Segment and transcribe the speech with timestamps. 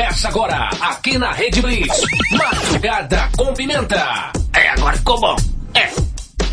[0.00, 2.00] Começa agora, aqui na Rede Blitz.
[2.32, 4.32] Madrugada com pimenta.
[4.54, 5.36] É, agora ficou bom.
[5.74, 5.90] É,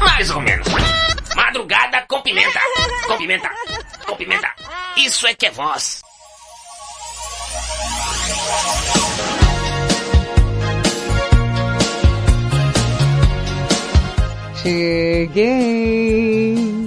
[0.03, 0.67] mais ou menos.
[1.33, 2.59] Madrugada com pimenta.
[3.07, 3.49] Com pimenta.
[4.05, 4.49] Com pimenta.
[4.97, 6.01] Isso é que é voz.
[14.61, 16.17] Cheguei.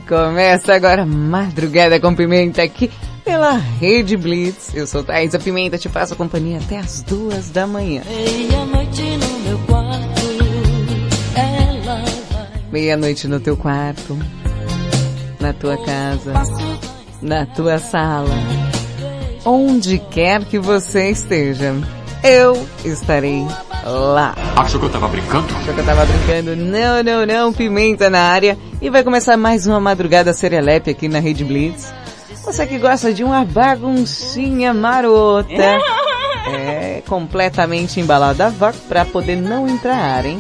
[0.06, 2.90] Começa agora Madrugada com Pimenta aqui
[3.24, 4.74] pela Rede Blitz.
[4.74, 8.02] Eu sou Thaisa Pimenta, te faço companhia até as duas da manhã.
[8.06, 10.22] Meia-noite no meu quarto,
[11.34, 12.48] ela vai.
[12.72, 14.18] Meia-noite no teu quarto,
[15.38, 16.32] na tua casa,
[17.20, 18.34] na tua sala,
[19.44, 21.74] onde quer que você esteja,
[22.22, 23.46] eu estarei
[23.84, 24.34] lá.
[24.56, 25.46] Achou que eu tava brincando?
[25.56, 26.56] Achou que eu tava brincando?
[26.56, 28.58] Não, não, não, pimenta na área.
[28.80, 31.92] E vai começar mais uma madrugada serelepe aqui na Rede Blitz.
[32.44, 35.52] Você que gosta de uma baguncinha marota.
[36.52, 40.38] É, completamente embalada a vácuo pra poder não entrar, hein?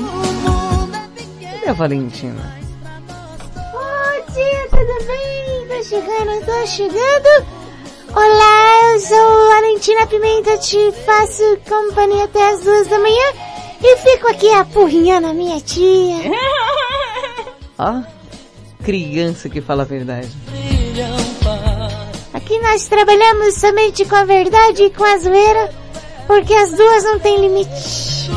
[1.40, 2.58] Cadê a Valentina?
[3.54, 5.68] Bom dia, tudo bem?
[5.68, 7.46] Tô chegando, tô chegando.
[8.12, 13.32] Olá, eu sou Valentina Pimenta, te faço companhia até as duas da manhã
[13.82, 16.16] e fico aqui apurrinhando a minha tia.
[17.78, 18.02] Ó,
[18.82, 20.30] criança que fala a verdade.
[22.50, 25.70] Aqui nós trabalhamos somente com a verdade e com a zoeira,
[26.26, 27.70] porque as duas não têm limite.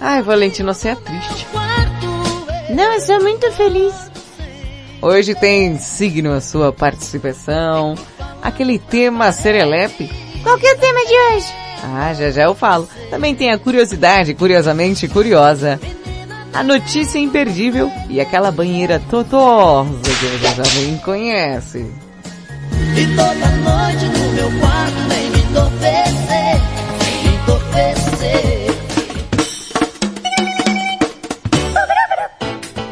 [0.00, 1.46] Ai, Valentina, você é triste.
[2.70, 3.92] Não, eu sou muito feliz.
[5.02, 7.94] Hoje tem signo a sua participação,
[8.40, 10.10] aquele tema serelepe.
[10.42, 11.52] Qual que é o tema de hoje?
[11.82, 12.88] Ah, já já eu falo.
[13.10, 15.78] Também tem a curiosidade, curiosamente curiosa.
[16.54, 21.78] A notícia imperdível e aquela banheira totosa que você já bem conhece.
[22.96, 26.60] E toda noite no meu quarto vem me entorpecer,
[27.00, 28.74] me entorpecer.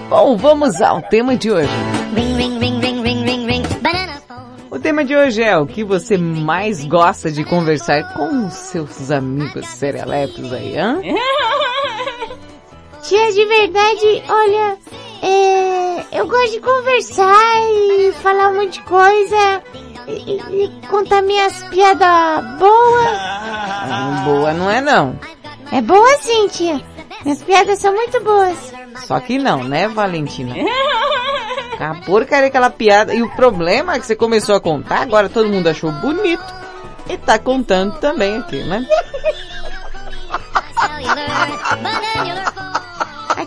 [0.09, 1.71] Bom, vamos ao tema de hoje.
[2.17, 3.63] Ring, ring, ring, ring, ring, ring, ring.
[3.81, 4.41] Banana phone.
[4.73, 9.13] O tema de hoje é o que você mais gosta de conversar com os seus
[9.13, 11.01] amigos serelepes aí, hã?
[13.03, 14.79] Tia, de verdade, olha,
[15.23, 19.63] é, eu gosto de conversar e falar um monte de coisa
[20.07, 23.07] e, e- e contar minhas piadas boas.
[23.09, 25.19] Ah, boa não é não.
[25.73, 26.81] É boa sim, tia.
[27.25, 28.73] Minhas piadas são muito boas.
[29.07, 30.55] Só que não, né, Valentina?
[31.81, 33.13] A porcaria aquela piada.
[33.15, 36.45] E o problema é que você começou a contar, agora todo mundo achou bonito.
[37.09, 38.87] E tá contando também aqui, né?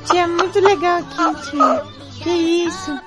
[0.06, 1.84] Tia é muito legal aqui, tia.
[2.24, 3.00] Que isso?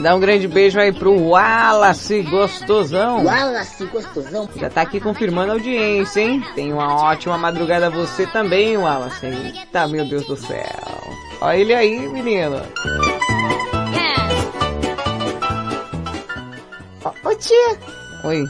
[0.00, 3.24] Dá um grande beijo aí pro Wallace Gostosão.
[3.24, 4.48] Wallace gostosão.
[4.56, 6.42] Já tá aqui confirmando a audiência, hein?
[6.54, 9.26] Tem uma ótima madrugada você também, Wallace.
[9.26, 10.64] Eita, meu Deus do céu.
[11.40, 12.64] Olha ele aí, menina.
[17.04, 17.78] Ô, ô, tia,
[18.24, 18.44] Oi.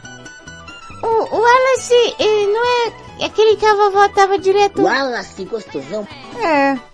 [1.03, 4.83] o, o Wallace, ele não é aquele que a vovó tava direto...
[4.83, 6.07] Wallace gostosão.
[6.41, 6.92] É.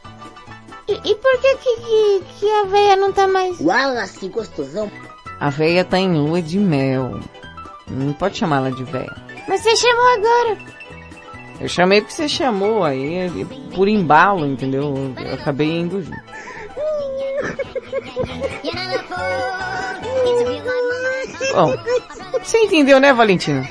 [0.88, 3.60] E, e por que que, que, que a véia não tá mais...
[3.60, 4.90] Wallace gostosão.
[5.38, 7.20] A véia tá em lua de mel.
[7.86, 9.14] Não pode chamar ela de véia.
[9.46, 10.58] Mas você chamou agora.
[11.60, 14.94] Eu chamei porque você chamou aí, por embalo, entendeu?
[15.18, 16.18] Eu acabei indo junto.
[21.52, 21.74] Bom,
[22.42, 23.68] você entendeu, né, Valentina?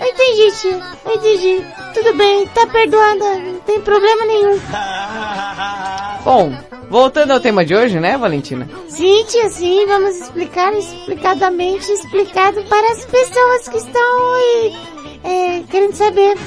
[0.00, 0.80] Eu entendi, tia.
[1.04, 1.64] Eu entendi.
[1.92, 3.38] Tudo bem, tá perdoada.
[3.38, 4.58] Não tem problema nenhum.
[6.24, 6.50] Bom,
[6.88, 8.66] voltando ao tema de hoje, né, Valentina?
[8.88, 9.84] Sim, tia, sim.
[9.86, 14.74] Vamos explicar explicadamente, explicado para as pessoas que estão aí,
[15.22, 16.34] é, querendo saber.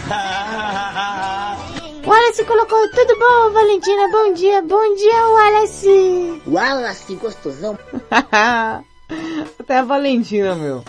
[2.07, 4.07] Wallace colocou tudo bom, Valentina.
[4.09, 6.41] Bom dia, bom dia, Wallace.
[6.47, 7.77] Wallace gostosão.
[9.59, 10.83] Até a Valentina, meu.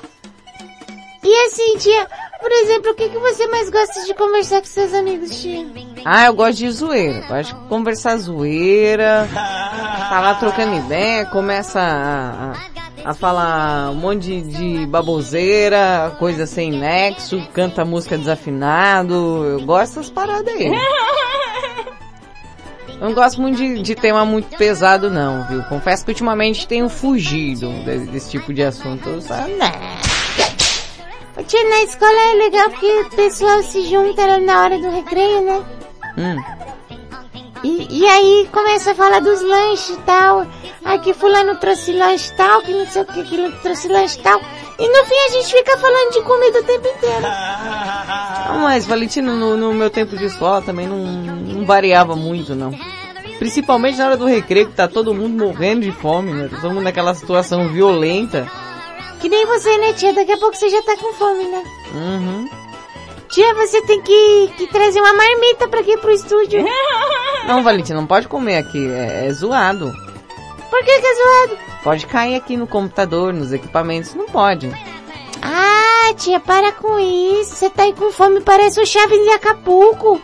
[1.22, 2.06] E assim, tia,
[2.40, 5.66] por exemplo, o que, que você mais gosta de conversar com seus amigos, tia?
[6.04, 7.26] Ah, eu gosto de zoeira.
[7.26, 9.28] Gosto de conversar zoeira.
[9.32, 16.46] Tá lá trocando ideia, começa a, a a falar um monte de, de baboseira, coisa
[16.46, 19.14] sem nexo, canta música desafinado.
[19.44, 20.70] Eu gosto dessas paradas aí.
[23.00, 25.62] Eu não gosto muito de, de tema muito pesado não, viu?
[25.64, 29.52] Confesso que ultimamente tenho fugido desse, desse tipo de assunto, sabe?
[31.46, 35.64] Tia, na escola é legal porque o pessoal se junta na hora do recreio, né?
[36.18, 36.58] Hum.
[37.62, 40.46] E, e aí começa a falar dos lanches e tal.
[40.84, 44.40] Ah, que fulano trouxe lanche tal, que não sei o que, que trouxe lanche tal.
[44.78, 47.26] E no fim a gente fica falando de comida o tempo inteiro.
[48.48, 52.72] Não, mas Valentino, no, no meu tempo de escola também não, não variava muito, não.
[53.38, 56.48] Principalmente na hora do recreio, que tá todo mundo morrendo de fome, né?
[56.48, 58.50] Todo mundo naquela situação violenta.
[59.20, 60.12] Que nem você, né, tia?
[60.12, 61.64] Daqui a pouco você já tá com fome, né?
[61.92, 62.48] Uhum.
[63.28, 66.64] Tia, você tem que, que trazer uma marmita pra aqui pro estúdio.
[67.46, 69.90] Não, Valentino, não pode comer aqui, é, é zoado.
[70.68, 71.58] Por que que é zoado?
[71.82, 74.70] Pode cair aqui no computador, nos equipamentos, não pode.
[75.40, 77.54] Ah, tia, para com isso.
[77.54, 80.20] Você tá aí com fome, parece o Chaves de Acapulco.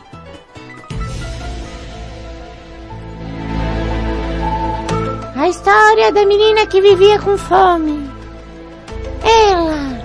[5.35, 8.04] A história da menina que vivia com fome.
[9.25, 9.99] Ela,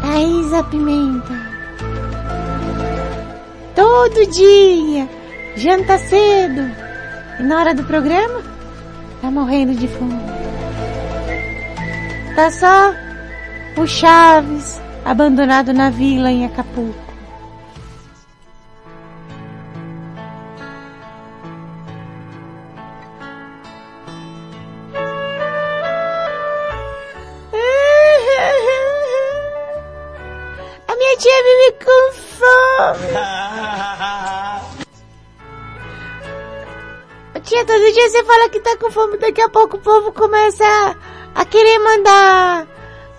[0.00, 1.34] Thaisa Pimenta.
[3.74, 5.08] Todo dia,
[5.56, 6.62] janta cedo.
[7.38, 8.42] E na hora do programa,
[9.20, 10.18] tá morrendo de fome.
[12.34, 12.94] Tá só
[13.76, 17.05] o Chaves abandonado na vila em Acapulco.
[32.94, 33.06] Fome.
[37.42, 40.64] Tia, todo dia você fala que tá com fome, daqui a pouco o povo começa
[40.64, 40.96] a,
[41.42, 42.66] a querer mandar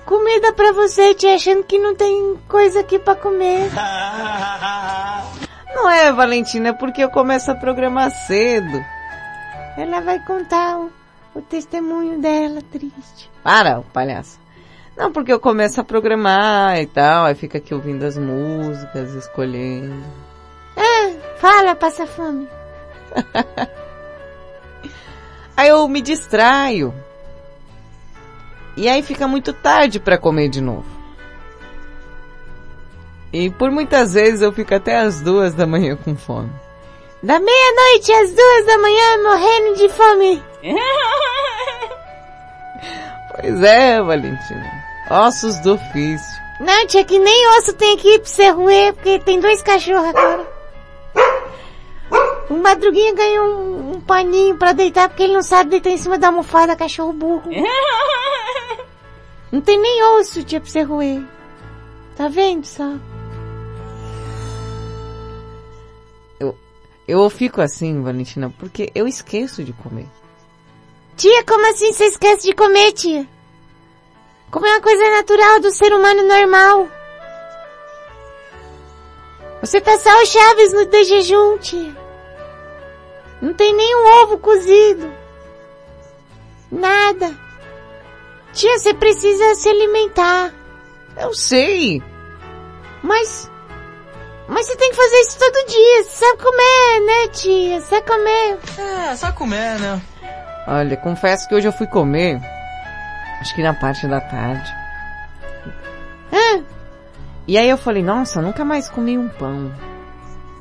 [0.06, 3.70] comida pra você, tia, achando que não tem coisa aqui pra comer.
[5.74, 8.84] Não é, Valentina, é porque eu começo a programar cedo.
[9.78, 10.92] Ela vai contar o,
[11.36, 13.30] o testemunho dela, triste.
[13.44, 14.40] Para, palhaço.
[14.98, 20.04] Não, porque eu começo a programar e tal, aí fica aqui ouvindo as músicas, escolhendo.
[20.76, 22.48] Ah, fala, passa fome.
[25.56, 26.94] Aí eu me distraio.
[28.76, 30.86] E aí fica muito tarde pra comer de novo.
[33.34, 36.52] E por muitas vezes eu fico até as duas da manhã com fome.
[37.24, 40.44] Da meia-noite às duas da manhã, morrendo de fome.
[43.40, 44.77] Pois é, Valentina.
[45.10, 46.48] Ossos do ofício.
[46.60, 50.58] Não, tia, que nem osso tem aqui pra você roer, porque tem dois cachorros agora.
[52.50, 56.18] O Madruguinha ganhou um, um paninho pra deitar, porque ele não sabe deitar em cima
[56.18, 57.50] da almofada, cachorro burro.
[59.50, 61.24] Não tem nem osso, tia, pra você roer.
[62.18, 62.96] Tá vendo só?
[66.38, 66.58] Eu,
[67.08, 70.06] eu fico assim, Valentina, porque eu esqueço de comer.
[71.16, 73.26] Tia, como assim você esquece de comer, tia?
[74.50, 76.88] Comer é uma coisa natural do ser humano normal.
[79.62, 81.96] Você tá só o Chaves no de jejum, tia.
[83.42, 85.12] Não tem nenhum ovo cozido.
[86.72, 87.36] Nada.
[88.54, 90.54] Tia, você precisa se alimentar.
[91.18, 92.02] Eu sei.
[93.04, 93.52] Mas...
[94.48, 96.04] Mas você tem que fazer isso todo dia.
[96.04, 97.82] Você sabe comer, né, tia?
[97.82, 98.58] Você sabe comer.
[98.78, 100.02] É, só comer, né?
[100.68, 102.40] Olha, confesso que hoje eu fui comer,
[103.40, 104.74] acho que na parte da tarde.
[106.32, 106.62] Ah,
[107.48, 109.72] E aí eu falei, nossa, nunca mais comi um pão.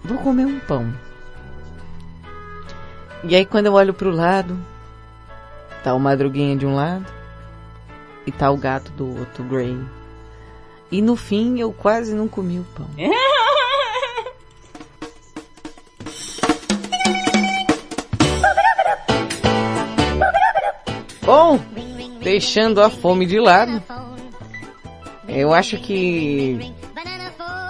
[0.05, 0.93] Vou comer um pão.
[3.25, 4.57] E aí quando eu olho pro lado,
[5.83, 7.07] tá o madruguinha de um lado
[8.27, 9.79] e tá o gato do outro, o Gray.
[10.91, 12.87] E no fim eu quase não comi o pão.
[21.23, 21.59] Bom,
[22.27, 23.81] deixando a fome de lado,
[25.29, 26.75] eu acho que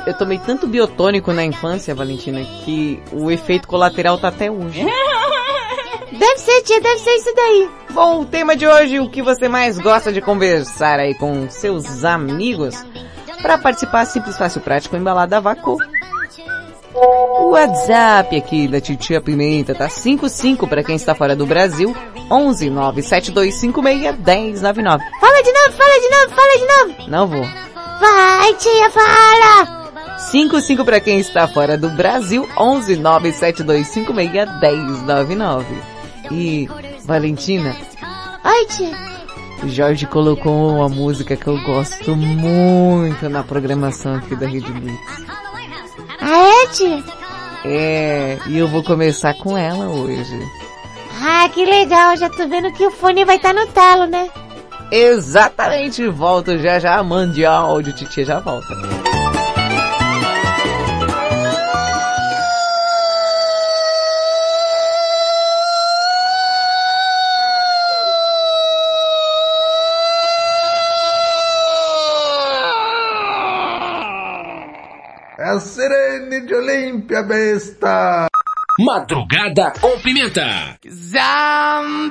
[0.06, 4.82] eu tomei tanto biotônico na infância, Valentina, que o efeito colateral tá até hoje.
[6.10, 7.70] deve ser, tia, deve ser isso daí.
[7.90, 12.02] Bom, o tema de hoje, o que você mais gosta de conversar aí com seus
[12.02, 12.82] amigos?
[13.42, 15.76] Para participar, simples, fácil, prático, embalada a vácuo.
[16.94, 21.94] O WhatsApp aqui da Titia Pimenta tá 55 para quem está fora do Brasil,
[22.30, 25.04] 11 97256 1099.
[25.21, 27.11] Fala de novo, fala de novo, fala de novo.
[27.11, 27.45] Não vou.
[28.00, 30.18] Vai, tia, fala.
[30.18, 35.66] 55 para quem está fora do Brasil, 11 97256 1099.
[36.30, 36.68] E,
[37.04, 37.76] Valentina,
[38.45, 39.16] Oi, tia.
[39.68, 45.26] Jorge colocou uma música que eu gosto muito na programação aqui da Rede Blitz.
[46.21, 47.04] Ah, é, tia?
[47.64, 50.38] É, e eu vou começar com ela hoje.
[51.18, 52.16] Ah, que legal.
[52.16, 54.28] Já tô vendo que o fone vai estar no talo, né?
[54.90, 58.68] Exatamente, volto já já, mande áudio, titia já volta.
[75.38, 78.28] É a Sirene de Olímpia, besta!
[78.78, 80.78] Madrugada com Pimenta.
[80.85, 82.11] I'm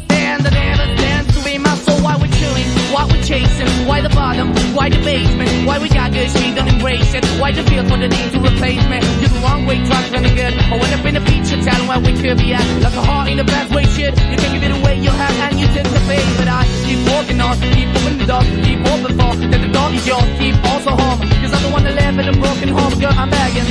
[2.93, 6.67] why we're chasing, why the bottom, why the basement, why we got good, she don't
[6.67, 7.25] embrace it.
[7.39, 8.99] Why the feel for the need to replace me?
[9.21, 10.53] You're the wrong way, trying to run good.
[10.53, 12.65] I went up in the feature, telling where we could be at.
[12.83, 14.13] Like a heart in the best way, shit.
[14.31, 16.27] You can give it away, you have, and you take the bait.
[16.37, 19.89] But I keep walking on, keep opening the door, keep open for, that the door
[19.91, 21.19] is yours, keep also home.
[21.41, 23.67] Cause the one that live in a broken home, girl, I'm begging.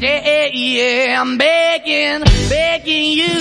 [0.00, 3.34] Yeah, yeah, I'm begging, begging you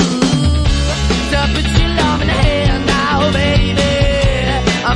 [1.34, 4.03] to put your love in the hand now, baby.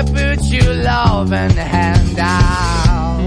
[0.00, 3.20] To put your loving hand out.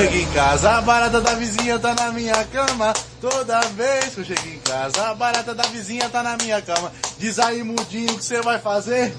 [0.00, 2.92] Chego em casa, a barata da vizinha tá na minha cama.
[3.20, 6.92] Toda vez que eu chego em casa, a barata da vizinha tá na minha cama.
[7.18, 9.14] Diz aí, mudinho, o que você vai fazer?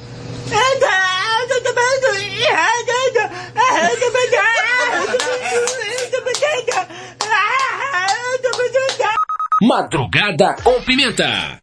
[9.62, 11.60] Madrugada com Pimenta.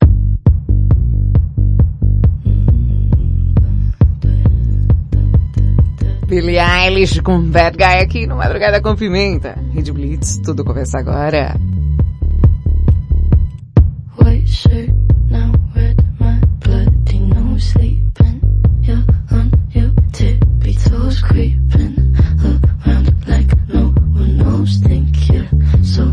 [6.26, 9.56] Billie Eilish com Bad Guy aqui no Madrugada com Pimenta.
[9.72, 11.54] Rede Blitz, tudo começa agora.
[14.18, 14.90] White shirt,
[15.30, 18.40] now red, my bloody nose sleeping.
[18.82, 21.94] You're on your tippy toes, creeping
[22.84, 24.78] around like no one knows.
[24.78, 25.48] Think you're
[25.84, 26.12] so.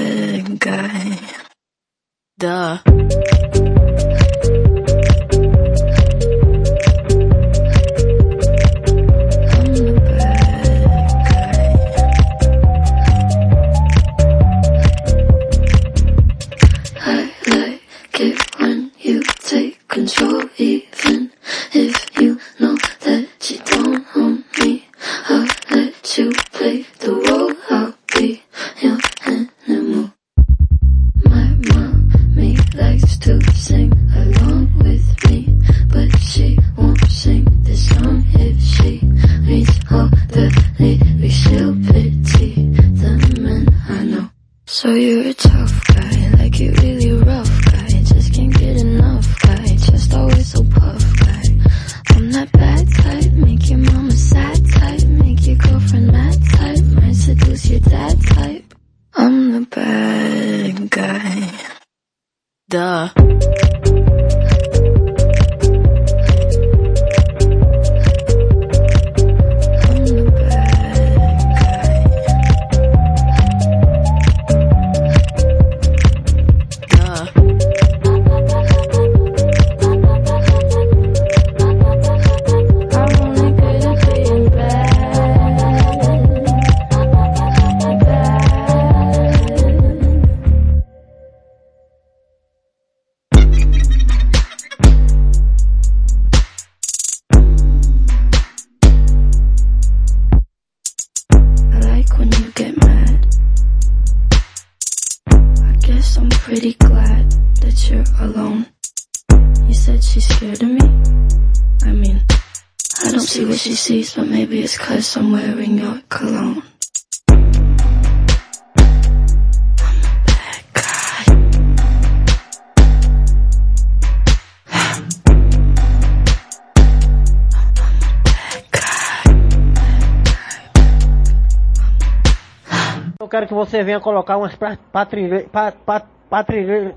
[133.71, 136.93] Você venha colocar umas pra- patrilhe- pa- pa- patrilhe-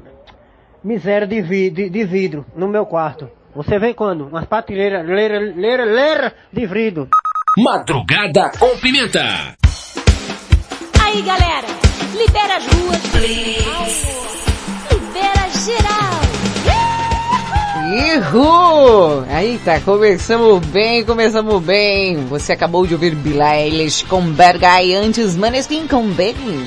[0.83, 3.31] miséria de, vi- de- de vidro no meu quarto.
[3.55, 4.27] Você vem quando?
[4.27, 7.09] Umas patilheiras, leira, leira, leira de vidro.
[7.57, 9.23] Madrugada com pimenta.
[11.01, 11.69] Aí, galera,
[12.19, 13.03] libera as ruas.
[14.91, 16.34] Libera geral.
[17.93, 19.25] Ihu!
[19.29, 22.25] Aí tá, começamos bem, começamos bem.
[22.27, 26.67] Você acabou de ouvir Billie Eilish com Bad Guy antes Maneskin com Begging.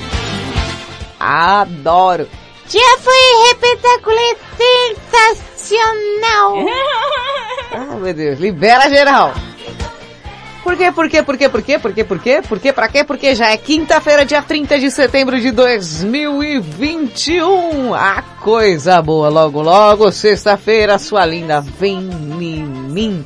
[1.18, 2.28] Adoro.
[2.68, 6.64] Já foi repetacular sensacional.
[7.70, 9.34] Ah, meu Deus, libera geral.
[10.68, 12.88] Por quê, por quê, por quê, por quê, por quê, por quê, por quê, pra
[12.88, 13.02] quê?
[13.02, 17.94] Porque já é quinta-feira, dia 30 de setembro de 2021.
[17.94, 23.24] A coisa boa, logo, logo, sexta-feira, sua linda, vem em mim.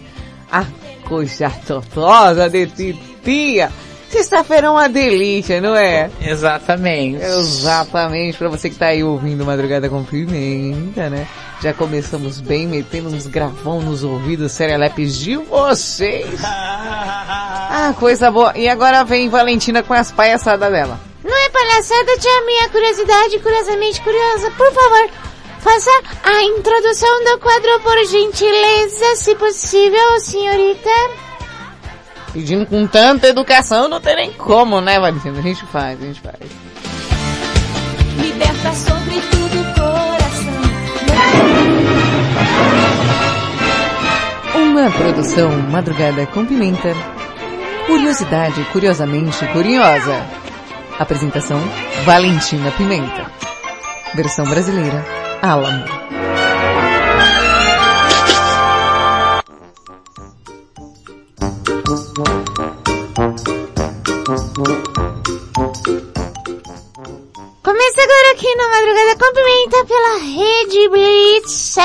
[0.52, 0.64] A
[1.08, 3.72] coisa totosa de titia.
[4.08, 6.12] Sexta-feira é uma delícia, não é?
[6.20, 7.24] Exatamente.
[7.24, 11.26] Exatamente, pra você que tá aí ouvindo Madrugada com Pimenta, né?
[11.62, 16.40] Já começamos bem, metendo uns gravão nos ouvidos serelepes de vocês.
[16.44, 18.52] Ah, coisa boa.
[18.58, 20.98] E agora vem Valentina com as palhaçadas dela.
[21.22, 24.50] Não é palhaçada, tia, minha curiosidade, curiosamente curiosa.
[24.50, 25.10] Por favor,
[25.60, 25.90] faça
[26.24, 30.90] a introdução do quadro por gentileza, se possível, senhorita.
[32.32, 35.38] Pedindo com tanta educação, não tem nem como, né, Valentina?
[35.38, 36.38] A gente faz, a gente faz.
[38.18, 39.41] Liberta sobretudo o
[45.02, 46.94] produção Madrugada com Pimenta.
[47.88, 50.14] Curiosidade curiosamente curiosa.
[50.96, 51.58] Apresentação
[52.04, 53.26] Valentina Pimenta.
[54.14, 55.04] Versão brasileira
[55.42, 56.01] Alamo.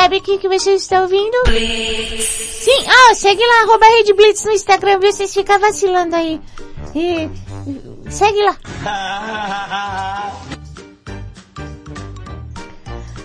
[0.08, 1.36] Sabe o que, que você está ouvindo?
[1.44, 2.24] Blitz.
[2.24, 5.12] Sim, ah, segue lá, arroba Rede Blitz no Instagram, viu?
[5.12, 6.40] Vocês ficam vacilando aí.
[6.96, 7.30] E,
[8.10, 8.56] segue lá.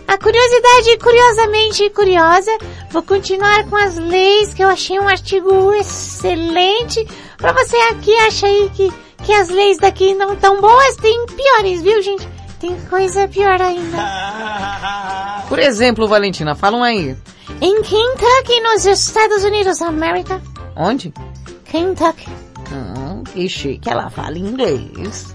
[0.08, 2.50] A curiosidade curiosamente curiosa,
[2.90, 7.06] vou continuar com as leis que eu achei um artigo excelente.
[7.36, 8.92] Pra você aqui acha aí que,
[9.24, 12.31] que as leis daqui não tão boas, tem piores, viu gente?
[12.62, 13.98] Tem coisa pior ainda.
[15.48, 17.16] Por exemplo, Valentina, falam aí.
[17.60, 20.40] Em Kentucky, nos Estados Unidos da América.
[20.76, 21.12] Onde?
[21.64, 22.28] Kentucky.
[22.70, 25.34] Hum, que chique, ela fala inglês.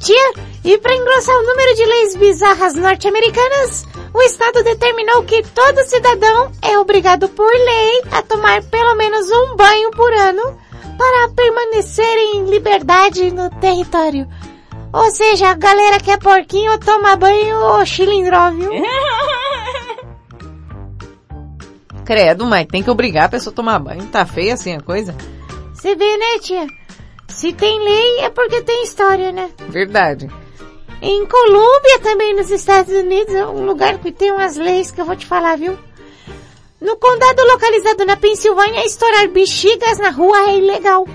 [0.00, 0.32] Tia,
[0.64, 6.50] e para engrossar o número de leis bizarras norte-americanas, o Estado determinou que todo cidadão
[6.60, 10.58] é obrigado por lei a tomar pelo menos um banho por ano
[10.98, 14.26] para permanecer em liberdade no território.
[14.92, 18.70] Ou seja, a galera que é porquinho toma banho ou chilindró, viu?
[22.04, 24.06] Credo, mas tem que obrigar a pessoa a tomar banho.
[24.08, 25.14] Tá feia assim a coisa?
[25.72, 26.66] Você vê, né, tia?
[27.28, 29.50] Se tem lei é porque tem história, né?
[29.68, 30.28] Verdade.
[31.00, 35.06] Em Colômbia, também nos Estados Unidos, é um lugar que tem umas leis que eu
[35.06, 35.76] vou te falar, viu?
[36.80, 41.06] No condado localizado na Pensilvânia, estourar bexigas na rua é ilegal.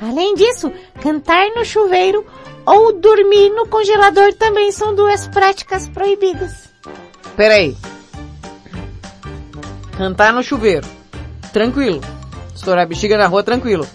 [0.00, 2.24] Além disso, cantar no chuveiro
[2.66, 6.70] ou dormir no congelador também são duas práticas proibidas.
[7.36, 7.76] Peraí.
[9.96, 10.86] Cantar no chuveiro.
[11.52, 12.00] Tranquilo.
[12.54, 13.86] Estourar bexiga na rua, tranquilo.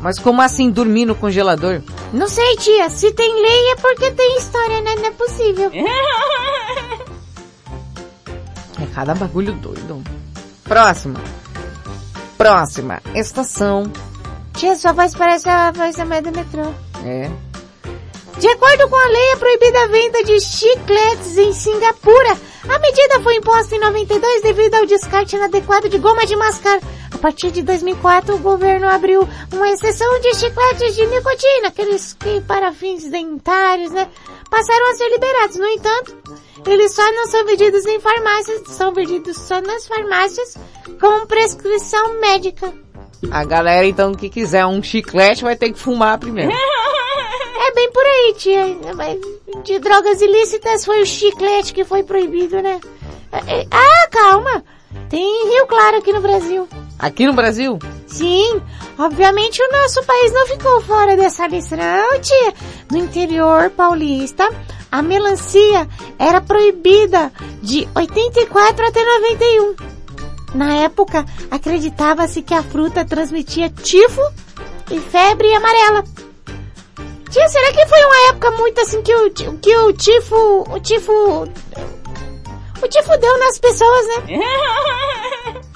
[0.00, 1.82] Mas como assim dormir no congelador?
[2.12, 2.88] Não sei, tia.
[2.88, 4.94] Se tem lei é porque tem história, né?
[4.96, 5.70] Não é possível.
[8.80, 10.02] É cada bagulho doido.
[10.64, 11.20] Próxima.
[12.36, 13.02] Próxima.
[13.14, 13.90] Estação.
[14.54, 16.72] Tia, sua voz parece a voz da mãe do metrô.
[17.04, 17.30] É.
[18.38, 22.38] De acordo com a lei, é proibida a venda de chicletes em Singapura.
[22.68, 26.78] A medida foi imposta em 92 devido ao descarte inadequado de goma de mascar.
[27.12, 32.40] A partir de 2004, o governo abriu uma exceção de chicletes de nicotina, aqueles que
[32.42, 34.08] para fins dentários, né?
[34.48, 35.56] Passaram a ser liberados.
[35.56, 36.16] No entanto,
[36.64, 40.56] eles só não são vendidos em farmácias, são vendidos só nas farmácias
[41.00, 42.72] com prescrição médica.
[43.32, 46.52] A galera então que quiser um chiclete vai ter que fumar primeiro.
[47.60, 48.78] É bem por aí, tia.
[48.94, 49.18] Mas
[49.64, 52.80] de drogas ilícitas foi o chiclete que foi proibido, né?
[53.32, 54.64] É, é, Ah, calma.
[55.10, 56.68] Tem Rio Claro aqui no Brasil.
[56.98, 57.78] Aqui no Brasil?
[58.06, 58.62] Sim,
[58.98, 62.54] obviamente o nosso país não ficou fora dessa lista, não, tia.
[62.90, 64.48] No interior paulista,
[64.90, 65.86] a melancia
[66.18, 67.30] era proibida
[67.62, 69.76] de 84 até 91.
[70.54, 74.22] Na época, acreditava-se que a fruta transmitia tifo
[74.90, 76.04] e febre amarela.
[77.30, 81.12] Tia, será que foi uma época muito assim que o, que o tifo, o tifo,
[81.12, 85.64] o tifo deu nas pessoas, né?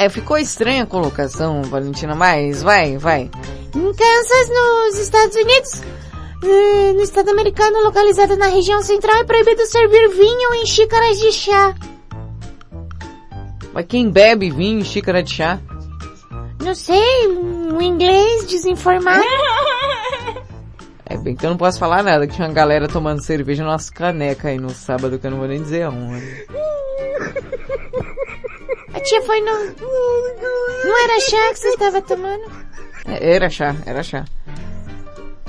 [0.00, 3.28] É, ficou estranha a colocação, Valentina, mas vai, vai.
[3.74, 5.82] Em Kansas, nos Estados Unidos,
[6.44, 11.32] eh, no estado americano localizado na região central, é proibido servir vinho em xícaras de
[11.32, 11.74] chá.
[13.72, 15.60] Mas quem bebe vinho em xícara de chá?
[16.62, 17.26] Não sei,
[17.78, 19.24] um inglês desinformado.
[21.06, 23.70] É bem que eu não posso falar nada, que tinha uma galera tomando cerveja na
[23.72, 26.46] nossa caneca aí no sábado, que eu não vou nem dizer aonde.
[28.92, 29.52] A tia foi no...
[30.84, 32.44] Não era chá que você estava tomando?
[33.06, 34.24] É, Era chá, era chá.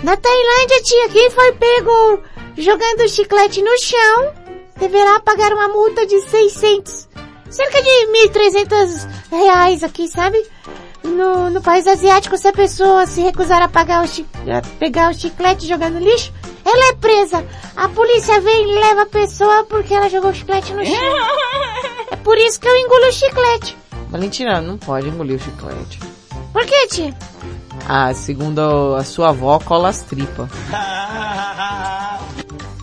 [0.04, 2.24] Na Tailândia, tia, quem foi pego
[2.58, 4.34] jogando chiclete no chão
[4.78, 7.10] deverá pagar uma multa de 600,
[7.50, 10.42] cerca de 1.300 reais aqui, sabe?
[11.04, 15.14] No, no país asiático, se a pessoa se recusar a pagar o a pegar o
[15.14, 16.34] chiclete jogando no lixo,
[16.66, 17.46] ela é presa.
[17.76, 20.96] A polícia vem e leva a pessoa porque ela jogou o chiclete no chão.
[22.12, 23.78] É por isso que eu engulo o chiclete.
[24.10, 26.00] Valentina, não pode engolir o chiclete.
[26.52, 27.16] Por que, tia?
[27.88, 30.50] Ah, segundo a sua avó, cola as tripas.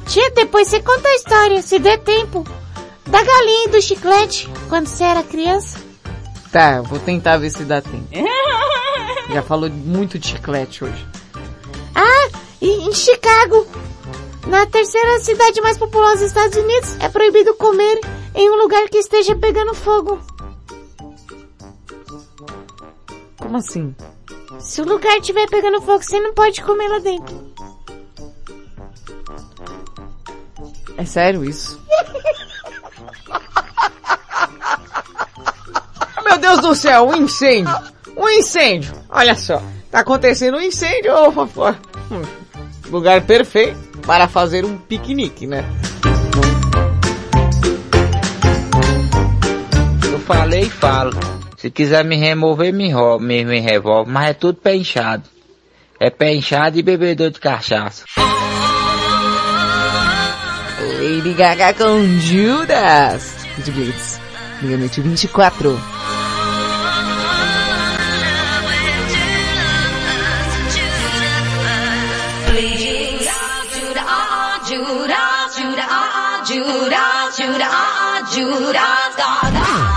[0.06, 2.44] Tia, depois você conta a história, se der tempo.
[3.06, 5.78] Da galinha e do chiclete, quando você era criança.
[6.56, 8.08] Tá, vou tentar ver se dá tempo.
[9.28, 11.06] Já falou muito de chiclete hoje.
[11.94, 12.30] Ah,
[12.62, 13.66] em Chicago,
[14.46, 18.00] na terceira cidade mais populosa dos Estados Unidos, é proibido comer
[18.34, 20.18] em um lugar que esteja pegando fogo.
[23.36, 23.94] Como assim?
[24.58, 27.52] Se o lugar estiver pegando fogo, você não pode comer lá dentro.
[30.96, 31.78] É sério isso?
[36.26, 37.72] Meu Deus do céu, um incêndio!
[38.16, 38.92] Um incêndio!
[39.08, 39.62] Olha só,
[39.92, 41.12] tá acontecendo um incêndio.
[42.10, 42.22] Hum,
[42.90, 45.64] lugar perfeito para fazer um piquenique, né?
[50.10, 51.12] Eu falei e falo.
[51.56, 55.22] Se quiser me remover, me, me, me revolve, mas é tudo pé inchado.
[56.00, 58.04] É pé inchado e bebedor de cachaça.
[61.00, 64.20] Lady Gaga com Judas de Blitz.
[64.60, 65.95] Meia-noite 24.
[76.62, 79.95] Ah, ah, Judah, Judah, ah, ah, Judah, Gaga.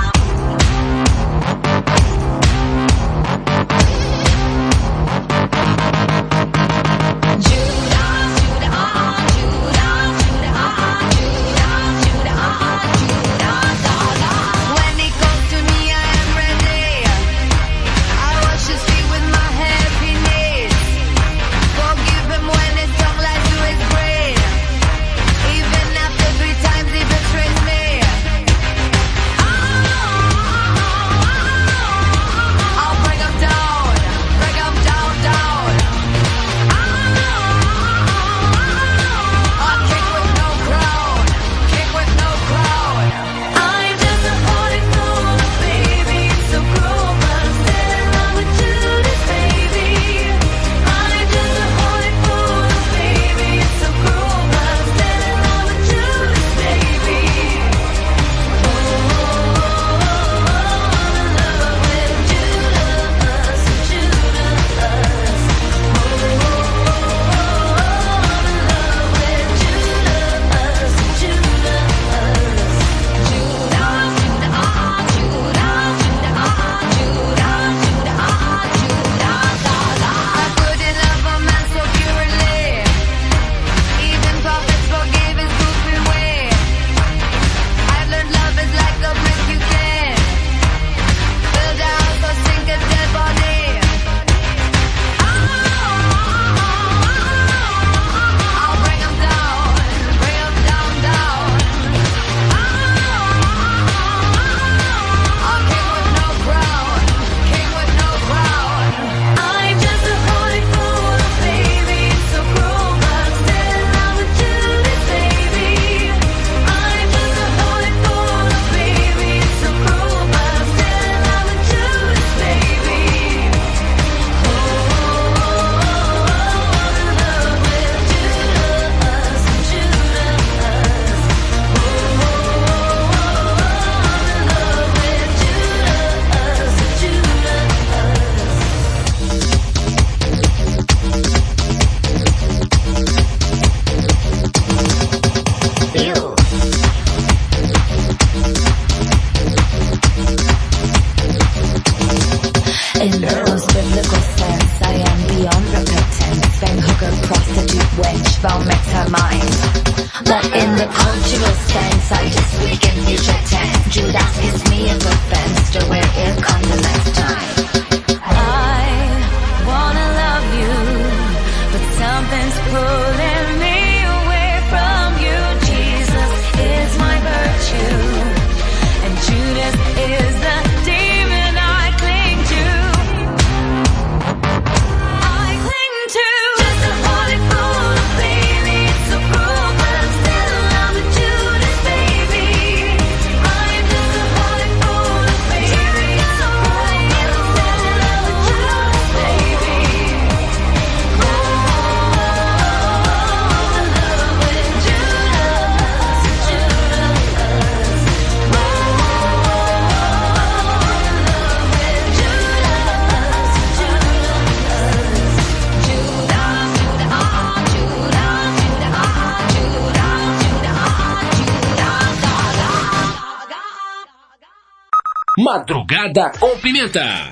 [226.10, 227.29] Madrugada com Pimenta.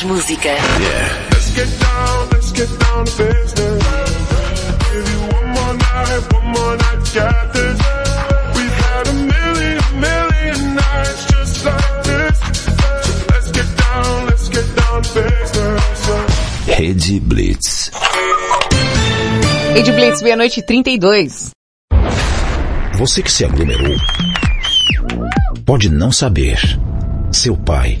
[0.00, 0.48] Mais música.
[1.30, 3.84] Let's get down, let's get down to business.
[4.92, 7.78] Give you one more night, one more night, got this.
[8.54, 12.38] We've had a million, million nights just like this.
[12.38, 16.78] So let's get down, let's get down to business.
[16.78, 17.90] Rede Blitz.
[19.74, 21.50] Rede Blitz, meia-noite e 32.
[22.94, 23.96] Você que se aglomerou
[25.66, 26.58] pode não saber.
[27.32, 28.00] Seu pai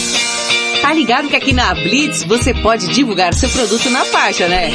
[0.91, 4.69] Tá ligado que aqui na Blitz você pode divulgar seu produto na faixa, né?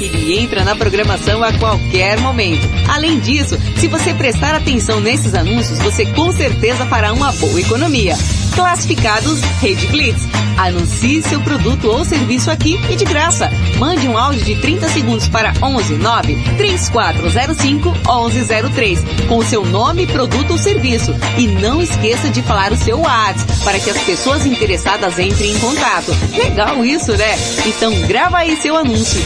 [0.00, 2.66] E entra na programação a qualquer momento.
[2.88, 8.16] Além disso, se você prestar atenção nesses anúncios, você com certeza fará uma boa economia.
[8.54, 10.26] Classificados Rede Blitz.
[10.56, 13.50] Anuncie seu produto ou serviço aqui e de graça.
[13.78, 20.06] Mande um áudio de 30 segundos para 11 9 3405 1103 com o seu nome,
[20.06, 21.14] produto ou serviço.
[21.36, 25.58] E não esqueça de falar o seu WhatsApp para que as pessoas interessadas entrem em
[25.58, 26.12] contato.
[26.32, 27.36] Legal isso, né?
[27.66, 29.20] Então grava aí seu anúncio.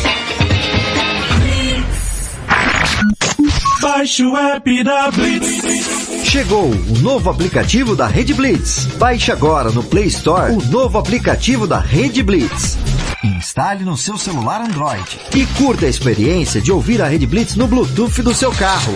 [3.80, 6.24] Baixe o app da Blitz.
[6.24, 8.86] Chegou o novo aplicativo da Rede Blitz.
[8.96, 12.78] Baixe agora no Play Store o novo aplicativo da Rede Blitz.
[13.22, 17.68] Instale no seu celular Android e curta a experiência de ouvir a Rede Blitz no
[17.68, 18.92] Bluetooth do seu carro.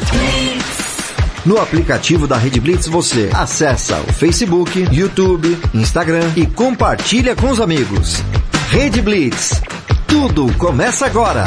[1.45, 7.61] No aplicativo da Rede Blitz você acessa o Facebook, YouTube, Instagram e compartilha com os
[7.61, 8.17] amigos.
[8.69, 9.63] Rede Blitz.
[10.09, 11.45] Tudo começa agora.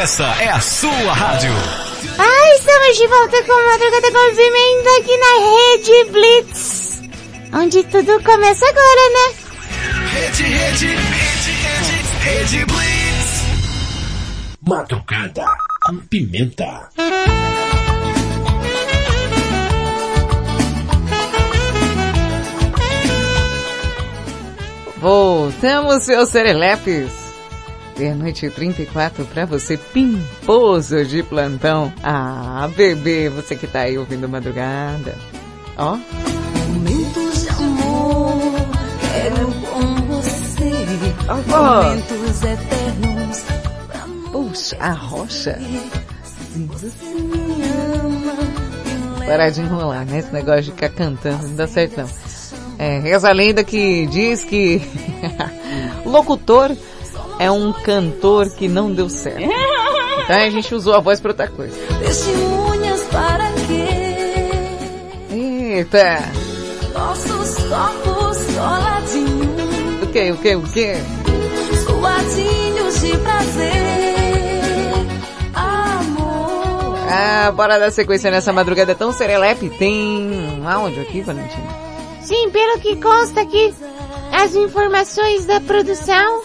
[0.00, 1.50] Essa é a sua rádio.
[2.16, 7.02] Ah, estamos de volta com Madrugada com Pimenta aqui na Rede Blitz.
[7.52, 9.43] Onde tudo começa agora, né?
[10.14, 13.42] Rede, rede, rede, rede, rede Blitz.
[14.64, 15.44] Madrugada
[15.84, 16.88] com pimenta.
[24.98, 27.12] Voltamos, seus serelepes.
[27.98, 31.92] Meia-noite e 34 pra você, pimposo de plantão.
[32.04, 35.16] Ah, bebê, você que tá aí ouvindo madrugada.
[35.76, 35.96] Ó.
[35.96, 36.33] Momentos
[41.28, 43.44] Ó, Momentos eternos.
[44.30, 45.58] Puxa, a rocha.
[49.26, 50.18] Parar de enrolar, né?
[50.18, 52.08] Esse negócio de ficar cantando não dá certo não.
[52.78, 54.82] É, reza a lenda que diz que
[56.04, 56.76] locutor
[57.38, 59.40] é um cantor que não deu certo.
[60.24, 61.76] Então a gente usou a voz pra outra coisa.
[63.10, 63.44] para?
[65.30, 66.18] Eita!
[66.92, 68.38] Nossos corpos
[70.14, 70.94] coladinhos, O que, o que, o que?
[71.84, 73.74] suadinhos de prazer.
[75.54, 76.98] Amor.
[77.10, 79.70] Ah, bora dar sequência nessa madrugada tão serelepe.
[79.70, 81.66] Tem um áudio aqui, Valentina?
[82.20, 83.74] Sim, pelo que consta aqui,
[84.32, 86.42] as informações da produção,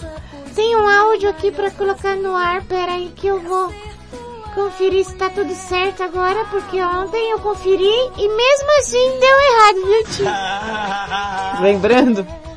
[0.55, 2.63] tem um áudio aqui pra colocar no ar.
[2.63, 3.73] Pera aí que eu vou
[4.55, 7.85] conferir se tá tudo certo agora, porque ontem eu conferi
[8.17, 10.25] e mesmo assim deu errado, viu, tio?
[11.63, 12.48] Lembrando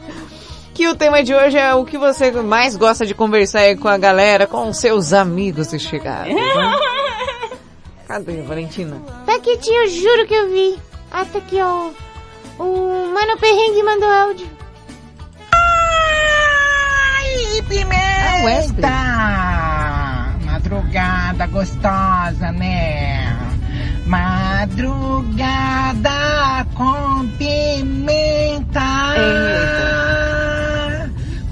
[0.75, 3.89] que o tema de hoje é o que você mais gosta de conversar aí com
[3.89, 6.33] a galera, com seus amigos e chegados.
[6.35, 6.41] né?
[8.09, 9.01] Cadê, Valentina?
[9.25, 10.79] Tá aqui, tio, eu juro que eu vi.
[11.11, 11.91] Ah, tá aqui, ó.
[12.59, 14.47] O Mano Perrengue mandou áudio.
[15.53, 18.89] Ai, pimenta!
[20.45, 23.35] Madrugada gostosa, né?
[24.07, 25.33] Madrugada
[26.75, 28.81] com pimenta.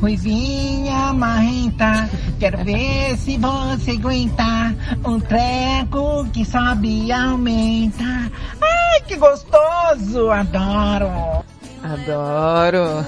[0.01, 4.74] Ruivinha marrenta, quero ver se você aguenta
[5.05, 8.30] um treco que sobe e aumenta.
[8.61, 11.44] Ai, que gostoso, adoro.
[11.82, 13.05] Adoro.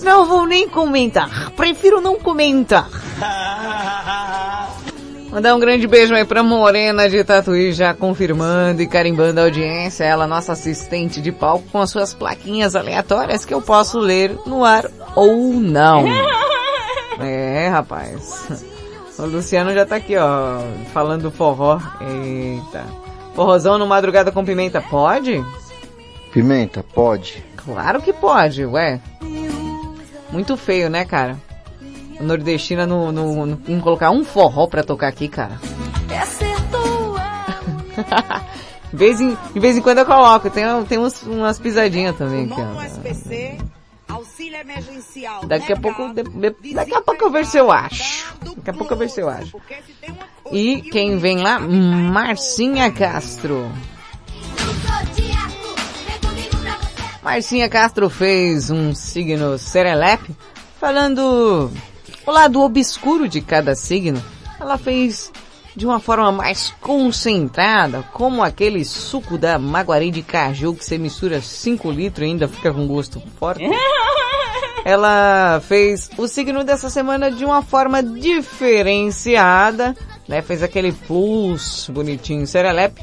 [0.00, 1.50] Não vou nem comentar.
[1.56, 2.88] Prefiro não comentar.
[5.30, 10.02] Mandar um grande beijo aí pra Morena de Tatuí, já confirmando e carimbando a audiência.
[10.02, 14.64] Ela, nossa assistente de palco, com as suas plaquinhas aleatórias que eu posso ler no
[14.64, 16.04] ar ou não.
[17.22, 18.64] É, rapaz.
[19.18, 20.58] O Luciano já tá aqui, ó,
[20.90, 21.78] falando forró.
[22.00, 22.86] Eita.
[23.34, 25.44] Forrozão no Madrugada com Pimenta, pode?
[26.32, 27.44] Pimenta, pode.
[27.56, 28.98] Claro que pode, ué.
[30.30, 31.36] Muito feio, né, cara?
[32.20, 35.58] Nordestina no, no, no- em colocar um forró pra tocar aqui, cara.
[38.92, 42.48] De vez em, de vez em quando eu coloco, tem, tem uns, umas pisadinhas também.
[45.46, 48.34] Daqui a pouco, de- de- daqui a pouco eu ver se eu acho.
[48.56, 49.56] Daqui a pouco eu ver se eu acho.
[50.50, 51.58] E quem vem lá?
[51.60, 53.70] Marcinha Castro.
[57.22, 60.34] Marcinha Castro fez um signo serelepe
[60.80, 61.70] falando
[62.30, 64.22] o lado obscuro de cada signo.
[64.60, 65.32] Ela fez
[65.74, 71.42] de uma forma mais concentrada, como aquele suco da maguari de caju que você mistura
[71.42, 73.64] 5 litros e ainda fica com gosto forte.
[74.84, 79.94] Ela fez o signo dessa semana de uma forma diferenciada,
[80.26, 80.40] né?
[80.40, 83.02] Fez aquele plus bonitinho serelepe.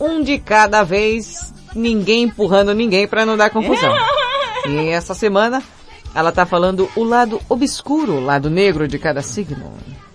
[0.00, 3.92] Um de cada vez, ninguém empurrando ninguém para não dar confusão.
[4.64, 5.60] E essa semana
[6.14, 9.72] ela tá falando o lado obscuro, o lado negro de cada signo.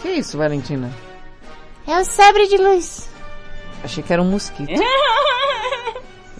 [0.00, 0.90] Que isso, Valentina?
[1.86, 3.08] É o sabre de luz.
[3.82, 4.70] Achei que era um mosquito.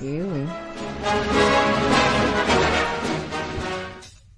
[0.01, 0.49] Eu, hein?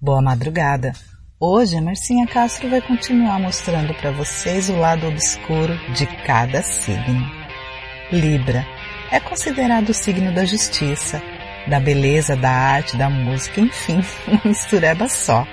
[0.01, 0.93] Boa madrugada.
[1.39, 7.27] Hoje a Marcinha Castro vai continuar mostrando para vocês o lado obscuro de cada signo.
[8.13, 8.67] Libra
[9.11, 11.23] é considerado o signo da justiça,
[11.69, 15.47] da beleza, da arte, da música, enfim, uma mistureba só.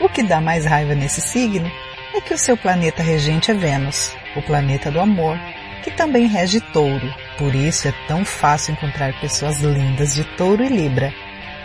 [0.00, 1.70] O que dá mais raiva nesse signo
[2.14, 5.38] é que o seu planeta regente é Vênus, o planeta do amor,
[5.86, 7.14] que também rege touro.
[7.38, 11.14] Por isso é tão fácil encontrar pessoas lindas de touro e Libra.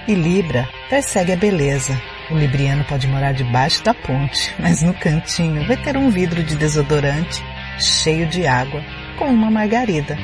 [0.07, 1.99] E Libra persegue a beleza.
[2.29, 6.55] O libriano pode morar debaixo da ponte, mas no cantinho vai ter um vidro de
[6.55, 7.43] desodorante
[7.79, 8.83] cheio de água,
[9.17, 10.15] com uma margarida.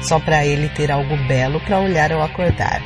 [0.00, 2.80] Só para ele ter algo belo para olhar ao acordar.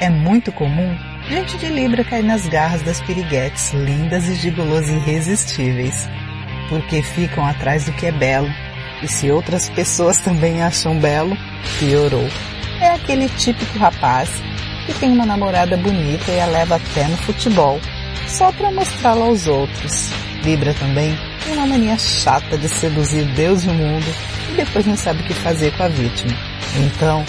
[0.00, 6.08] É muito comum gente de Libra cair nas garras das piriguetes lindas e gigolos irresistíveis,
[6.68, 8.50] porque ficam atrás do que é belo.
[9.02, 11.36] E se outras pessoas também acham belo,
[11.78, 12.28] piorou.
[12.80, 14.30] É aquele típico rapaz
[14.86, 17.80] que tem uma namorada bonita e a leva até no futebol,
[18.28, 20.10] só para mostrá-la aos outros.
[20.44, 24.06] Libra também tem uma mania chata de seduzir Deus e o mundo
[24.50, 26.32] e depois não sabe o que fazer com a vítima.
[26.76, 27.24] Então,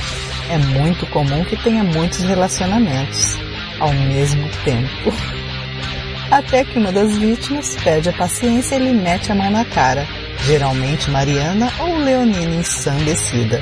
[0.49, 3.37] é muito comum que tenha muitos relacionamentos
[3.79, 5.13] ao mesmo tempo.
[6.29, 10.05] Até que uma das vítimas perde a paciência e lhe mete a mão na cara,
[10.45, 13.61] geralmente Mariana ou Leonina ensandecida.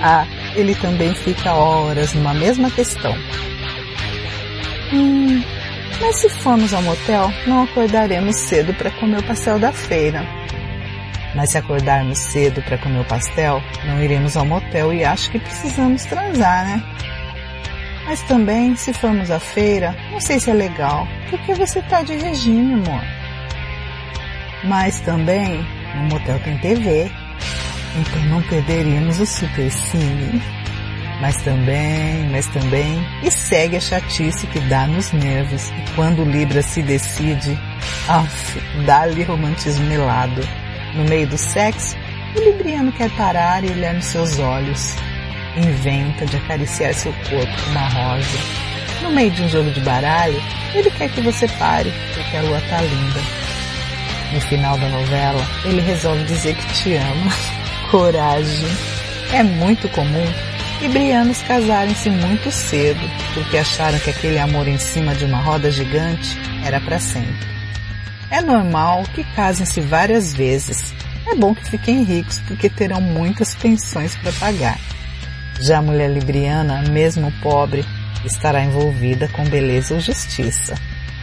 [0.00, 3.14] Ah, ele também fica horas numa mesma questão.
[4.92, 5.42] Hum,
[6.00, 10.24] mas se formos ao motel, não acordaremos cedo para comer o pastel da feira.
[11.34, 15.38] Mas se acordarmos cedo para comer o pastel, não iremos ao motel e acho que
[15.38, 16.82] precisamos transar, né?
[18.06, 22.14] Mas também, se formos à feira, não sei se é legal, porque você tá de
[22.14, 23.02] regime, amor.
[24.64, 25.66] Mas também,
[25.96, 27.10] no motel tem TV,
[27.96, 30.42] então não perderíamos o super cine.
[31.20, 35.70] Mas também, mas também, e segue a chatice que dá nos nervos.
[35.70, 37.58] E quando o Libra se decide,
[38.06, 40.42] af, dá-lhe romantismo melado.
[40.94, 41.96] No meio do sexo,
[42.36, 44.94] o Libriano quer parar e olhar nos seus olhos.
[45.56, 48.38] Inventa de acariciar seu corpo com uma rosa.
[49.02, 50.40] No meio de um jogo de baralho,
[50.74, 53.20] ele quer que você pare, porque a lua tá linda.
[54.32, 57.32] No final da novela, ele resolve dizer que te ama.
[57.90, 58.68] Coragem.
[59.32, 60.24] É muito comum
[60.80, 63.00] librianos casarem-se muito cedo,
[63.34, 67.46] porque acharam que aquele amor em cima de uma roda gigante era para sempre.
[68.30, 70.94] É normal que casem-se várias vezes.
[71.26, 74.78] É bom que fiquem ricos, porque terão muitas pensões para pagar.
[75.60, 77.84] Já a mulher libriana, mesmo pobre,
[78.24, 80.74] estará envolvida com beleza ou justiça.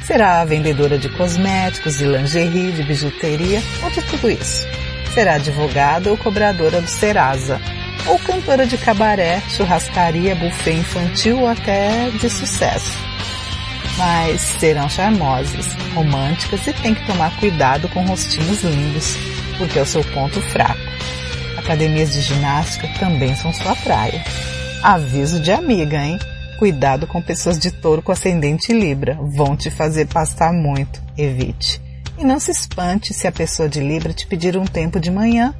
[0.06, 4.68] Será vendedora de cosméticos, de lingerie, de bijuteria ou de tudo isso.
[5.14, 7.62] Será advogada ou cobradora do Serasa,
[8.06, 12.92] ou cantora de cabaré, churrascaria, buffet infantil ou até de sucesso.
[13.98, 19.16] Mas serão charmosas, românticas e tem que tomar cuidado com rostinhos lindos,
[19.58, 20.82] porque é o seu ponto fraco.
[21.58, 24.22] Academias de ginástica também são sua praia.
[24.82, 26.20] Aviso de amiga, hein?
[26.64, 29.20] cuidado com pessoas de touro com ascendente Libra.
[29.22, 31.04] Vão te fazer pastar muito.
[31.18, 31.82] Evite.
[32.18, 35.54] E não se espante se a pessoa de Libra te pedir um tempo de manhã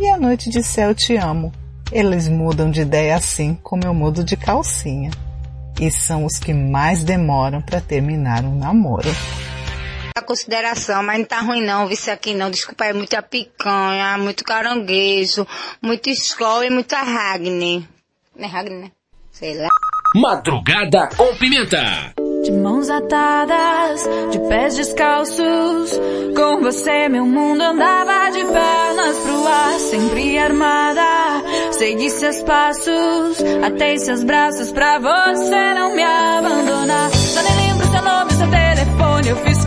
[0.00, 1.52] e à noite de céu te amo.
[1.92, 5.12] Eles mudam de ideia assim como eu mudo de calcinha.
[5.80, 9.08] E são os que mais demoram para terminar um namoro
[10.16, 12.50] A consideração, mas não tá ruim não, isso aqui não.
[12.50, 15.46] Desculpa, é muita picanha, muito caranguejo,
[15.80, 17.88] muito escola e muita ragne.
[18.34, 18.62] Não é?
[18.64, 18.90] Né?
[19.30, 19.68] Sei lá.
[20.14, 22.14] Madrugada ou Pimenta.
[22.42, 26.00] De mãos atadas, de pés descalços,
[26.34, 31.02] com você meu mundo andava de pernas pro ar, sempre armada.
[31.72, 37.10] Segui seus passos, atei seus braços pra você não me abandonar.
[37.10, 39.57] Já nem lembro seu nome, seu telefone, eu fiz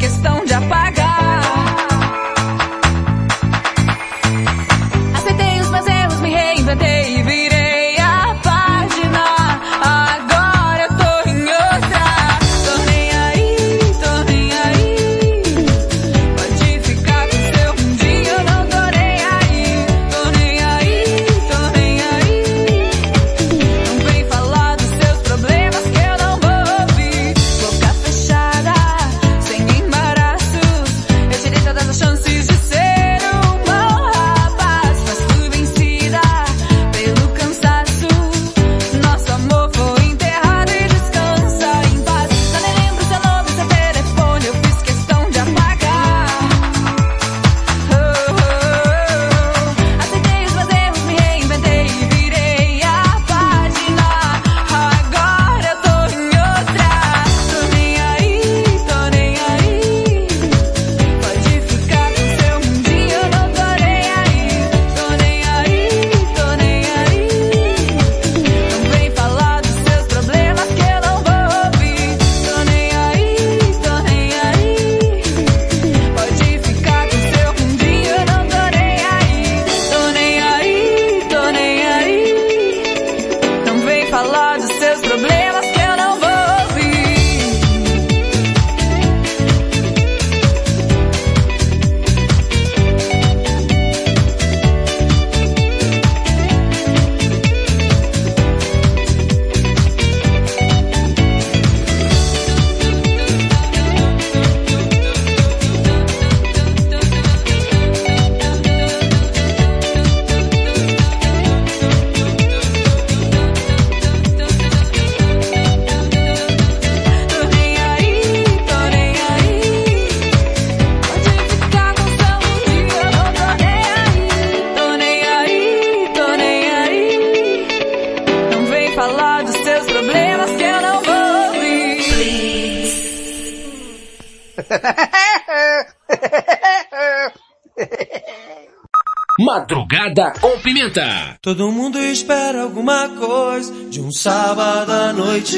[140.41, 141.37] Com Pimenta.
[141.41, 145.57] Todo mundo espera alguma coisa de um sábado à noite.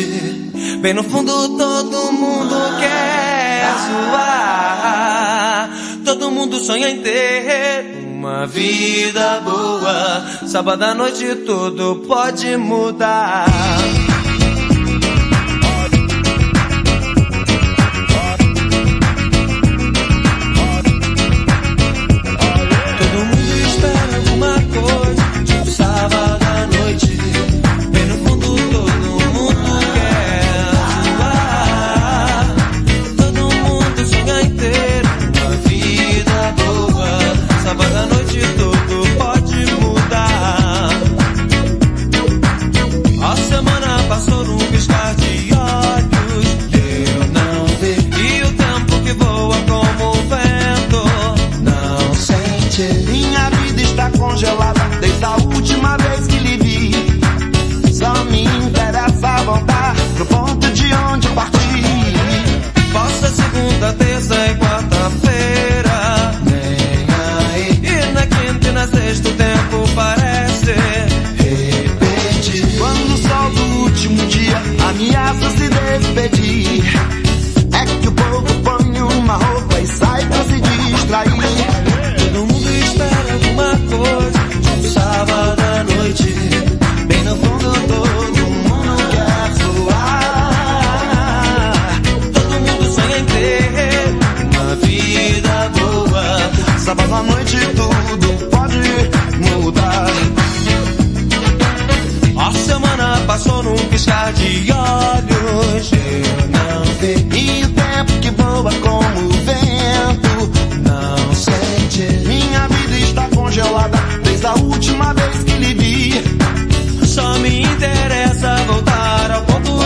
[0.80, 5.70] Bem no fundo, todo mundo quer zoar.
[6.06, 10.24] Todo mundo sonha em ter uma vida boa.
[10.46, 13.46] Sábado à noite, tudo pode mudar.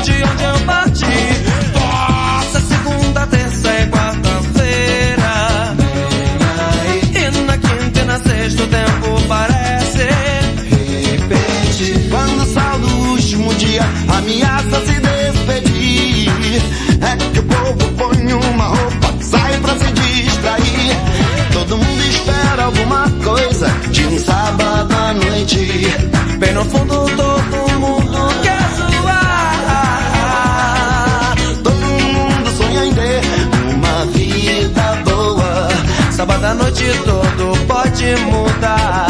[0.08, 1.06] de onde eu parti.
[1.74, 5.34] Força, segunda, terça e quarta-feira.
[7.14, 10.08] E na quinta e na sexta o tempo parece.
[11.12, 12.08] Repete.
[12.10, 16.62] Quando sai do último dia, ameaça se despedir.
[17.02, 20.96] É que o povo põe uma roupa, sai pra se distrair.
[21.52, 25.68] Todo mundo espera alguma coisa de um sábado à noite.
[26.40, 27.27] Bem no fundo do
[36.68, 39.07] noite todo pode mudar.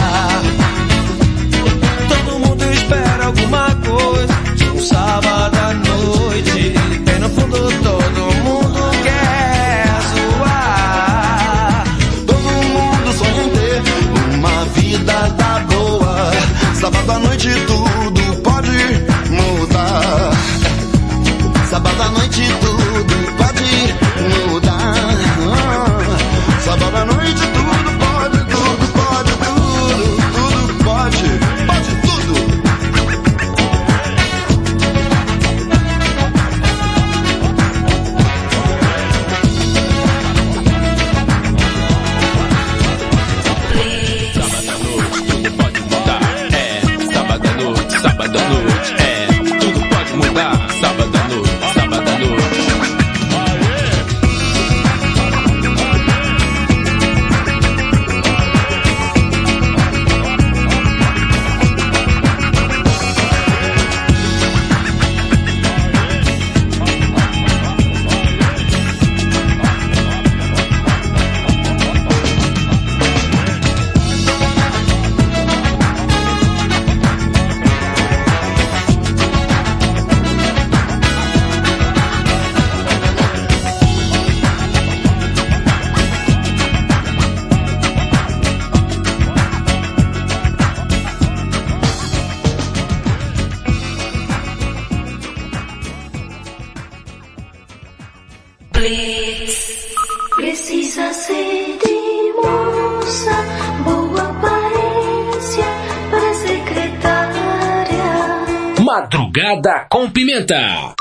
[110.17, 110.95] Pimenta.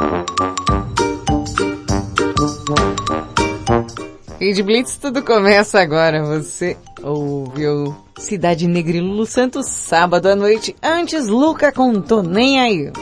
[4.38, 6.22] Rede Blitz, tudo começa agora.
[6.22, 10.76] Você ouviu Cidade Negra e Lulu Santos, sábado à noite.
[10.82, 12.92] Antes, Luca contou nem aí.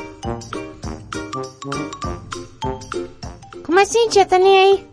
[3.65, 4.25] Como assim, tia?
[4.25, 4.87] Tá nem aí?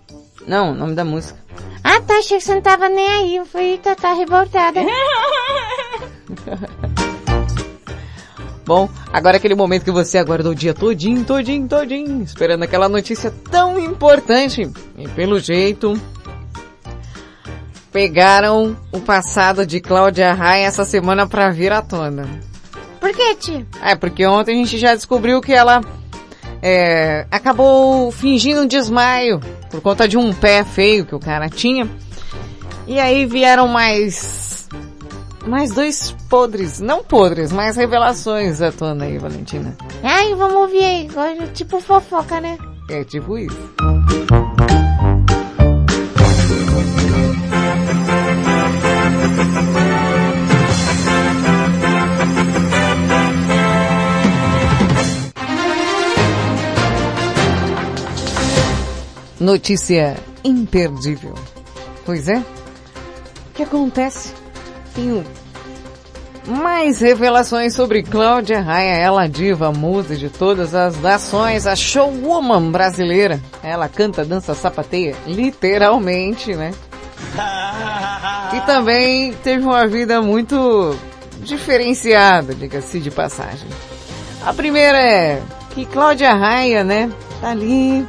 [0.48, 1.38] Não, nome da música.
[1.84, 2.18] Ah, tá.
[2.18, 3.36] Achei que você não tava nem aí.
[3.36, 4.82] Eu falei, tá, tá revoltada.
[8.66, 13.34] Bom, agora aquele momento que você aguardou o dia todinho, todinho, todinho, esperando aquela notícia
[13.50, 14.70] tão importante.
[14.98, 16.00] E pelo jeito,
[17.92, 22.30] pegaram o passado de Cláudia Raia essa semana pra vir à tona.
[23.00, 23.66] Por que, tia?
[23.82, 25.82] É, porque ontem a gente já descobriu que ela
[26.62, 29.40] é, acabou fingindo um desmaio
[29.72, 31.90] por conta de um pé feio que o cara tinha.
[32.88, 34.61] E aí vieram mais
[35.46, 39.76] mais dois podres, não podres, mas revelações à tona aí, Valentina.
[40.04, 41.08] Ai, vamos ouvir aí.
[41.10, 42.58] Agora, Tipo fofoca, né?
[42.90, 43.58] É tipo isso.
[59.40, 61.34] Notícia imperdível.
[62.06, 62.38] Pois é.
[62.38, 64.41] O que acontece?
[64.94, 65.24] Tenho
[66.46, 73.40] mais revelações sobre Cláudia Raia, ela diva, musa de todas as nações, a showwoman brasileira.
[73.64, 76.72] Ela canta, dança, sapateia, literalmente, né?
[78.54, 80.96] E também teve uma vida muito
[81.40, 83.70] diferenciada, diga-se de passagem.
[84.46, 88.06] A primeira é que Cláudia Raia, né, tá ali,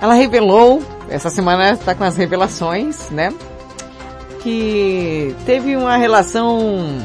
[0.00, 3.32] ela revelou, essa semana está com as revelações, né,
[4.42, 6.98] que teve uma relação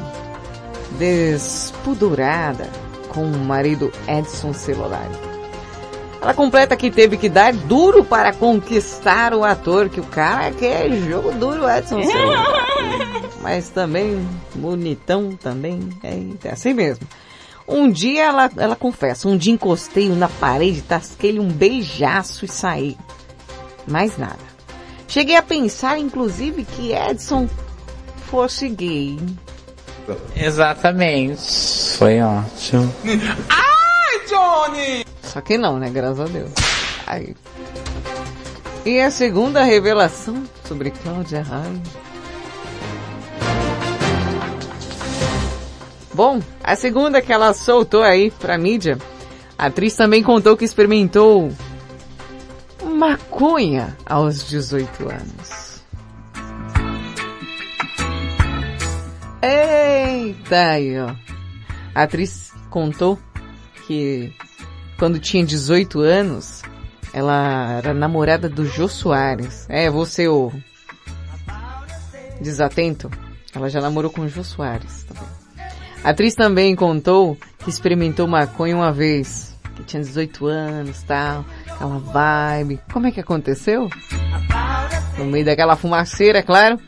[0.98, 2.70] despudorada
[3.10, 5.14] com o marido Edson Celulari.
[6.20, 10.92] Ela completa que teve que dar duro para conquistar o ator, que o cara quer
[10.92, 13.30] jogo duro, Edson Celulari.
[13.42, 17.08] Mas também bonitão também, é assim mesmo.
[17.68, 22.98] Um dia ela, ela confessa, um dia encostei na parede, tasquei um beijaço e saí.
[23.86, 24.57] Mais nada.
[25.08, 27.48] Cheguei a pensar, inclusive, que Edson
[28.30, 29.18] fosse gay.
[30.36, 31.98] Exatamente.
[31.98, 32.94] Foi ótimo.
[33.50, 35.06] Ai, Johnny!
[35.22, 35.90] Só que não, né?
[35.90, 36.52] Graças a Deus.
[37.06, 37.36] Ai.
[38.86, 41.82] E a segunda revelação sobre Cláudia Raia.
[46.14, 48.98] Bom, a segunda que ela soltou aí pra mídia,
[49.58, 51.52] A atriz também contou que experimentou
[52.98, 55.84] maconha aos 18 anos.
[59.42, 61.16] Eita aí, ó.
[61.94, 63.20] A atriz contou
[63.86, 64.34] que
[64.98, 66.64] quando tinha 18 anos,
[67.14, 69.68] ela era namorada do Jô Soares.
[69.70, 70.52] É, você o
[72.42, 73.12] desatento.
[73.54, 75.38] Ela já namorou com o Jô Soares também.
[76.04, 82.80] A atriz também contou que experimentou maconha uma vez, tinha 18 anos, tal, aquela vibe.
[82.92, 83.90] Como é que aconteceu?
[85.18, 86.80] No meio daquela fumaceira, claro.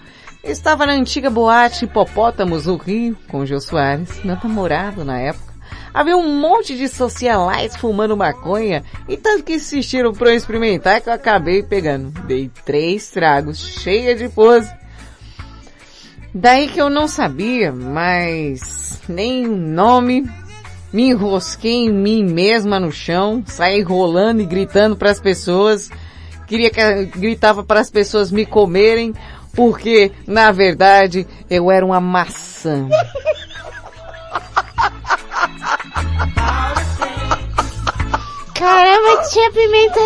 [0.44, 5.50] Estava na antiga boate Hipopótamos, no Rio, com Jô Soares, meu namorado na época.
[5.94, 11.10] Havia um monte de socialites fumando maconha e tanto que insistiram pra eu experimentar que
[11.10, 12.12] eu acabei pegando.
[12.22, 14.72] Dei três tragos, cheia de pose.
[16.34, 20.30] Daí que eu não sabia, mas nem nome,
[20.92, 25.90] me enrosquei em mim mesma no chão, saí rolando e gritando para as pessoas,
[26.48, 29.14] queria que gritava para as pessoas me comerem,
[29.54, 32.88] porque na verdade eu era uma maçã.
[38.56, 40.00] Caramba, tia Pimenta,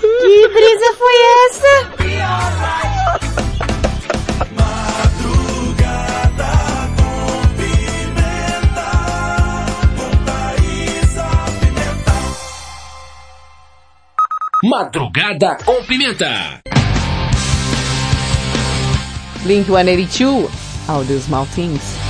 [0.00, 1.14] que brisa foi
[1.48, 3.43] essa?
[14.66, 16.62] Madrugada com Pimenta.
[19.42, 20.48] Blink 182,
[20.88, 22.03] All Those Small Things.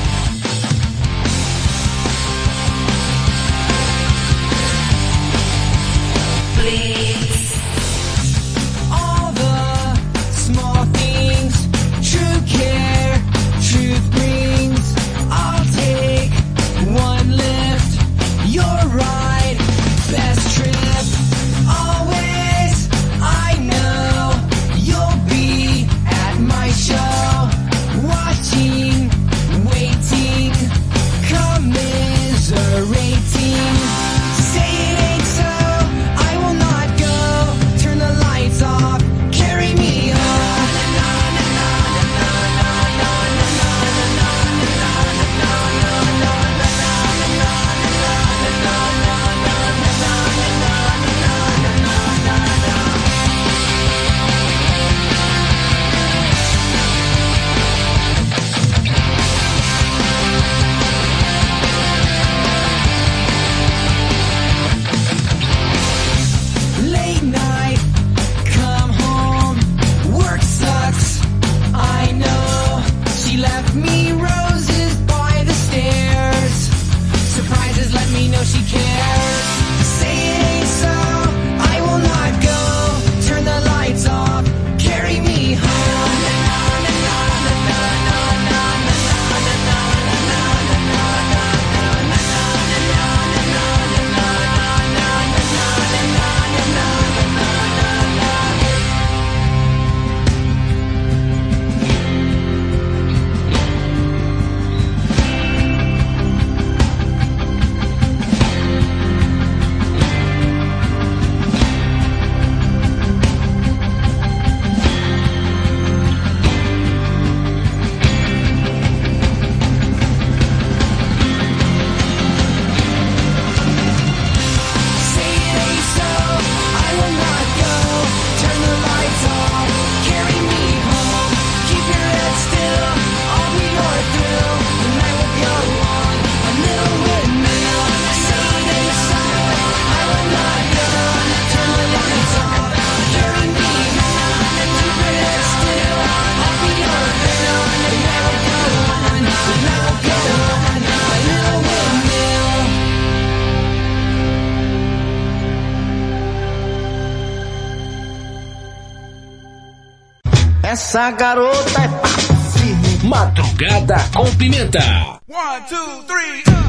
[160.74, 163.08] Essa garota é firme.
[163.08, 164.80] Madrugada com Pimenta.
[165.28, 166.42] One, two, three.
[166.48, 166.63] My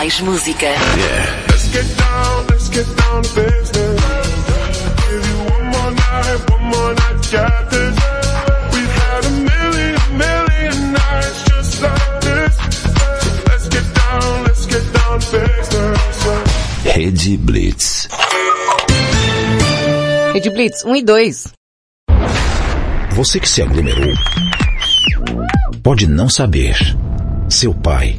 [0.00, 0.64] Mais música.
[0.64, 1.46] Yeah.
[1.50, 4.00] Let's get down, let's get down to business.
[4.96, 7.96] Give you one more night, one more night, got this.
[8.72, 12.56] We've had a million, million nights just like this.
[12.96, 16.96] So let's get down, let's get down to business.
[16.96, 18.08] Rede Blitz.
[20.32, 21.48] Rede Blitz 1 e 2.
[23.10, 24.14] Você que se aglomerou
[25.82, 26.74] pode não saber.
[27.50, 28.18] Seu pai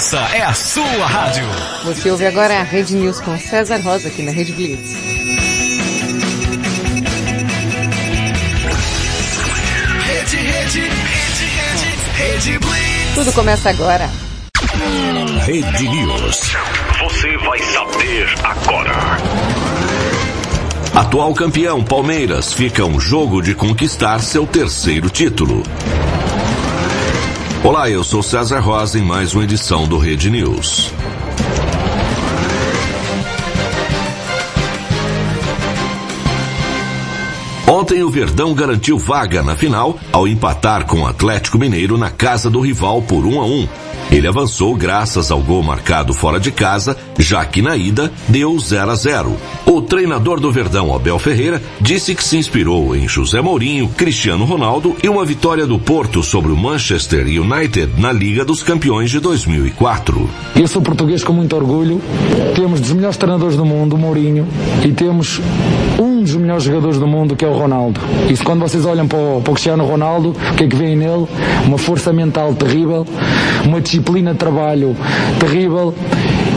[0.00, 1.44] Essa é a sua rádio.
[1.84, 4.92] Você ouve agora a Rede News com César Rosa aqui na Rede Blitz.
[10.06, 13.14] Rede, rede, rede, rede, rede Blitz.
[13.14, 14.08] Tudo começa agora.
[15.44, 16.40] Rede News.
[17.02, 18.96] Você vai saber agora.
[20.94, 25.62] Atual campeão Palmeiras fica um jogo de conquistar seu terceiro título.
[27.62, 30.94] Olá, eu sou César Rosa em mais uma edição do Rede News.
[37.90, 42.48] Ontem o Verdão garantiu vaga na final ao empatar com o Atlético Mineiro na casa
[42.48, 43.68] do rival por 1 a 1.
[44.12, 48.92] Ele avançou graças ao gol marcado fora de casa, já que na ida deu 0
[48.92, 49.36] a 0.
[49.66, 54.94] O treinador do Verdão, Abel Ferreira, disse que se inspirou em José Mourinho, Cristiano Ronaldo
[55.02, 60.30] e uma vitória do Porto sobre o Manchester United na Liga dos Campeões de 2004.
[60.54, 62.00] Eu sou português com muito orgulho.
[62.54, 64.46] Temos dos melhores treinadores do mundo, Mourinho,
[64.84, 65.40] e temos
[66.00, 68.00] um dos melhores jogadores do mundo, que é o Ronaldo.
[68.28, 70.74] E se quando vocês olham para o, para o Cristiano Ronaldo, o que é que
[70.74, 71.26] veem nele?
[71.66, 73.06] Uma força mental terrível,
[73.66, 74.96] uma disciplina de trabalho
[75.38, 75.94] terrível,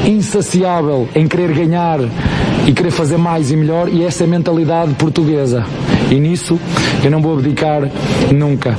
[0.05, 1.99] insaciável em querer ganhar
[2.65, 5.65] e querer fazer mais e melhor, e essa é a mentalidade portuguesa.
[6.09, 6.57] E nisso
[7.03, 7.81] eu não vou abdicar
[8.33, 8.77] nunca.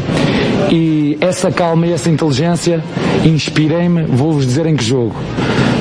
[0.71, 2.83] E essa calma e essa inteligência
[3.25, 5.15] inspirei-me, vou-vos dizer em que jogo.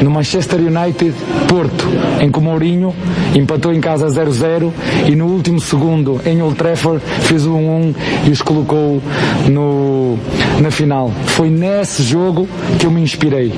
[0.04, 1.14] No Manchester United,
[1.48, 1.88] Porto,
[2.20, 2.94] em que o Mourinho
[3.34, 4.70] empatou em casa 0-0
[5.08, 7.96] e no último segundo, em Old Trafford, fez o 1-1
[8.28, 9.02] e os colocou
[9.50, 10.18] no,
[10.60, 11.10] na final.
[11.28, 13.54] Foi nesse jogo que eu me inspirei.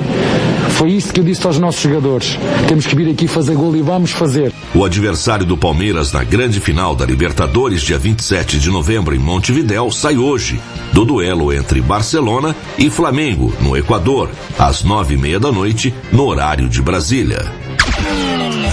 [0.76, 2.38] Foi isso que eu disse aos nossos jogadores.
[2.68, 4.52] Temos que vir aqui fazer gol e vamos fazer.
[4.74, 9.90] O adversário do Palmeiras na grande final da Libertadores, dia 27 de novembro, em Montevidéu,
[9.90, 10.60] sai hoje,
[10.92, 16.26] do duelo entre Barcelona e Flamengo, no Equador, às nove e meia da noite, no
[16.26, 17.50] horário de Brasília.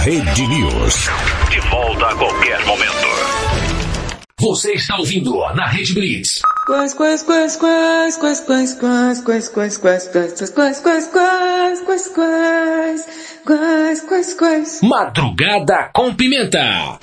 [0.02, 1.08] Rede News.
[1.50, 2.94] De volta a qualquer momento.
[4.38, 6.42] Você está ouvindo na Rede Blitz.
[6.66, 12.08] Quais, quais, quais, quais, quais, quais, quais, quais, quais, quais, quais, quais, quais, quais, quais,
[12.08, 13.06] quais, quais,
[13.44, 14.80] quais, quais, quais.
[14.82, 16.98] Madrugada com Pimenta.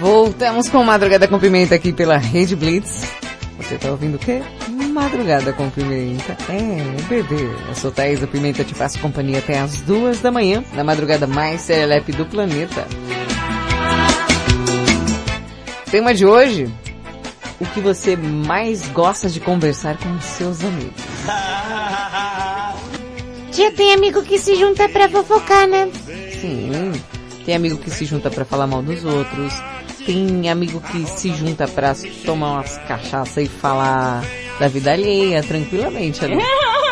[0.00, 3.04] Voltamos com Madrugada com Pimenta aqui pela Rede Blitz.
[3.58, 4.42] Você tá ouvindo o quê?
[4.88, 6.36] Madrugada com Pimenta.
[6.48, 7.48] É, bebê.
[7.68, 11.26] Eu sou Thaís, a Pimenta te faço companhia até as duas da manhã, na madrugada
[11.26, 12.86] mais serelepe do planeta.
[15.90, 16.72] Tema de hoje,
[17.60, 21.02] o que você mais gosta de conversar com seus amigos.
[23.52, 25.90] Tia, tem amigo que se junta pra fofocar, né?
[26.40, 26.92] Sim,
[27.44, 29.52] tem amigo que se junta pra falar mal dos outros,
[30.06, 34.24] tem amigo que se junta pra tomar umas cachaça e falar
[34.62, 36.36] da vida alheia tranquilamente ali.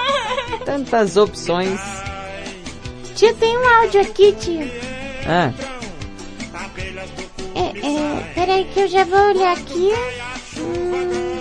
[0.67, 1.79] Tantas opções.
[3.15, 4.67] Tia, tem um áudio aqui, tia.
[5.25, 5.53] Ah,
[7.55, 9.93] É, é, peraí que eu já vou olhar aqui.
[10.59, 11.39] Hum,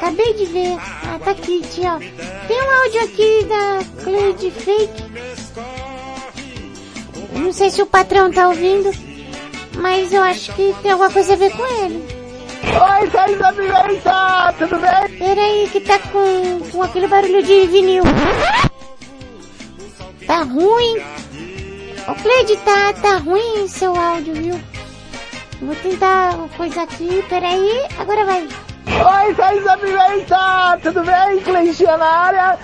[0.00, 0.76] acabei de ver.
[0.80, 1.94] Ah, tá aqui, tia.
[1.94, 1.98] ó.
[2.48, 5.02] Tem um áudio aqui da Cleide Fake.
[7.34, 8.90] Não sei se o patrão tá ouvindo,
[9.76, 12.11] mas eu acho que tem alguma coisa a ver com ele.
[12.64, 15.18] Oi, Thaís da Pimenta, tudo bem?
[15.18, 18.04] Peraí que tá com, com aquele barulho de vinil.
[20.26, 20.98] Tá ruim.
[22.08, 24.60] Ô Cleide, tá, tá ruim seu áudio, viu?
[25.60, 28.48] Vou tentar coisa aqui, peraí, agora vai.
[29.00, 31.40] Oi, Thaís da Pimenta, tudo bem?
[31.40, 32.58] Cleitinha na área?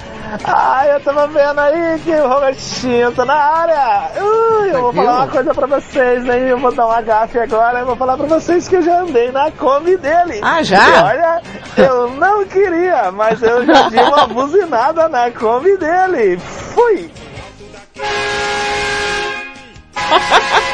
[0.45, 4.11] Ai, eu tava vendo aí que o Robertinho tá na área.
[4.23, 5.03] Ui, eu vou Viu?
[5.05, 6.43] falar uma coisa pra vocês, hein?
[6.49, 7.79] Eu vou dar uma gafe agora.
[7.81, 10.41] Eu vou falar pra vocês que eu já andei na Kombi dele.
[10.43, 10.87] Ah, já?
[10.87, 11.43] E olha,
[11.79, 16.37] eu não queria, mas eu já dei uma buzinada na Kombi dele.
[16.39, 17.11] Fui!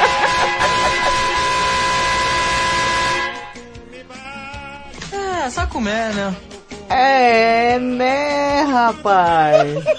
[5.44, 6.34] É, só comer, né?
[6.88, 9.84] É, né, rapaz?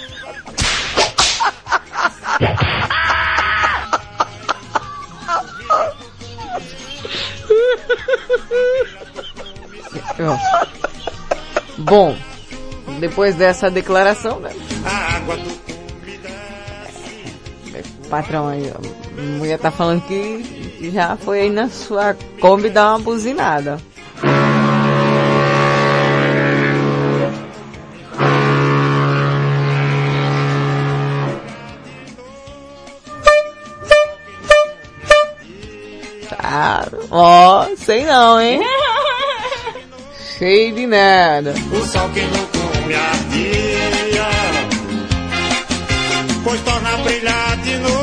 [11.78, 12.18] Bom,
[13.00, 14.50] depois dessa declaração, né?
[18.10, 18.80] Patrão aí, ó.
[19.16, 20.42] A mulher tá falando que
[20.80, 23.78] que já foi aí na sua Kombi dar uma buzinada.
[37.86, 38.60] Sei não, hein?
[40.38, 41.54] Cheio de nada.
[41.72, 44.28] O sol que no come ardia,
[46.44, 47.96] pois torna a brilhar de novo.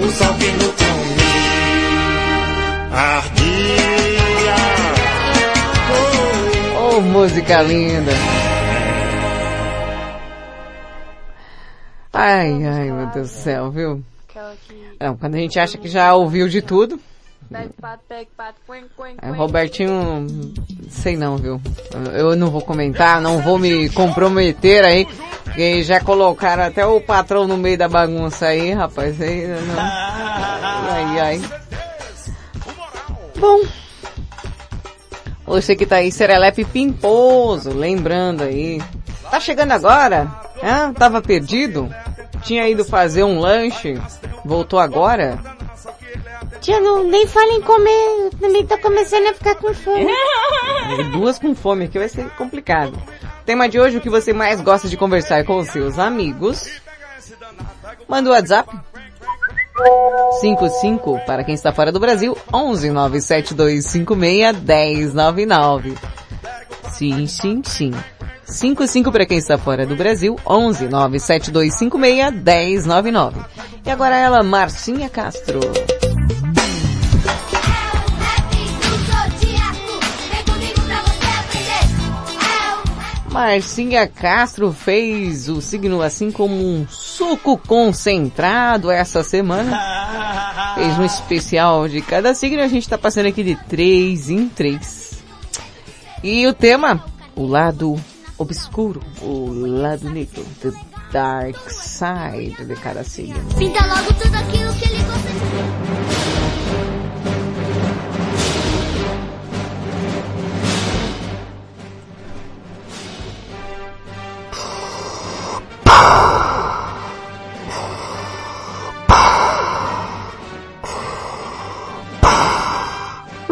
[0.00, 1.22] O sol que no come
[2.94, 3.42] ardia.
[6.80, 8.12] Oh, música linda.
[12.12, 14.02] Ai, ai, meu Deus do céu, viu?
[15.00, 17.00] Não, quando a gente acha que já ouviu de tudo.
[19.20, 20.26] É, Robertinho,
[20.88, 21.60] sei não, viu?
[22.14, 25.06] Eu não vou comentar, não vou me comprometer aí,
[25.44, 29.78] porque já colocaram até o patrão no meio da bagunça aí, rapaz, aí não.
[29.78, 31.42] Ai, ai.
[33.38, 33.60] Bom,
[35.44, 38.80] você que tá aí, Serelepe Pimposo, lembrando aí.
[39.30, 40.30] Tá chegando agora?
[40.62, 40.92] Hã?
[40.92, 41.88] Tava perdido?
[42.42, 44.00] Tinha ido fazer um lanche?
[44.44, 45.38] Voltou agora?
[46.62, 50.06] Tia, não, nem fala em comer, eu também tô começando a ficar com fome.
[51.10, 52.96] Duas com fome aqui vai ser complicado.
[53.44, 56.80] Tema de hoje, o que você mais gosta de conversar com os seus amigos?
[58.08, 58.70] Manda o WhatsApp.
[60.40, 65.94] 55 para quem está fora do Brasil, 11 97256 1099.
[66.92, 67.90] Sim, sim, sim.
[68.44, 73.40] 55 para quem está fora do Brasil, 11 97256 1099.
[73.84, 75.58] E agora ela, Marcinha Castro.
[83.32, 89.72] Marcinha Castro fez o signo assim como um suco concentrado essa semana.
[90.74, 94.48] Fez um especial de cada signo e a gente tá passando aqui de três em
[94.48, 95.12] três.
[96.22, 97.04] E o tema,
[97.34, 97.98] o lado
[98.36, 100.72] obscuro, o lado negro, the
[101.10, 103.42] dark side de cada signo.
[103.58, 105.91] Pinta logo tudo aquilo que ele gosta de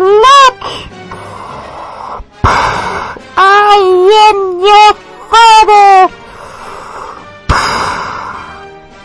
[0.01, 0.63] Look!
[3.37, 3.77] I
[4.31, 4.95] am your
[5.29, 6.11] father!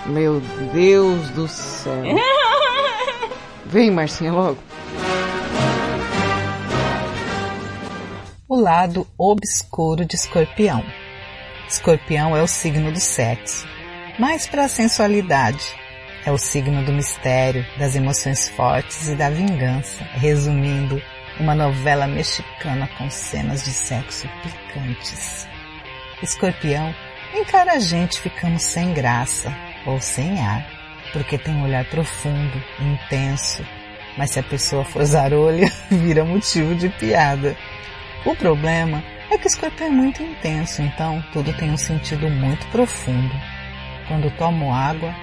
[0.05, 0.39] Meu
[0.71, 2.01] Deus do céu.
[3.65, 4.57] Vem, Marcinha, logo.
[8.47, 10.81] O lado obscuro de Escorpião.
[11.67, 13.67] Escorpião é o signo do sexo,
[14.17, 15.84] mais para a sensualidade.
[16.25, 20.03] É o signo do mistério, das emoções fortes e da vingança.
[20.13, 20.99] Resumindo,
[21.39, 25.47] uma novela mexicana com cenas de sexo picantes.
[26.23, 26.95] Escorpião
[27.31, 30.65] encara a gente ficando sem graça ou sem ar,
[31.13, 33.63] porque tem um olhar profundo intenso.
[34.17, 37.55] Mas se a pessoa for zarolha, vira motivo de piada.
[38.25, 42.65] O problema é que o escorpião é muito intenso, então tudo tem um sentido muito
[42.67, 43.35] profundo.
[44.07, 45.13] Quando tomo água,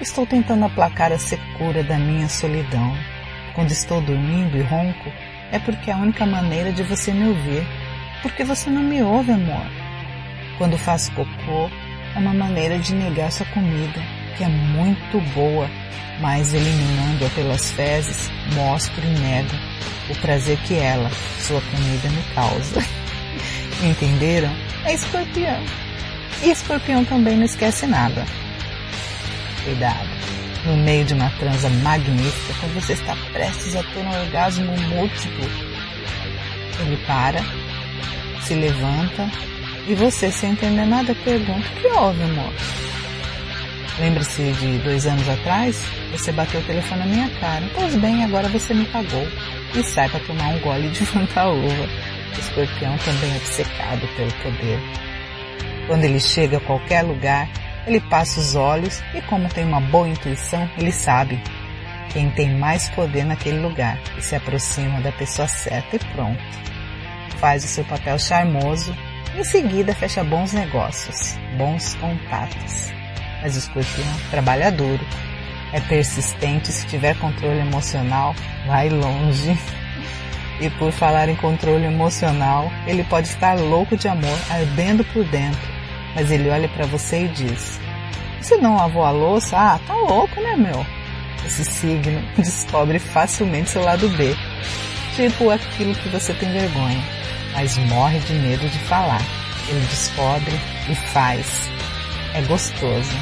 [0.00, 2.96] estou tentando aplacar a secura da minha solidão.
[3.54, 5.10] Quando estou dormindo e ronco,
[5.50, 7.66] é porque é a única maneira de você me ouvir.
[8.22, 9.66] Porque você não me ouve, amor.
[10.58, 11.70] Quando faço cocô,
[12.14, 14.00] é uma maneira de negar sua comida,
[14.36, 15.68] que é muito boa,
[16.20, 19.76] mas eliminando-a pelas fezes, mostro e nego
[20.10, 21.10] o prazer que ela,
[21.40, 22.80] sua comida, me causa.
[23.84, 24.50] Entenderam?
[24.84, 25.62] É escorpião.
[26.42, 28.24] E escorpião também não esquece nada.
[29.66, 30.08] Cuidado.
[30.64, 35.44] No meio de uma transa magnífica, quando você está prestes a ter um orgasmo múltiplo,
[36.80, 37.40] ele para,
[38.42, 39.28] se levanta
[39.88, 42.52] e você, sem entender nada, pergunta: O que houve, amor?
[43.98, 45.82] Lembra-se de dois anos atrás?
[46.12, 47.64] Você bateu o telefone na minha cara.
[47.74, 49.26] Pois bem, agora você me pagou.
[49.74, 51.88] E sai para tomar um gole de fantaúva.
[52.36, 54.80] O escorpião também é obcecado pelo poder.
[55.88, 57.48] Quando ele chega a qualquer lugar,
[57.86, 61.40] ele passa os olhos e, como tem uma boa intuição, ele sabe
[62.12, 66.42] quem tem mais poder naquele lugar e se aproxima da pessoa certa e pronto.
[67.38, 68.94] Faz o seu papel charmoso,
[69.36, 72.90] em seguida fecha bons negócios, bons contatos.
[73.42, 75.04] Mas o escorpião trabalha duro,
[75.72, 78.34] é persistente, se tiver controle emocional,
[78.66, 79.56] vai longe.
[80.58, 85.75] E por falar em controle emocional, ele pode estar louco de amor, ardendo por dentro,
[86.16, 87.78] mas ele olha para você e diz:
[88.40, 89.56] Você não lavou a louça?
[89.56, 90.84] Ah, tá louco, né, meu?
[91.44, 94.34] Esse signo descobre facilmente seu lado B,
[95.14, 97.04] tipo aquilo que você tem vergonha,
[97.52, 99.20] mas morre de medo de falar.
[99.68, 101.68] Ele descobre e faz.
[102.34, 103.12] É gostoso,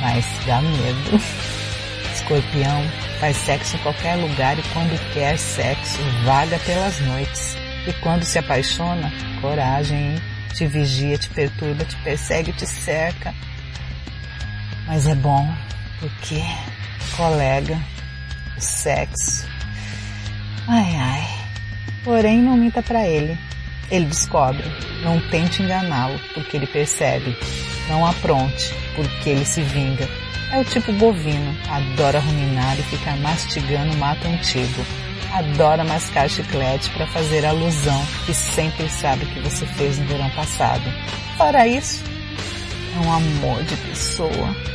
[0.00, 1.22] mas dá medo.
[2.12, 2.82] Escorpião
[3.20, 7.56] faz sexo em qualquer lugar e quando quer sexo, vaga pelas noites.
[7.86, 10.29] E quando se apaixona, coragem, hein?
[10.54, 13.34] Te vigia, te perturba, te persegue, te cerca.
[14.86, 15.48] Mas é bom,
[16.00, 16.42] porque,
[17.16, 17.80] colega,
[18.56, 19.46] o sexo.
[20.68, 21.40] Ai ai.
[22.04, 23.38] Porém, não minta pra ele.
[23.90, 24.64] Ele descobre.
[25.02, 27.36] Não tente enganá-lo, porque ele percebe.
[27.88, 30.08] Não apronte, porque ele se vinga.
[30.52, 34.84] É o tipo bovino, adora ruminar e ficar mastigando mato antigo.
[35.32, 40.82] Adora mascar chiclete para fazer alusão que sempre sabe que você fez no verão passado.
[41.36, 42.02] Fora isso,
[42.96, 44.70] é um amor de pessoa.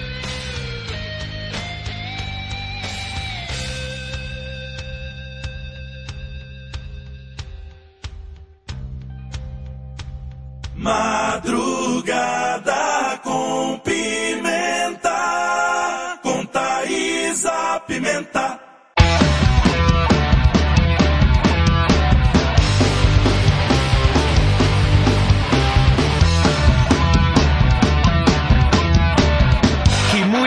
[10.76, 12.85] Madrugada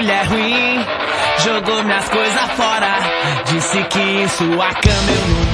[0.08, 0.86] mulher ruim,
[1.44, 2.98] jogou minhas coisas fora.
[3.44, 5.47] Disse que em sua cama eu não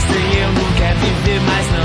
[0.00, 1.77] Sem eu não quer viver mais nada.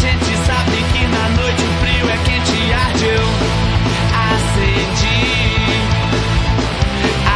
[0.00, 3.26] Gente sabe que na noite o frio é quente arde eu
[4.32, 5.20] acendi.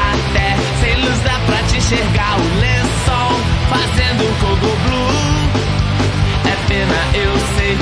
[0.08, 3.32] Até sem luz dá pra te enxergar o lençol
[3.68, 5.14] fazendo cogo blue.
[6.46, 7.76] É pena, eu sei,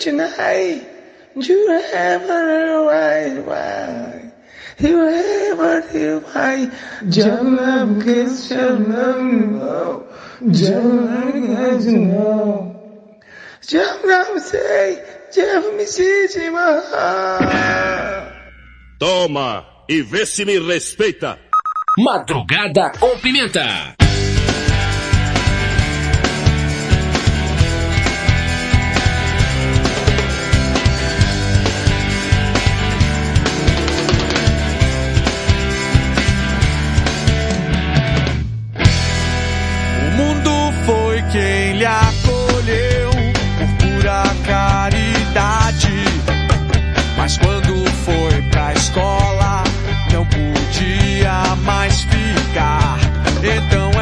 [0.00, 0.86] tonight.
[1.36, 4.32] You have a right, right.
[4.78, 6.72] You have a right.
[7.08, 10.06] Jump, kiss, jump, no.
[10.50, 11.34] Jump,
[11.86, 12.76] no.
[13.60, 14.98] Jump, não sei.
[15.32, 16.50] Jump, me sente,
[18.98, 21.38] Toma e vê se me respeita.
[21.98, 23.99] Madrugada com Pimenta.
[47.30, 49.62] Mas quando foi pra escola,
[50.12, 52.98] não podia mais ficar.
[53.38, 53.99] Então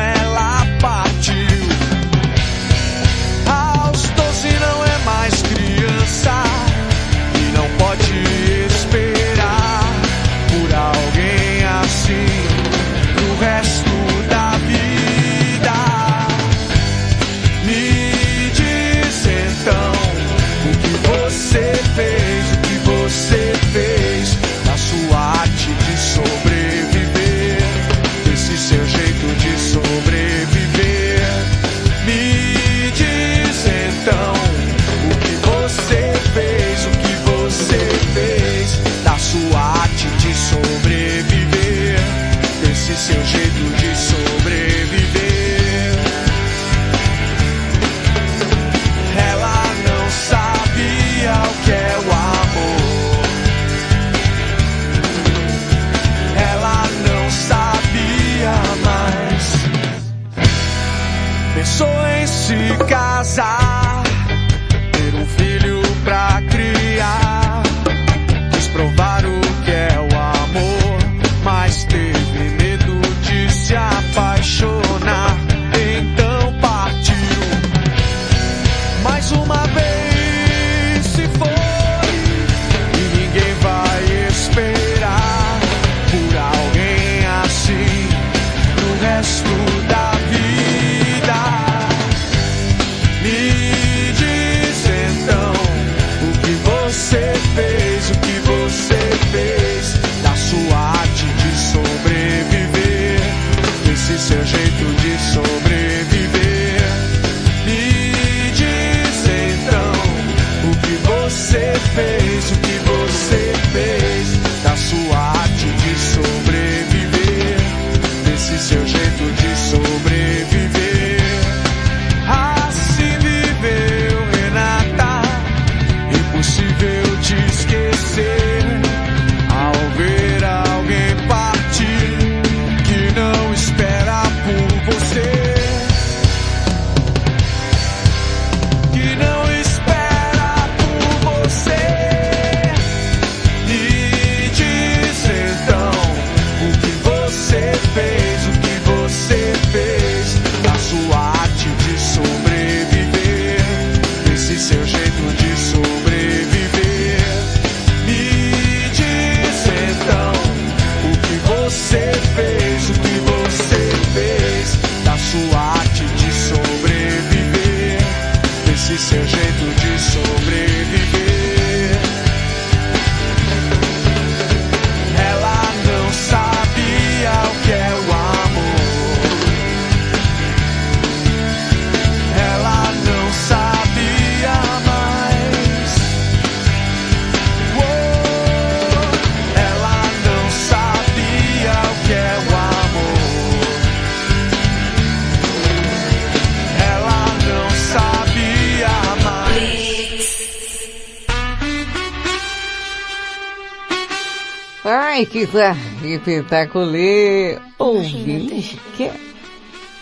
[205.50, 207.62] Que tá espetacular.
[207.78, 209.10] Ouvinte, que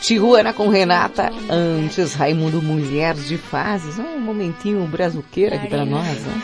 [0.00, 3.98] Tijuana com Renata, antes Raimundo Mulher de Fases.
[3.98, 6.42] Um momentinho brazuqueiro aqui pra nós, né?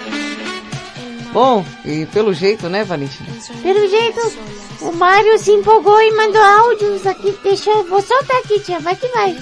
[1.33, 3.29] Bom, e pelo jeito, né, Valentina?
[3.63, 4.21] Pelo jeito,
[4.83, 7.37] o Mário se empolgou e mandou áudios aqui.
[7.43, 8.79] Deixa eu, vou soltar aqui, tia.
[8.81, 9.37] Vai que vai.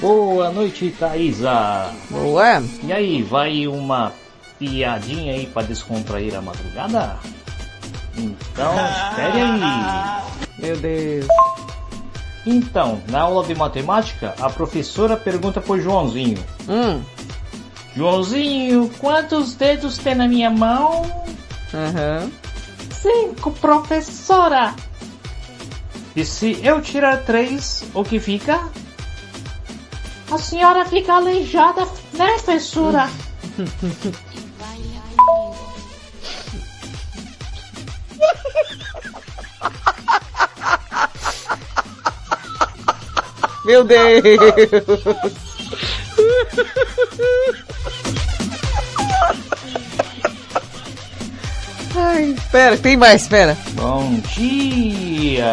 [0.00, 1.92] Boa noite, Thaisa.
[2.08, 2.62] Boa.
[2.84, 4.12] E aí, vai uma
[4.58, 7.18] piadinha aí pra descontrair a madrugada?
[8.60, 10.62] Então, espere aí.
[10.62, 11.26] Meu Deus.
[12.44, 16.44] Então, na aula de matemática, a professora pergunta pro Joãozinho.
[16.68, 17.02] Hum.
[17.96, 21.10] Joãozinho, quantos dedos tem na minha mão?
[21.72, 22.30] Aham.
[22.92, 24.74] Cinco, professora.
[26.14, 28.60] E se eu tirar três, o que fica?
[30.30, 33.08] A senhora fica aleijada, né, professora?
[43.70, 44.24] Meu Deus!
[51.94, 53.56] Ai, espera, tem mais, espera.
[53.74, 55.52] Bom dia!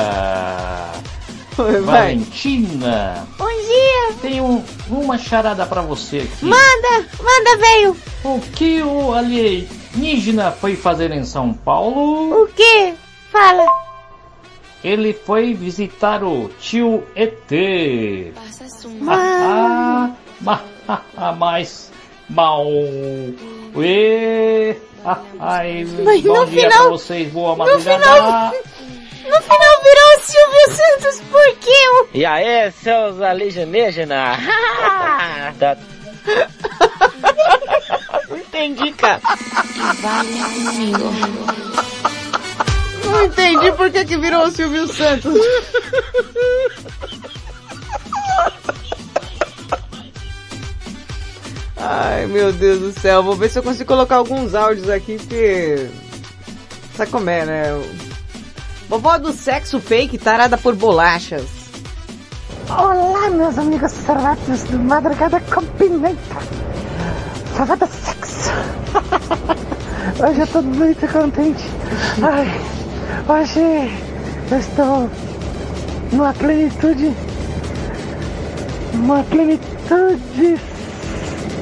[1.56, 1.82] Vai.
[1.82, 3.28] Valentina!
[3.38, 4.16] Bom dia!
[4.20, 6.44] Tenho uma charada pra você aqui.
[6.44, 7.96] Manda, manda, veio.
[8.24, 12.46] O que o alienígena foi fazer em São Paulo?
[12.46, 12.96] O que?
[13.32, 13.87] Fala.
[14.84, 17.52] Ele foi visitar o tio ET.
[19.08, 20.12] Ah,
[21.38, 21.92] mas
[22.30, 22.66] mal.
[23.76, 24.76] E,
[25.40, 28.04] ai, Mas bom no dia final- pra vocês, boa no madrugada.
[28.04, 28.52] final-
[29.28, 31.90] No final virou o Silvio Santos, por quê?
[31.90, 34.38] O- E aí, seus alienígenas?
[35.60, 35.78] Tá-
[38.30, 39.22] Não entendi, cara.
[40.02, 41.67] Vale comigo.
[43.12, 45.34] Não entendi por que que virou o Silvio Santos.
[51.78, 53.24] Ai, meu Deus do céu.
[53.24, 55.90] Vou ver se eu consigo colocar alguns áudios aqui, porque...
[56.96, 57.82] Sabe como é, né?
[58.90, 61.46] Vovó do sexo fake tarada por bolachas.
[62.70, 66.36] Olá, meus amigos servatos do Madrugada com Pimenta.
[67.56, 68.52] Do sexo.
[70.28, 71.64] Hoje eu tô muito contente.
[72.22, 72.62] Ai,
[73.28, 73.92] hoje
[74.52, 75.10] eu estou
[76.12, 77.14] numa plenitude.
[78.94, 80.58] Uma plenitude.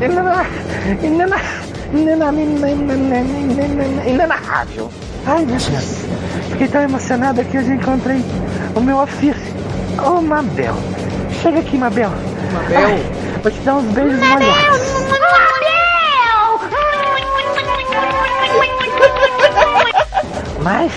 [0.01, 0.45] inena-
[1.03, 1.37] inena-
[1.93, 4.91] inena- inena- inena- inena- Inenarrável.
[5.25, 6.05] Ai, meu Deus.
[6.51, 8.23] Fiquei tão emocionado que hoje encontrei
[8.75, 9.35] o meu afir.
[10.05, 10.75] Ô, Mabel.
[11.41, 12.11] Chega aqui, Mabel.
[12.53, 12.79] Mabel.
[12.87, 13.03] Ai,
[13.41, 15.05] vou te dar uns beijos molhados.
[20.61, 20.91] Mas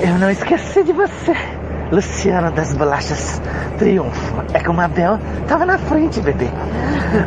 [0.00, 1.32] eu não esqueci de você,
[1.90, 3.40] Luciano das Bolachas
[3.78, 4.44] Triunfo.
[4.52, 5.18] É que o Mabel
[5.48, 6.48] tava na frente, bebê.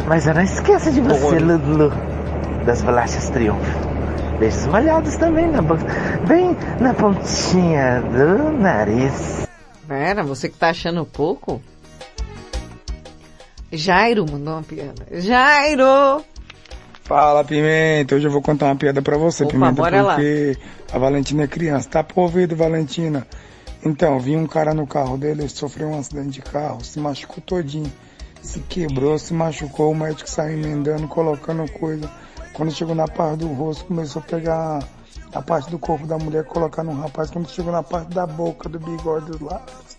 [0.08, 1.92] Mas eu não esqueço de você, Lulu
[2.66, 3.90] das Bolachas Triunfo.
[4.40, 5.84] Beijos molhados também na boca,
[6.28, 9.48] bem na pontinha do nariz.
[9.88, 11.62] Pera, você que tá achando pouco?
[13.72, 15.06] Jairo mandou uma piada.
[15.12, 16.24] Jairo!
[17.10, 18.14] Fala, Pimenta.
[18.14, 20.14] Hoje eu vou contar uma piada pra você, Opa, Pimenta, bora lá.
[20.14, 20.56] porque
[20.94, 21.90] a Valentina é criança.
[21.90, 23.26] Tá pro ouvido, Valentina.
[23.84, 27.42] Então, vi um cara no carro dele, ele sofreu um acidente de carro, se machucou
[27.44, 27.92] todinho.
[28.44, 32.08] Se quebrou, se machucou, o médico saiu emendando, colocando coisa.
[32.54, 34.88] Quando chegou na parte do rosto, começou a pegar
[35.34, 37.32] a parte do corpo da mulher, colocar no rapaz.
[37.32, 39.98] Quando chegou na parte da boca, do bigode, dos lábios,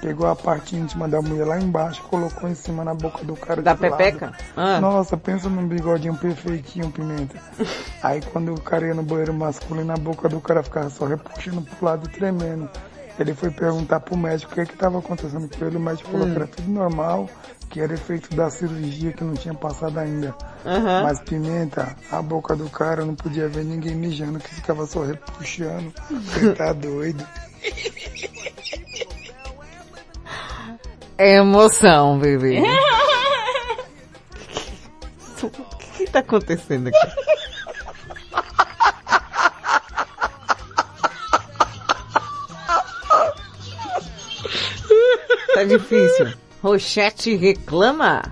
[0.00, 3.60] pegou a parte íntima da mulher lá embaixo, colocou em cima na boca do cara
[3.62, 4.32] Da pepeca?
[4.56, 4.80] Ah.
[4.80, 7.36] Nossa, pensa num bigodinho perfeitinho, Pimenta.
[8.02, 11.62] Aí quando o cara ia no banheiro masculino, a boca do cara ficava só repuxando
[11.62, 12.68] pro lado e tremendo.
[13.18, 16.26] Ele foi perguntar pro médico o que que tava acontecendo com ele, o médico falou
[16.26, 16.30] Hum.
[16.30, 17.28] que era tudo normal,
[17.68, 20.32] que era efeito da cirurgia que não tinha passado ainda.
[20.64, 21.02] Aham.
[21.02, 25.92] Mas Pimenta, a boca do cara não podia ver ninguém mijando, que ficava só repuxando.
[26.36, 27.26] Ele tá doido.
[31.18, 32.62] É emoção, bebê.
[35.42, 36.98] O que que tá acontecendo aqui?
[45.54, 46.32] Tá difícil.
[46.62, 48.22] Rochete reclama.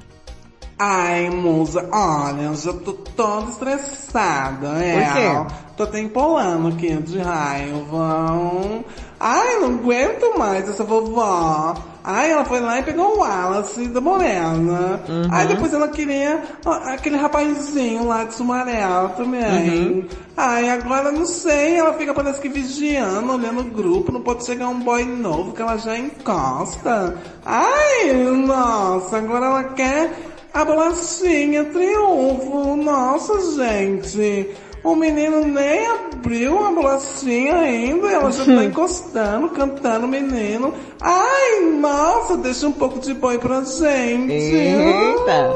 [0.79, 4.93] Ai, musa, olha, eu já tô toda estressada, é.
[4.93, 5.13] Por
[5.49, 5.55] quê?
[5.77, 8.85] Tô até empolando aqui de raiva.
[9.19, 11.75] Ai, não aguento mais essa vovó.
[12.09, 15.01] Ai, ela foi lá e pegou o Wallace da Morena.
[15.09, 15.29] Uhum.
[15.29, 19.71] Aí depois ela queria aquele rapazinho lá de Sumaré também.
[19.71, 20.09] Uhum.
[20.37, 24.69] Ai, agora não sei, ela fica parece que vigiando, olhando o grupo, não pode chegar
[24.69, 27.17] um boy novo que ela já encosta.
[27.45, 30.13] Ai, nossa, agora ela quer
[30.55, 32.77] a bolachinha triunfo.
[32.77, 34.55] Nossa, gente.
[34.87, 40.73] O menino nem abriu a bolachinha ainda, ela já tá encostando, cantando menino.
[41.01, 44.33] Ai, nossa, deixa um pouco de boi pra gente.
[44.33, 45.53] Eita!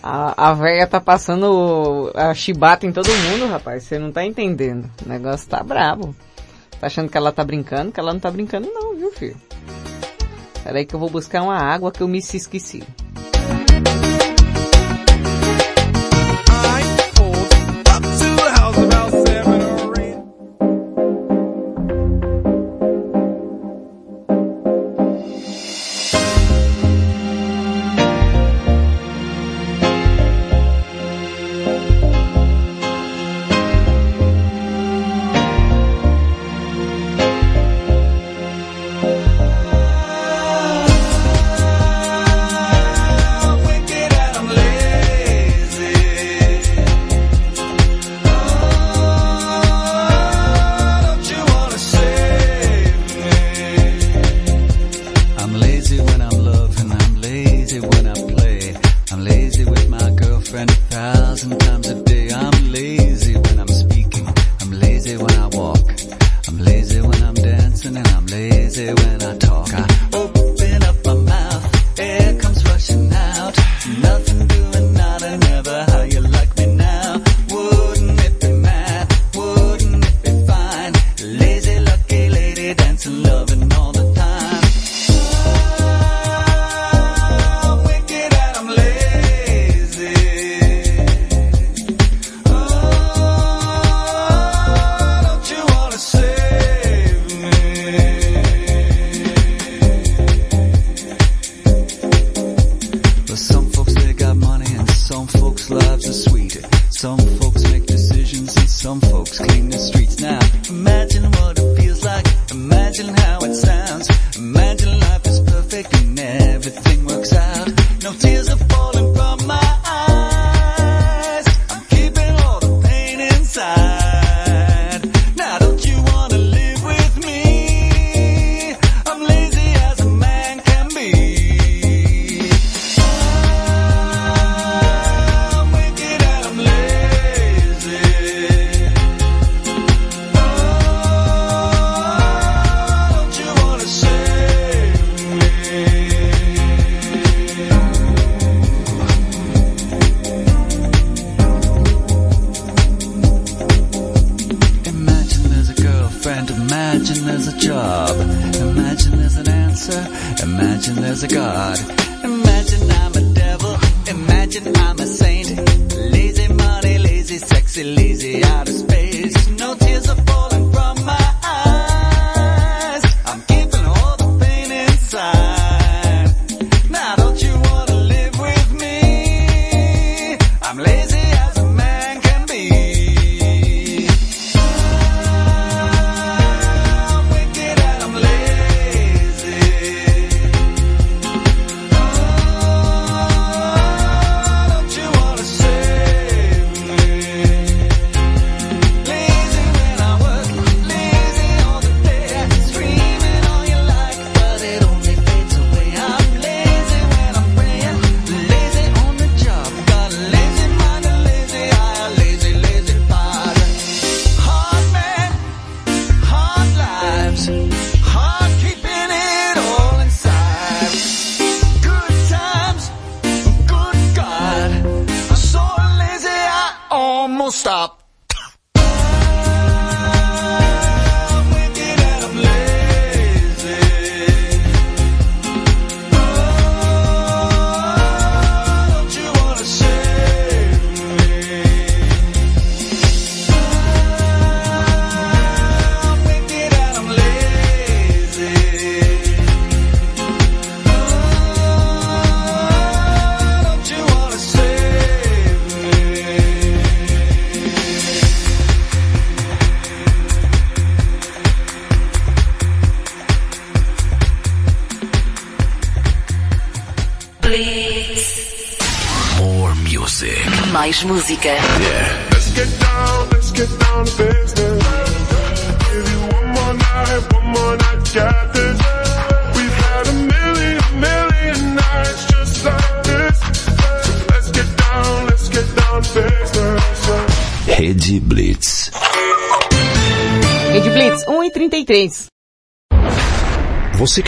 [0.00, 3.82] A, a véia tá passando a chibata em todo mundo, rapaz.
[3.82, 4.88] Você não tá entendendo.
[5.04, 6.14] O negócio tá brabo.
[6.78, 7.90] Tá achando que ela tá brincando?
[7.90, 9.36] Que ela não tá brincando não, viu, filho?
[10.62, 12.84] Pera aí que eu vou buscar uma água que eu me esqueci.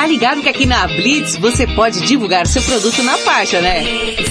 [0.00, 3.84] Tá ligado que aqui na Blitz você pode divulgar seu produto na faixa, né?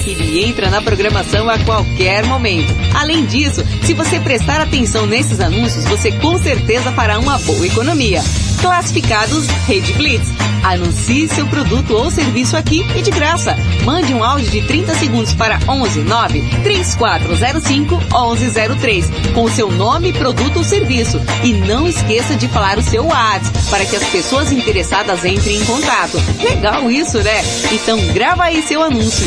[0.04, 2.74] Ele entra na programação a qualquer momento.
[2.92, 8.20] Além disso, se você prestar atenção nesses anúncios, você com certeza fará uma boa economia.
[8.60, 10.28] Classificados Rede Blitz.
[10.64, 13.56] Anuncie seu produto ou serviço aqui e de graça.
[13.84, 20.58] Mande um áudio de 30 segundos para 11 9 3405 1103 com seu nome, produto
[20.58, 21.20] ou serviço.
[21.42, 25.64] E não esqueça de falar o seu WhatsApp para que as pessoas interessadas entrem em
[25.64, 26.18] contato.
[26.42, 27.42] Legal isso, né?
[27.72, 29.26] Então grava aí seu anúncio.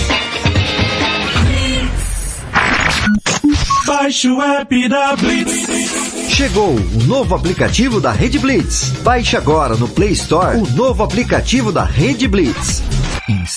[3.85, 6.29] Baixe o app da Blitz.
[6.29, 8.89] Chegou o novo aplicativo da Rede Blitz.
[9.03, 12.81] Baixe agora no Play Store o novo aplicativo da Rede Blitz.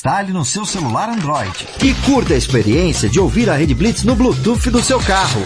[0.06, 4.14] Instale no seu celular Android e curta a experiência de ouvir a Rede Blitz no
[4.14, 5.42] Bluetooth do seu carro.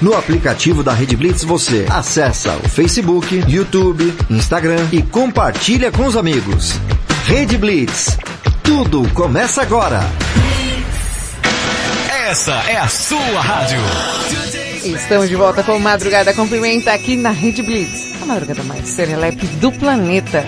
[0.00, 6.16] No aplicativo da Rede Blitz você acessa o Facebook, YouTube, Instagram e compartilha com os
[6.16, 6.74] amigos.
[7.24, 8.16] Rede Blitz.
[8.62, 9.98] Tudo começa agora.
[12.28, 13.80] Essa é a sua rádio.
[14.84, 18.12] Estamos de volta com Madrugada Cumprimenta aqui na Rede Blitz.
[18.22, 20.44] A madrugada mais serelepe do planeta.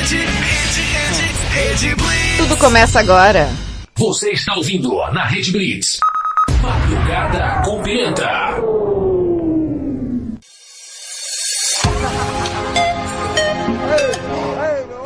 [0.00, 2.36] Rede, rede, rede, rede, Blitz.
[2.38, 3.50] Tudo começa agora.
[3.96, 6.00] Você está ouvindo na Rede Blitz.
[6.62, 8.54] Madrugada com Pimenta.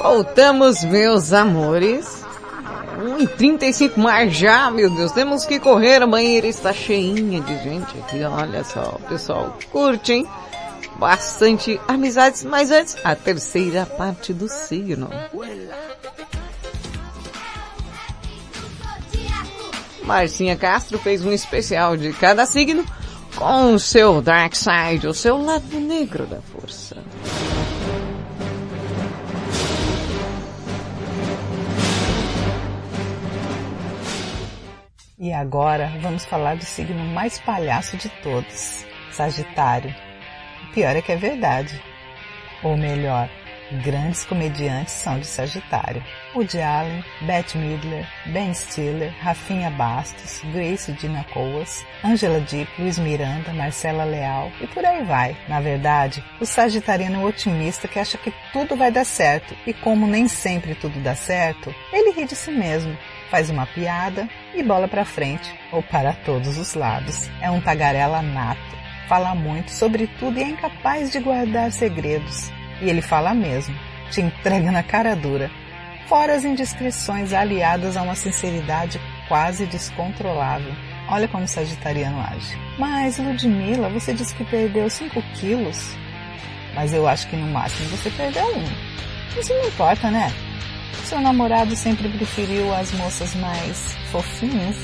[0.01, 2.25] Voltamos, meus amores.
[3.19, 5.11] 1 e 35 mais já, meu Deus.
[5.11, 6.03] Temos que correr.
[6.03, 8.23] A banheira está cheinha de gente aqui.
[8.23, 10.29] Olha só, o pessoal curte, hein?
[10.99, 12.45] Bastante amizades.
[12.45, 15.11] Mas antes, a terceira parte do signo.
[20.05, 22.85] Marcinha Castro fez um especial de cada signo
[23.35, 26.97] com o seu Dark Side, o seu lado negro da força.
[35.19, 40.04] E agora vamos falar do signo mais palhaço de todos, Sagitário.
[40.75, 41.81] Pior é que é verdade.
[42.63, 43.29] Ou melhor,
[43.85, 46.03] grandes comediantes são de Sagitário.
[46.35, 53.53] Woody Allen, Bette Midler, Ben Stiller, Rafinha Bastos, Grace Dina Coas, Angela Deep, Luiz Miranda,
[53.53, 55.37] Marcela Leal e por aí vai.
[55.49, 59.73] Na verdade, o sagitariano é um otimista que acha que tudo vai dar certo e
[59.73, 62.99] como nem sempre tudo dá certo, ele ri de si mesmo,
[63.31, 67.29] faz uma piada e bola para frente ou para todos os lados.
[67.41, 72.51] É um tagarela nato, fala muito sobre tudo e é incapaz de guardar segredos.
[72.81, 73.75] E ele fala mesmo,
[74.11, 75.51] te entrega na cara dura.
[76.07, 80.73] Fora as indiscrições aliadas a uma sinceridade quase descontrolável.
[81.09, 82.59] Olha como o sagitariano age.
[82.79, 85.95] Mas, Ludmilla, você disse que perdeu 5 quilos.
[86.75, 89.39] Mas eu acho que no máximo você perdeu um.
[89.39, 90.33] Isso não importa, né?
[91.05, 94.77] Seu namorado sempre preferiu as moças mais fofinhas.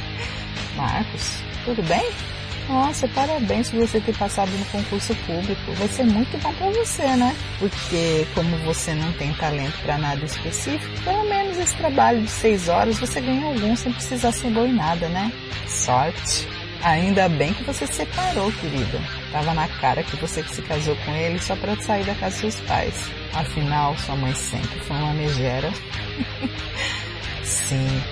[0.76, 2.35] Marcos, tudo bem?
[2.68, 5.72] Nossa, parabéns por você ter passado no concurso público.
[5.74, 7.34] Vai ser muito bom pra você, né?
[7.58, 12.68] Porque como você não tem talento para nada específico, pelo menos esse trabalho de seis
[12.68, 15.32] horas você ganha algum sem precisar ser nada, né?
[15.68, 16.48] Sorte.
[16.82, 19.00] Ainda bem que você se separou, querida.
[19.32, 22.40] Tava na cara que você que se casou com ele só para sair da casa
[22.40, 22.94] dos seus pais.
[23.32, 25.72] Afinal, sua mãe sempre foi uma megera.
[27.42, 28.02] Sim,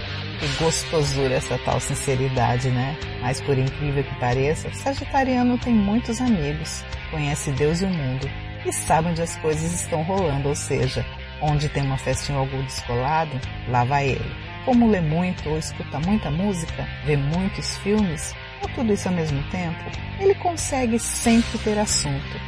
[0.44, 2.96] que gostosura essa tal sinceridade, né?
[3.22, 8.30] Mas por incrível que pareça, Sagitariano tem muitos amigos, conhece Deus e o mundo
[8.66, 11.04] e sabe onde as coisas estão rolando, ou seja,
[11.40, 14.36] onde tem uma festinha ou algo descolado, lá vai ele.
[14.64, 19.42] Como lê muito ou escuta muita música, vê muitos filmes, ou tudo isso ao mesmo
[19.50, 19.84] tempo,
[20.18, 22.40] ele consegue sempre ter assunto.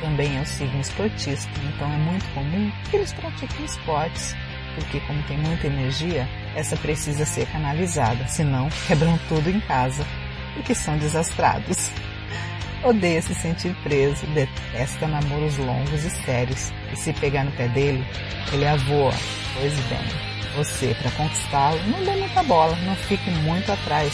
[0.00, 4.34] Também é um signo esportista, então é muito comum que eles pratiquem esportes,
[4.74, 10.06] porque como tem muita energia, essa precisa ser canalizada, senão quebram tudo em casa,
[10.54, 11.90] porque são desastrados.
[12.82, 18.04] Odeia se sentir preso, detesta namoros longos e sérios, e se pegar no pé dele,
[18.52, 19.12] ele avoa.
[19.54, 24.12] Pois bem, você, para conquistá-lo, não dê muita bola, não fique muito atrás,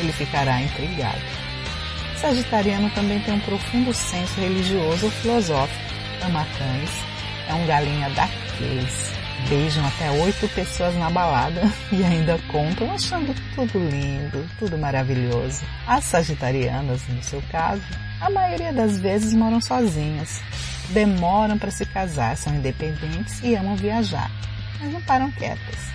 [0.00, 1.20] ele ficará intrigado.
[2.16, 5.94] Sagitariano também tem um profundo senso religioso ou filosófico,
[6.24, 6.90] ama cães,
[7.48, 9.17] é um galinha daqueles.
[9.46, 11.62] Beijam até oito pessoas na balada
[11.92, 15.64] e ainda contam achando tudo lindo, tudo maravilhoso.
[15.86, 17.82] As sagitarianas, no seu caso,
[18.20, 20.40] a maioria das vezes moram sozinhas.
[20.90, 24.30] Demoram para se casar, são independentes e amam viajar,
[24.80, 25.92] mas não param quietas.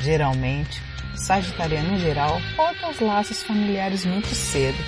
[0.00, 0.82] Geralmente,
[1.14, 4.78] o sagitariano em geral corta os laços familiares muito cedo,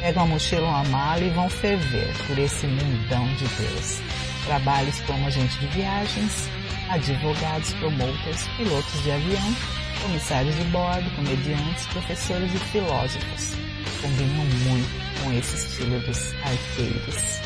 [0.00, 4.00] pegam a mochila ou a mala e vão ferver por esse mundão de Deus.
[4.46, 6.48] Trabalhos como agente de viagens,
[6.94, 9.56] advogados, promoters, pilotos de avião,
[10.00, 13.54] comissários de bordo, comediantes, professores e filósofos.
[14.00, 17.44] Combinam muito com esse estilo dos arqueiros.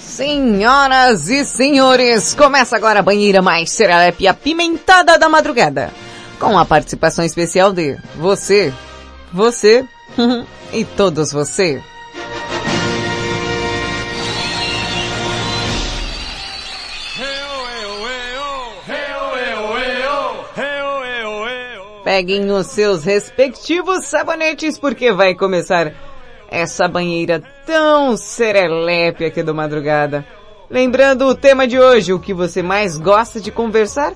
[0.00, 5.90] Senhoras e senhores, começa agora a banheira mais serelepe apimentada da madrugada.
[6.38, 8.72] Com a participação especial de você,
[9.32, 9.84] você
[10.72, 11.82] e todos você.
[22.04, 25.90] Peguem os seus respectivos sabonetes porque vai começar
[26.50, 30.24] essa banheira tão serelepe aqui do madrugada.
[30.68, 34.12] Lembrando o tema de hoje, o que você mais gosta de conversar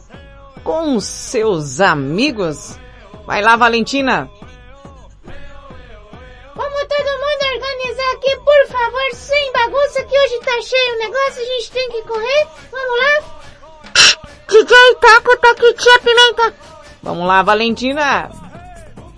[0.62, 2.78] com seus amigos?
[3.26, 4.30] Vai lá, Valentina.
[6.54, 11.42] Vamos todo mundo organizar aqui, por favor, sem bagunça, que hoje tá cheio o negócio,
[11.42, 12.46] a gente tem que correr.
[12.70, 13.22] Vamos lá?
[14.46, 16.67] DJ Taco, tá aqui, tia Pimenta.
[17.02, 18.28] Vamos lá, Valentina.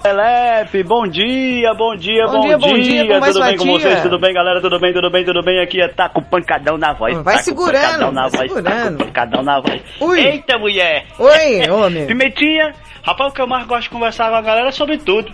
[0.03, 3.73] Telepe, bom dia, bom dia, Bom bom, dia, bom dia, vai tudo bem com tia?
[3.81, 4.03] vocês?
[4.03, 4.59] Tudo bem, galera?
[4.63, 5.61] Tudo bem, tudo bem, tudo bem?
[5.63, 7.19] Aqui é Taco Pancadão na voz.
[7.19, 9.05] Vai segurando, pancadão na vai voz, segurando.
[9.05, 9.83] Pancadão na voz.
[10.01, 10.19] Ui.
[10.21, 11.05] Eita, mulher!
[11.19, 12.07] Oi, homem.
[12.09, 15.31] Pimentinha, rapaz, o que eu mais gosto de conversar com a galera é sobre tudo.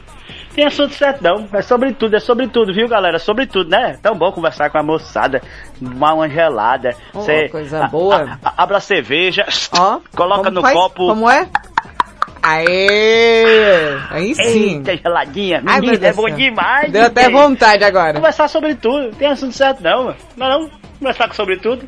[0.52, 3.20] Tem assunto certo não, é sobre tudo, é sobre tudo, viu galera?
[3.20, 3.98] Sobre tudo, né?
[4.02, 5.40] Tão bom conversar com a moçada,
[5.80, 6.90] uma gelada.
[7.14, 8.16] Oh, cê- coisa a- boa.
[8.42, 9.46] a- a- abra a cerveja,
[9.78, 10.74] Ó, coloca no faz?
[10.74, 11.06] copo.
[11.06, 11.46] Como é?
[12.46, 13.98] Aê!
[14.08, 14.76] Aí sim.
[14.76, 16.92] Eita, geladinha, Ai, menina, é Deus bom demais.
[16.92, 18.14] Deu até vontade agora.
[18.14, 20.16] Conversar sobre tudo, tem assunto certo não, mano.
[20.36, 20.70] Não, é não?
[21.00, 21.84] Conversar sobre tudo.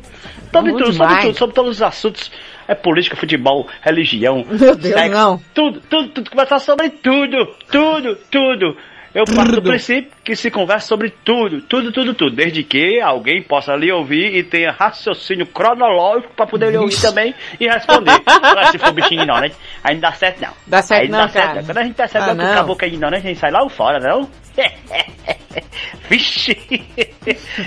[0.51, 2.29] Sobre tudo, sobre tudo, sobre todos os assuntos.
[2.67, 4.45] É política, futebol, religião.
[4.51, 5.41] Meu Deus, sexo, não.
[5.53, 6.29] Tudo, tudo, tudo.
[6.29, 8.75] Conversar sobre tudo, tudo, tudo.
[9.15, 12.35] Eu parto do princípio que se conversa sobre tudo, tudo, tudo, tudo.
[12.35, 17.33] Desde que alguém possa lhe ouvir e tenha raciocínio cronológico pra poder lhe ouvir também
[17.59, 18.11] e responder.
[18.71, 19.49] Se for bichinho não, né?
[19.83, 20.51] Aí não dá certo não.
[20.67, 21.59] Dá certo Aí não, dá certo cara.
[21.61, 21.65] não.
[21.65, 22.53] Quando a gente percebe Ah, que o não.
[22.53, 24.29] caboclo é ignorante, a gente sai lá fora, não?
[26.09, 26.55] Vixe!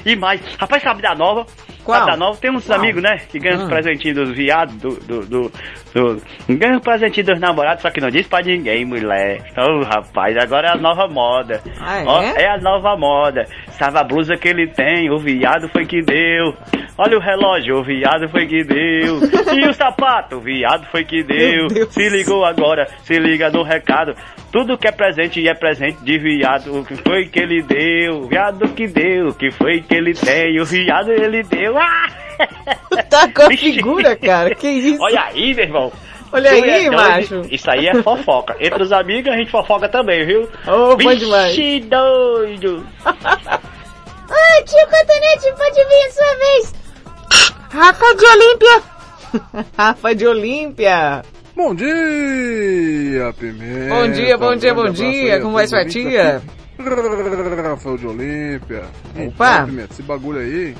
[0.04, 1.46] E mais, rapaz, sabe da nova?
[1.84, 1.98] Qual?
[1.98, 2.38] Sabe da nova?
[2.38, 2.78] Tem uns Qual?
[2.78, 3.18] amigos, né?
[3.28, 3.64] Que ganham Hum.
[3.64, 5.52] os presentinhos dos viados, do, do, do,
[5.94, 9.40] do- Ganham os presentinhos dos namorados, só que não diz pra ninguém, mulher.
[9.56, 11.60] Ô, rapaz, agora é a nova moda.
[11.80, 12.04] Ah, é?
[12.06, 13.46] Ó, é a nova moda.
[13.72, 16.54] Sabe a blusa que ele tem, o viado foi que deu.
[16.98, 19.18] Olha o relógio, o viado foi que deu.
[19.56, 21.68] E o sapato, o viado foi que deu.
[21.90, 24.14] Se ligou agora, se liga no recado.
[24.52, 26.78] Tudo que é presente e é presente de viado.
[26.78, 28.20] O que foi que ele deu?
[28.20, 29.28] O viado que deu.
[29.28, 30.60] O que foi que ele tem?
[30.60, 31.78] O viado ele deu.
[31.78, 32.08] Ah!
[33.08, 34.54] Tá com a figura, cara.
[34.54, 35.02] Que isso?
[35.02, 35.92] Olha aí, meu irmão.
[36.32, 36.96] Olha aí, é doido.
[36.96, 37.42] macho.
[37.50, 38.56] Isso aí é fofoca.
[38.58, 40.48] Entre os amigos a gente fofoca também, viu?
[40.66, 41.54] Ô, bom demais.
[41.54, 42.86] Vixe, doido.
[44.34, 46.74] Ah, tio Cotonete, pode vir a sua vez.
[47.70, 48.82] Rafa de Olímpia.
[49.76, 51.22] Rafa de Olímpia.
[51.54, 53.94] Bom dia, Pimenta.
[53.94, 55.40] Bom dia, bom dia, bom dia.
[55.40, 56.40] Como vai sua tia?
[57.62, 58.84] Rafael de Olímpia.
[59.26, 59.54] Opa.
[59.54, 60.74] Então, Pimenta, esse bagulho aí...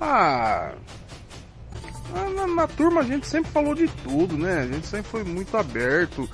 [0.00, 0.72] Ah...
[2.12, 4.60] na- Na, na turma a gente sempre falou de tudo, né?
[4.60, 6.28] A gente sempre foi muito aberto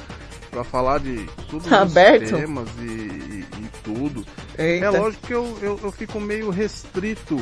[0.51, 2.25] pra falar de todos Aberto?
[2.35, 4.25] os temas e, e- e tudo.
[4.57, 4.87] Eita.
[4.87, 7.39] É lógico que eu, eu, eu fico meio restrito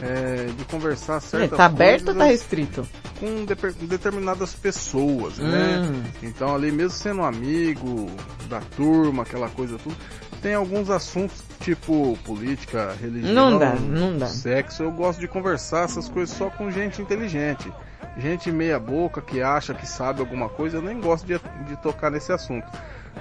[0.00, 2.86] é, de conversar É, certas tá aberto ou tá restrito?
[3.18, 5.82] com deper- determinadas pessoas, né?
[5.84, 6.02] Hum.
[6.22, 8.06] Então ali mesmo sendo um amigo
[8.48, 9.94] da turma, aquela coisa tudo,
[10.42, 14.26] tem alguns assuntos tipo política, religião, Não dá, não dá.
[14.26, 17.72] sexo, eu gosto de conversar essas coisas só com gente inteligente.
[18.18, 21.38] Gente meia boca que acha que sabe alguma coisa, eu nem gosto de,
[21.68, 22.66] de tocar nesse assunto.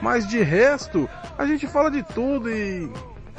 [0.02, 2.92] Mas de resto, a gente fala de tudo e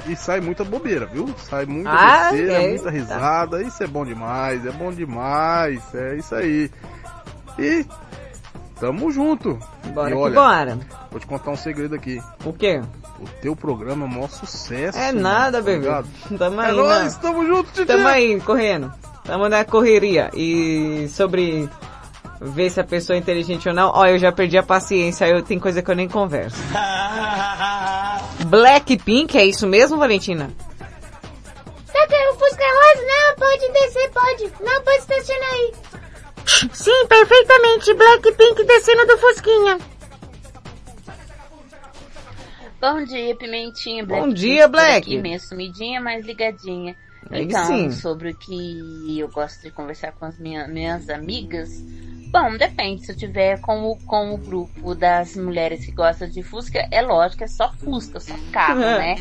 [0.07, 1.29] E sai muita bobeira, viu?
[1.39, 2.91] Sai muita Ah, besteira, é, muita tá.
[2.91, 3.63] risada.
[3.63, 5.83] Isso é bom demais, é bom demais.
[5.95, 6.71] É isso aí.
[7.59, 7.85] E
[8.79, 9.59] tamo junto.
[9.93, 10.79] Bora e olha, bora.
[11.11, 12.23] Vou te contar um segredo aqui.
[12.45, 12.81] O quê?
[13.21, 14.97] O teu programa é o maior sucesso.
[14.99, 15.81] É mano, nada, tá bebê.
[15.81, 16.09] ligado?
[16.39, 17.19] Tamo É aí, nóis, né?
[17.21, 17.85] tamo junto, Titi.
[17.87, 18.93] Tamo aí, correndo.
[19.25, 20.31] Tamo na correria.
[20.35, 21.69] E sobre
[22.41, 25.43] ver se a pessoa é inteligente ou não, ó, eu já perdi a paciência, eu
[25.43, 26.57] tem coisa que eu nem converso.
[28.47, 30.51] Blackpink, é isso mesmo, Valentina?
[31.93, 33.07] Tá querendo Fusca Rosa?
[33.07, 34.53] Não, pode descer, pode.
[34.65, 35.73] Não, pode estacionar aí.
[36.73, 37.93] Sim, perfeitamente.
[37.95, 39.79] Blackpink descendo do Fusquinha.
[42.81, 44.05] Bom dia, Pimentinha.
[44.05, 44.97] Bom Black dia, por Black.
[44.99, 46.97] Aqui, meio sumidinha, mas ligadinha.
[47.31, 47.91] Então, sim.
[47.91, 51.69] sobre o que eu gosto de conversar com as minha, minhas amigas.
[52.31, 53.05] Bom, depende.
[53.05, 57.03] Se eu tiver com o, com o grupo das mulheres que gostam de Fusca, é
[57.03, 59.17] lógico, é só Fusca, só carro, né?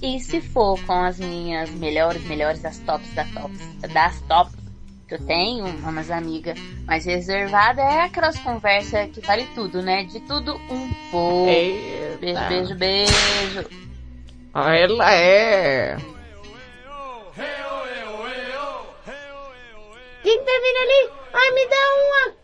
[0.00, 4.61] E se for com as minhas melhores, melhores das tops, das tops, das tops
[5.12, 10.04] que eu tenho, umas amigas mais reservadas, é aquelas conversas que vale tudo, né?
[10.04, 11.50] De tudo um pouco.
[11.50, 12.18] Eita.
[12.18, 13.68] Beijo, beijo, beijo.
[14.54, 15.96] Ah, ela é.
[20.22, 21.10] Quem tá vindo ali?
[21.34, 22.34] Ai, me dá uma.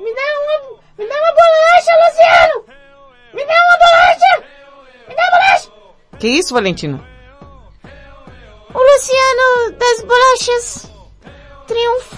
[0.00, 0.78] Me dá uma.
[0.98, 2.64] Me dá uma bolacha, Luciano.
[3.32, 4.32] Me dá uma bolacha.
[5.08, 5.70] Me dá uma bolacha.
[6.18, 7.02] Que isso, Valentina?
[8.74, 10.97] O Luciano das bolachas.
[11.68, 12.16] Triunfo.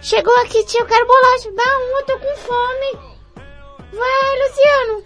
[0.00, 1.52] Chegou aqui, tio, eu quero bolacha.
[1.54, 3.14] Dá uma, eu tô com fome.
[3.92, 5.04] Vai, Luciano.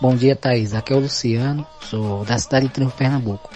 [0.00, 0.74] Bom dia, Thaís.
[0.74, 3.48] Aqui é o Luciano, sou da cidade de Triunfo, Pernambuco.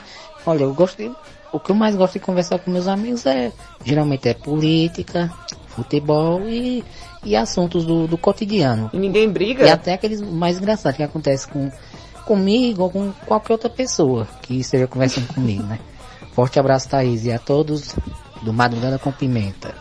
[0.46, 1.12] Olha, eu gosto de...
[1.52, 3.52] O que eu mais gosto de conversar com meus amigos é...
[3.84, 5.32] Geralmente é política,
[5.66, 6.84] futebol e,
[7.24, 8.88] e assuntos do, do cotidiano.
[8.92, 9.66] E ninguém briga?
[9.66, 11.72] E até aqueles mais engraçados que acontecem com,
[12.24, 15.80] comigo ou com qualquer outra pessoa que esteja conversando comigo, né?
[16.32, 17.96] Forte abraço, Thaís, e a todos
[18.42, 19.74] do Madrugada com Pimenta.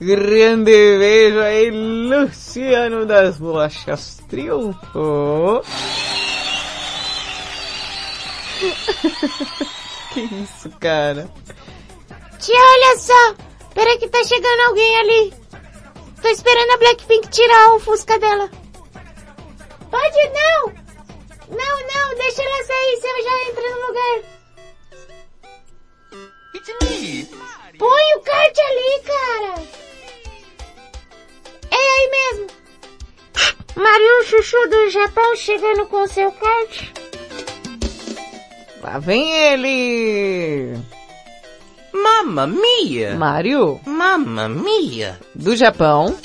[0.00, 5.62] Grande beijo aí, Luciano das Bolachas Triunfo.
[10.14, 11.28] que isso, cara?
[12.38, 13.34] Tia, olha só.
[13.74, 15.34] Peraí que tá chegando alguém ali.
[16.22, 18.50] Tô esperando a Blackpink tirar o Fusca dela.
[19.90, 20.72] Pode não.
[21.50, 24.40] Não, não, deixa ela sair, se eu já entro no lugar.
[27.80, 29.62] Põe o kart ali, cara.
[31.70, 32.46] É aí mesmo.
[33.74, 36.92] Mario Chuchu do Japão chegando com seu kart.
[38.82, 40.78] Lá vem ele!
[41.90, 43.14] Mamma mia!
[43.16, 43.80] Mario?
[43.86, 45.18] Mamma mia!
[45.34, 46.18] Do Japão.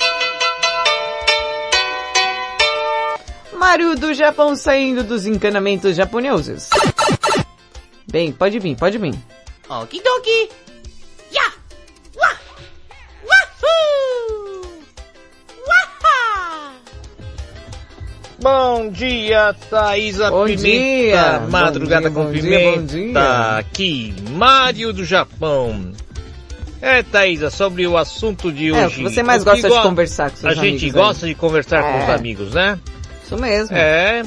[3.54, 6.68] Mario do Japão saindo dos encanamentos japoneses.
[8.06, 9.14] Bem, pode vir, pode vir.
[9.70, 10.65] Okidoki!
[18.38, 20.62] Bom dia, Thaisa Bom Pimenta.
[20.62, 22.78] dia, Madrugada bom com dia, Pimenta.
[22.80, 23.56] bom dia.
[23.58, 25.92] Aqui, Mário do Japão.
[26.82, 28.96] É, Thaisa, sobre o assunto de É, hoje.
[28.96, 30.90] que você mais que gosta de go- conversar com seus A gente amigos aí.
[30.90, 32.14] gosta de conversar com os É.
[32.14, 32.78] amigos, né?
[33.24, 33.74] Isso mesmo.
[33.74, 34.22] É.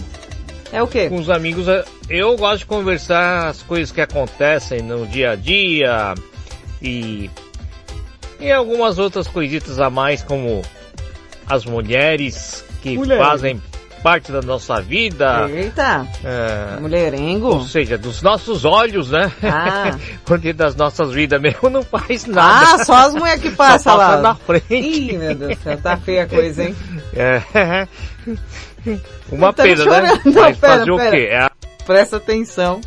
[0.71, 1.07] É o quê?
[1.07, 5.35] Com os amigos, é- eu gosto de conversar as coisas que acontecem no dia a
[5.35, 6.15] dia
[6.81, 7.29] e
[8.39, 10.61] e algumas outras coisitas a mais como
[11.47, 13.25] as mulheres que Mulheres.
[13.25, 13.61] fazem
[14.01, 15.49] parte da nossa vida.
[15.49, 16.07] Eita!
[16.23, 17.47] É, Mulherengo?
[17.47, 19.29] ou seja, dos nossos olhos, né?
[19.43, 19.97] Ah.
[20.23, 22.75] Porque das nossas vidas mesmo não faz nada.
[22.75, 24.21] Ah, só as mulheres que passam passa lá.
[24.21, 24.73] na frente.
[24.73, 26.75] Ih, meu Deus do céu, tá feia a coisa, hein?
[27.13, 27.87] É.
[29.31, 30.21] Uma pena, né?
[30.25, 31.11] Não, Mas pera, fazer o pera.
[31.11, 31.27] quê?
[31.29, 31.51] É a-
[31.85, 32.79] Presta atenção.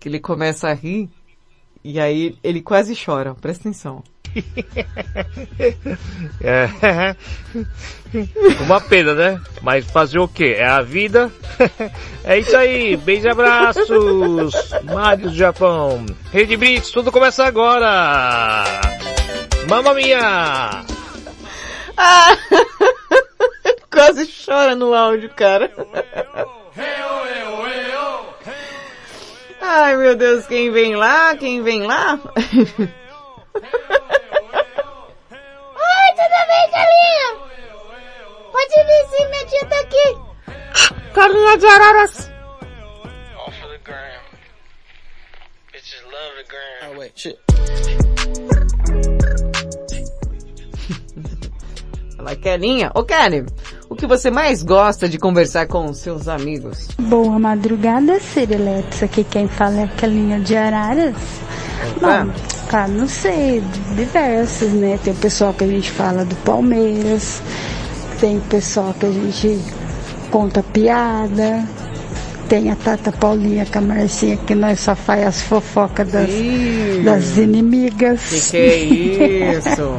[0.00, 1.08] Que ele começa a rir.
[1.88, 3.32] E aí ele quase chora.
[3.32, 4.02] Presta atenção.
[6.42, 6.68] É.
[8.60, 9.40] Uma pena, né?
[9.62, 10.56] Mas fazer o quê?
[10.58, 11.30] É a vida.
[12.24, 12.96] É isso aí.
[12.96, 13.88] Beijo e abraços.
[14.82, 16.04] Mário do Japão.
[16.32, 18.64] Rede Brits, tudo começa agora.
[19.68, 20.84] Mamma mia!
[21.96, 22.36] Ah!
[23.88, 25.70] quase chora no áudio, cara.
[29.68, 31.34] Ai, meu Deus, quem vem lá?
[31.36, 32.12] Quem vem lá?
[32.14, 32.20] Oi,
[36.14, 37.28] tudo bem, Carlinha?
[38.52, 40.16] Pode vir sim, minha tia tá aqui.
[41.12, 42.30] Carlinha de Araras.
[46.88, 47.36] Oh wait, shit.
[52.16, 52.92] Fala, Kelinha.
[52.94, 53.44] Ô, Kelly,
[53.96, 56.86] o que você mais gosta de conversar com os seus amigos?
[56.98, 59.02] Boa madrugada, Siriletes.
[59.02, 61.16] Aqui quem fala é a Calinha de Araras.
[61.98, 62.30] Bom,
[62.68, 63.62] cara, não sei,
[63.96, 64.98] diversos, né?
[65.02, 67.40] Tem o pessoal que a gente fala do Palmeiras,
[68.20, 69.58] tem o pessoal que a gente
[70.30, 71.66] conta piada,
[72.50, 76.28] tem a Tata Paulinha com a Marcinha que nós só faz as fofocas das,
[77.02, 78.50] das inimigas.
[78.50, 78.76] Que que é
[79.56, 79.96] isso?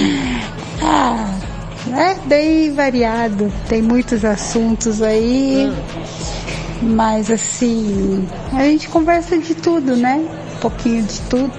[0.82, 1.45] ah,
[1.94, 5.72] é bem variado, tem muitos assuntos aí,
[6.82, 10.16] mas assim, a gente conversa de tudo, né?
[10.56, 11.52] Um pouquinho de tudo.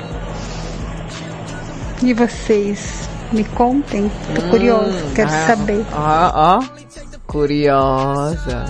[2.03, 5.85] E vocês, me contem, tô curioso, quero ah, saber.
[5.93, 6.63] Ó, ó,
[7.25, 8.65] curiosa.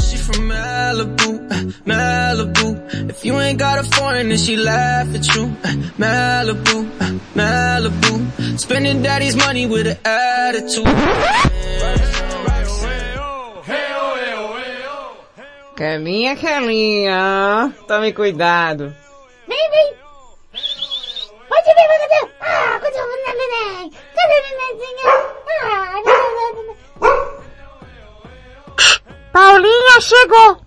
[0.00, 3.10] She from Malibu, uh, Malibu.
[3.10, 5.44] If you ain't got a foreign, then she laugh at you.
[5.44, 5.68] Uh,
[5.98, 6.83] Malibu,
[7.34, 8.58] Malibu.
[8.58, 10.86] Spending daddy's money with an attitude.
[15.76, 18.94] Caminha, Caminha, tome cuidado.
[19.48, 19.94] Vem, vem.
[21.48, 22.20] Pode vir, vai, cadê?
[22.40, 23.06] Ah, cadê o
[23.36, 23.90] neném?
[24.14, 25.08] Cadê o nenenzinho?
[25.62, 25.94] Ah,
[29.32, 30.60] Paulinha chegou.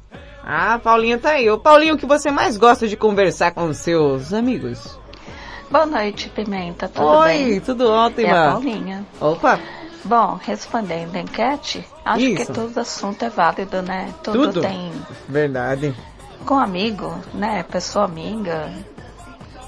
[0.44, 1.50] Ah, Paulinha tá aí.
[1.50, 4.97] Ô, Paulinho, o que você mais gosta de conversar com os seus amigos?
[5.70, 6.88] Boa noite, Pimenta.
[6.88, 7.60] Tudo Oi, bem?
[7.60, 8.28] tudo ótimo.
[8.28, 9.06] É a Paulinha.
[9.20, 9.60] Opa.
[10.06, 12.46] Bom, respondendo a enquete, acho Isso.
[12.46, 14.14] que todo assunto é válido, né?
[14.24, 14.62] Tudo, Tudo?
[14.62, 14.92] tem
[15.28, 15.94] Verdade.
[16.46, 17.64] com amigo, né?
[17.64, 18.72] Pessoa amiga.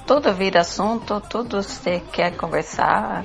[0.06, 3.24] Tudo vira assunto, tudo você quer conversar.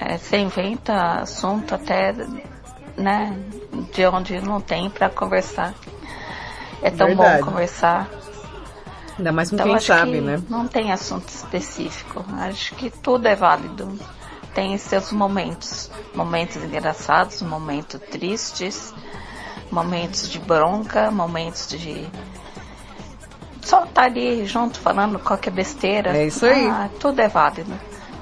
[0.00, 2.12] É, você inventa assunto até,
[2.96, 3.38] né?
[3.94, 5.72] De onde não tem pra conversar.
[6.82, 7.42] É tão Verdade.
[7.42, 8.08] bom conversar.
[9.18, 10.42] Ainda mais com Então, quem sabe, que né?
[10.48, 12.24] Não tem assunto específico.
[12.38, 13.98] Acho que tudo é válido.
[14.54, 15.90] Tem seus momentos.
[16.14, 18.94] Momentos engraçados, momentos tristes,
[19.70, 22.06] momentos de bronca, momentos de.
[23.62, 26.16] Só estar ali junto falando qualquer besteira.
[26.16, 26.66] É isso aí.
[26.68, 27.72] Ah, tudo é válido.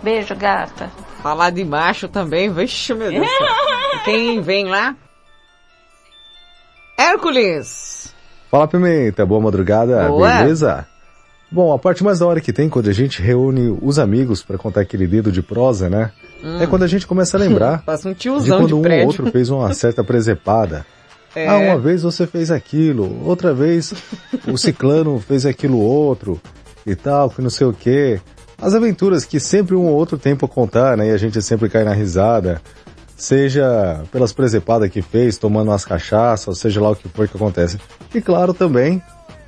[0.03, 0.91] Beijo, gata.
[1.23, 3.27] Falar de macho também, vixe, meu Deus.
[4.05, 4.95] Quem vem lá?
[6.97, 8.14] Hércules!
[8.55, 10.33] Fala Pimenta, boa madrugada, Boa.
[10.37, 10.87] beleza?
[11.51, 14.57] Bom, a parte mais da hora que tem quando a gente reúne os amigos pra
[14.57, 16.13] contar aquele dedo de prosa, né?
[16.41, 16.63] Hum.
[16.63, 19.51] É quando a gente começa a lembrar um de quando de um ou outro fez
[19.51, 20.87] uma certa presepada.
[21.35, 21.49] É.
[21.49, 23.93] Ah, uma vez você fez aquilo, outra vez
[24.47, 26.41] o ciclano fez aquilo outro
[26.87, 28.21] e tal, que não sei o quê.
[28.63, 31.09] As aventuras que sempre um ou outro tem pra contar, né?
[31.09, 32.63] E a gente sempre cai na risada.
[33.17, 37.37] Seja pelas presepadas que fez, tomando umas cachaças, ou seja lá o que for que
[37.37, 37.79] acontece.
[38.15, 39.01] E claro também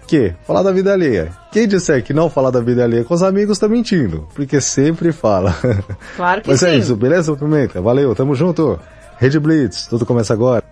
[0.07, 1.33] que falar da vida alheia.
[1.51, 5.11] Quem disser que não falar da vida alheia com os amigos tá mentindo, porque sempre
[5.13, 5.55] fala.
[6.17, 6.67] Claro que Mas sim.
[6.67, 7.81] é isso, beleza, Pimenta?
[7.83, 8.79] Valeu, tamo junto.
[9.19, 10.63] Rede Blitz, tudo começa agora.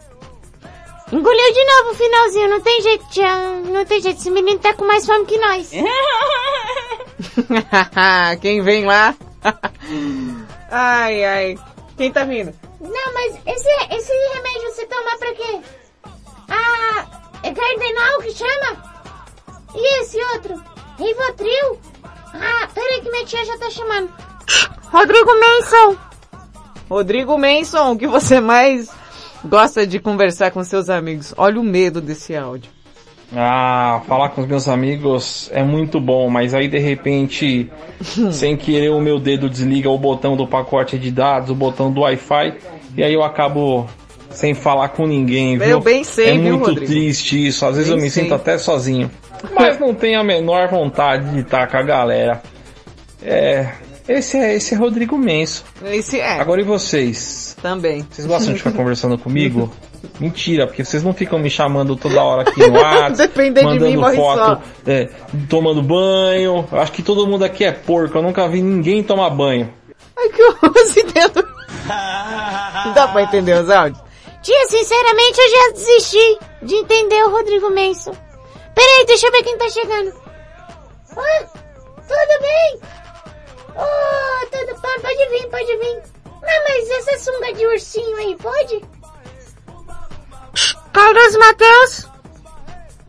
[1.13, 3.39] Engoliu de novo o finalzinho, não tem jeito, tia.
[3.73, 5.71] Não tem jeito, esse menino tá com mais fome que nós.
[8.41, 9.15] Quem vem lá?
[10.71, 11.59] ai, ai.
[11.97, 12.53] Quem tá vindo?
[12.81, 15.61] Não, mas esse, esse remédio você toma pra quê?
[16.49, 17.07] Ah,
[17.43, 18.95] é cardenal que chama?
[19.75, 20.63] E esse outro?
[20.99, 21.81] Rivotril?
[22.35, 24.13] Ah, peraí que minha tia já tá chamando.
[24.91, 25.97] Rodrigo Manson.
[26.89, 28.91] Rodrigo Manson, o que você mais
[29.45, 31.33] gosta de conversar com seus amigos?
[31.37, 32.74] Olha o medo desse áudio.
[33.37, 37.71] Ah, falar com os meus amigos é muito bom, mas aí de repente,
[38.33, 42.03] sem querer, o meu dedo desliga o botão do pacote de dados, o botão do
[42.03, 42.55] Wi-Fi,
[42.97, 43.87] e aí eu acabo
[44.31, 45.69] sem falar com ninguém, viu?
[45.69, 46.87] Eu bem sei, é viu, muito Rodrigo?
[46.93, 48.25] triste isso, às vezes Bem eu me sei.
[48.25, 49.11] sinto até sozinho.
[49.55, 52.43] Mas não tenho a menor vontade de estar com a galera.
[53.23, 53.69] É,
[54.09, 55.65] esse é, esse é Rodrigo Menso.
[55.85, 56.41] Esse é.
[56.41, 57.57] Agora e vocês?
[57.61, 58.07] Também.
[58.11, 59.71] Vocês gostam de ficar conversando comigo?
[60.21, 63.91] Mentira, porque vocês não ficam me chamando toda hora aqui no WhatsApp, Depender de mandando
[63.91, 65.09] mim, morre foto, é,
[65.49, 66.67] tomando banho.
[66.71, 69.73] Eu acho que todo mundo aqui é porco, eu nunca vi ninguém tomar banho.
[70.17, 70.73] Ai, que horror,
[71.13, 71.49] dedo.
[72.85, 74.03] Não dá pra entender os áudios?
[74.43, 78.15] Tia, sinceramente eu já desisti de entender o Rodrigo Manson.
[78.75, 80.13] Peraí, deixa eu ver quem tá chegando.
[81.17, 81.45] Ah,
[81.97, 82.81] tudo bem?
[83.77, 86.03] Oh, tudo bom, pode vir, pode vir.
[86.27, 88.83] Ah, mas essa sunga de ursinho aí, pode?
[90.93, 92.15] Carlos Mateus.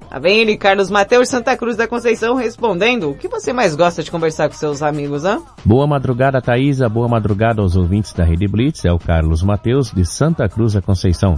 [0.09, 3.09] Tá bem ele, Carlos Mateus Santa Cruz da Conceição, respondendo.
[3.09, 5.41] O que você mais gosta de conversar com seus amigos, hã?
[5.63, 6.87] Boa madrugada, Thaisa.
[6.87, 8.85] Boa madrugada aos ouvintes da Rede Blitz.
[8.85, 11.35] É o Carlos Mateus, de Santa Cruz da Conceição.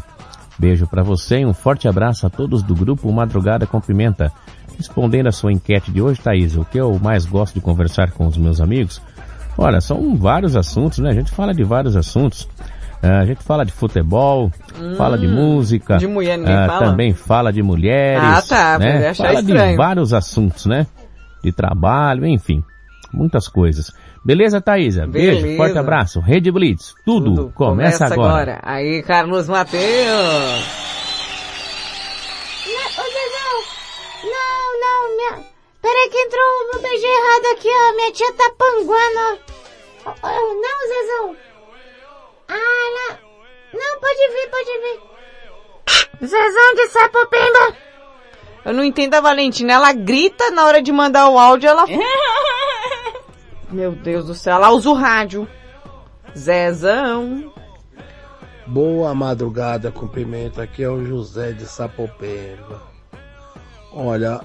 [0.60, 4.32] Beijo para você e um forte abraço a todos do grupo Madrugada com Pimenta.
[4.78, 8.28] Respondendo a sua enquete de hoje, Thaisa, o que eu mais gosto de conversar com
[8.28, 9.02] os meus amigos?
[9.58, 11.10] Olha, são vários assuntos, né?
[11.10, 12.48] A gente fala de vários assuntos.
[13.02, 14.52] Ah, a gente fala de futebol,
[14.98, 15.98] fala de música.
[15.98, 16.86] de mulher ninguém ah, fala?
[16.88, 18.24] Também fala de mulheres.
[18.24, 19.10] Ah, tá, né?
[19.10, 19.78] achei Fala de estranho.
[19.78, 20.88] vários assuntos, né?
[21.44, 22.64] De trabalho, enfim.
[23.14, 23.92] Muitas coisas.
[24.26, 25.08] Beleza, Thaisa?
[25.08, 25.58] Beijo, Beleza.
[25.58, 26.20] forte abraço.
[26.20, 28.60] Rede Blitz, tudo, começa, agora.
[28.64, 29.78] Aí, Carlos Mateus.
[32.98, 33.64] Ô, Zezão!
[34.24, 35.46] Não, não, minha...
[35.82, 37.96] Peraí que entrou o meu beijo errado aqui, ó.
[37.96, 39.40] Minha tia tá panguando,
[40.06, 41.47] ó, Não, Zezão.
[42.48, 43.80] Ah, não.
[43.80, 46.28] Não, pode vir, pode vir.
[46.28, 47.78] Zezão de Sapopemba.
[48.66, 49.74] Eu não entendo a Valentina.
[49.74, 51.86] Ela grita na hora de mandar o áudio, ela...
[53.70, 55.48] Meu Deus do céu, ela usa o rádio.
[56.36, 57.54] Zezão.
[58.66, 60.62] Boa madrugada, cumprimento.
[60.62, 62.82] Aqui é o José de Sapopemba.
[63.92, 64.42] Olha,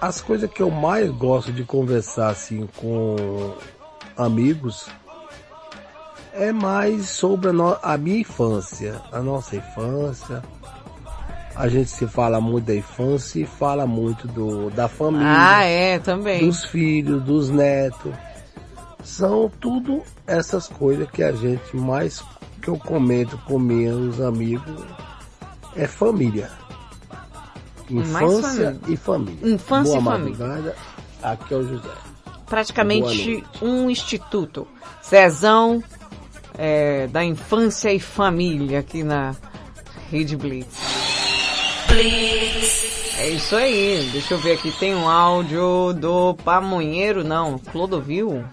[0.00, 3.54] as coisas que eu mais gosto de conversar assim com
[4.16, 4.88] amigos
[6.36, 10.42] é mais sobre a, no- a minha infância, a nossa infância.
[11.54, 15.26] A gente se fala muito da infância e fala muito do, da família.
[15.26, 16.46] Ah, é, também.
[16.46, 18.12] Dos filhos, dos netos.
[19.02, 22.22] São tudo essas coisas que a gente mais
[22.60, 24.84] que eu comento com meus amigos
[25.74, 26.50] é família.
[27.88, 28.80] Infância família.
[28.88, 29.54] e família.
[29.54, 30.74] Infância Boa e família.
[31.22, 31.88] Aqui é o José.
[32.46, 34.66] Praticamente um instituto.
[35.08, 35.82] Zezão
[36.58, 39.34] é, da infância e família aqui na
[40.10, 40.76] Rede Blitz.
[43.18, 44.08] É isso aí.
[44.12, 44.70] Deixa eu ver aqui.
[44.72, 47.58] Tem um áudio do Pamonheiro, não.
[47.58, 48.44] Clodovil?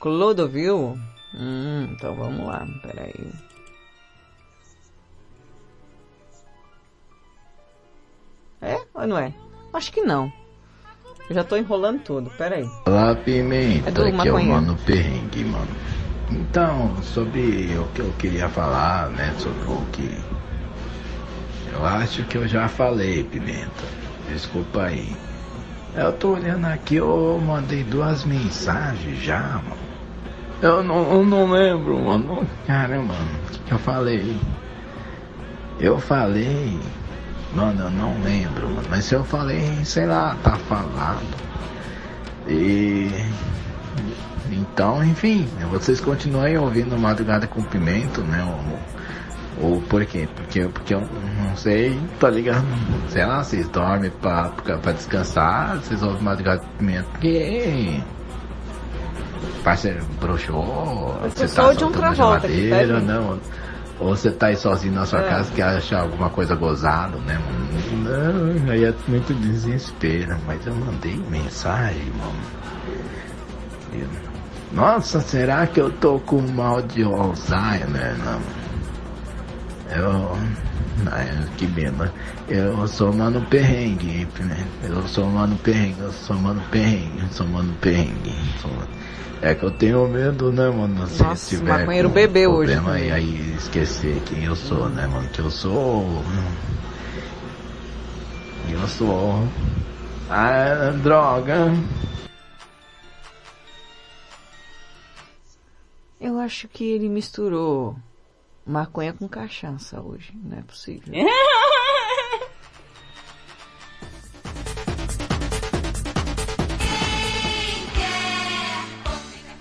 [0.00, 0.98] Clodovil?
[1.34, 2.66] Hum, então vamos lá.
[2.82, 3.14] Peraí.
[8.62, 9.34] É ou não é?
[9.72, 10.32] Acho que não.
[11.28, 12.30] Eu já tô enrolando tudo.
[12.30, 12.68] Peraí.
[12.86, 14.52] Olá, Pimenta, É do aqui é o maconheiro.
[14.52, 15.68] Mano Perrengue, mano.
[16.30, 20.18] Então, sobre o que eu queria falar, né, sobre o que...
[21.72, 23.84] Eu acho que eu já falei, Pimenta.
[24.28, 25.14] Desculpa aí.
[25.94, 29.84] Eu tô olhando aqui, eu mandei duas mensagens já, mano.
[30.62, 32.46] Eu não, eu não lembro, mano.
[32.66, 34.36] Caramba, mano, o que, que eu falei?
[35.78, 36.78] Eu falei...
[37.54, 38.88] Mano, eu não lembro, mano.
[38.90, 41.22] Mas se eu falei, sei lá, tá falado.
[42.48, 43.08] E.
[44.50, 48.44] Então, enfim, vocês continuem ouvindo Madrugada com Pimento, né?
[49.60, 50.28] Ou, ou por quê?
[50.36, 52.64] Porque, porque eu não sei, tá ligado?
[53.08, 58.00] Sei lá, vocês dormem pra, pra, pra descansar, vocês ouvem Madrugada com Pimento, porque.
[59.62, 63.06] Parceiro, broxou, você tá de um tá, geladeira, gente?
[63.06, 63.40] não.
[63.98, 65.28] Ou você tá aí sozinho na sua É.
[65.28, 67.64] casa que acha alguma coisa gozado, né, mano?
[68.02, 70.36] Não, aí é muito desespero.
[70.46, 72.34] Mas eu mandei mensagem, mano.
[73.92, 74.23] Eu-
[74.74, 78.40] Nossa, será que eu tô com mal de Alzheimer, não?
[79.96, 80.36] Eu...
[81.12, 82.10] Ai, que bema.
[82.48, 84.66] Eu sou mano perrengue, né?
[84.82, 88.32] Eu sou mano perrengue, eu sou mano perrengue, eu sou mano perrengue.
[88.60, 88.70] sou-
[89.42, 91.06] É que eu tenho medo, né, mano?
[91.06, 93.08] Se Nossa, tiver maconheiro com bebeu hoje problema também.
[93.08, 95.28] E aí esquecer quem eu sou, né, mano?
[95.28, 96.24] Que eu sou.
[98.70, 99.46] Eu sou.
[100.30, 101.70] Ah, droga.
[106.24, 107.94] Eu acho que ele misturou
[108.64, 110.32] maconha com cachaça hoje.
[110.42, 111.12] Não é possível.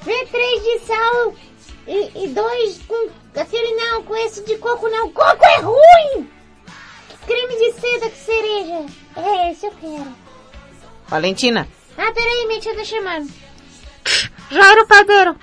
[0.04, 1.36] Vê três de sal
[1.86, 5.12] e, e dois com aquele não, com esse de coco não.
[5.12, 6.30] Coco é ruim!
[7.28, 8.86] Creme de seda com cereja.
[9.18, 10.16] É esse eu quero.
[11.10, 11.68] Valentina.
[11.98, 13.30] Ah, peraí, minha tia tá chamando.
[14.50, 15.38] Jairo Padeiro.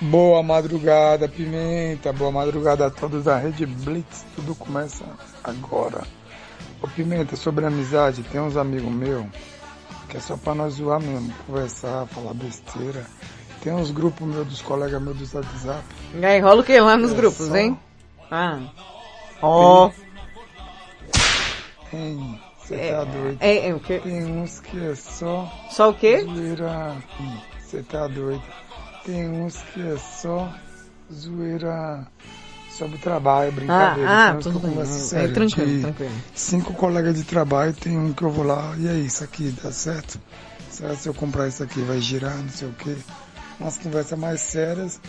[0.00, 2.12] Boa madrugada, Pimenta.
[2.12, 4.24] Boa madrugada a todos da Rede Blitz.
[4.34, 5.04] Tudo começa
[5.44, 6.02] agora.
[6.82, 9.26] Ô Pimenta, sobre amizade, tem uns amigos meus
[10.08, 13.06] que é só pra nós zoar mesmo, conversar, falar besteira.
[13.62, 15.84] Tem uns grupos meus dos colegas meus do WhatsApp.
[16.14, 17.78] E aí, rola o que lá nos É grupos, só- hein?
[18.30, 18.58] Ah.
[19.40, 19.90] Ó.
[21.92, 23.36] Hein, você É, tá doido.
[23.40, 24.00] é, é o quê?
[24.02, 25.48] Tem uns que é só.
[25.70, 26.26] Só o quê?
[27.60, 28.42] Você tá doido.
[29.04, 30.52] Tem uns que é só
[31.12, 32.06] zoeira
[32.70, 34.08] sobre trabalho, brincadeira.
[34.08, 34.74] Ah, ah, tudo bem.
[34.78, 36.12] É, tranquilo, tranquilo.
[36.34, 39.72] Cinco colegas de trabalho, tem um que eu vou lá, e aí, isso aqui dá
[39.72, 40.20] certo?
[40.70, 42.96] Será que se eu comprar isso aqui vai girar, não sei o quê?
[43.58, 45.00] Umas conversas mais sérias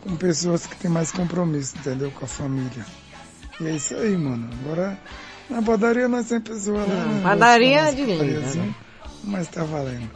[0.00, 2.10] com pessoas que têm mais compromisso, entendeu?
[2.12, 2.86] Com a família.
[3.60, 4.48] E é isso aí, mano.
[4.62, 4.98] Agora,
[5.50, 6.86] na padaria nós tem pessoa lá.
[6.86, 7.20] né?
[7.22, 8.74] padaria Nós de linda, assim, né?
[9.24, 10.08] Mas tá valendo.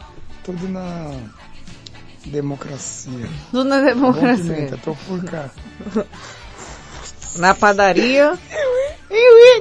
[0.43, 1.11] Tudo na
[2.25, 3.29] Democracia.
[3.51, 4.43] Tudo na Bom, democracia.
[4.55, 5.49] Pimenta, tô por cá.
[7.37, 8.37] Na padaria.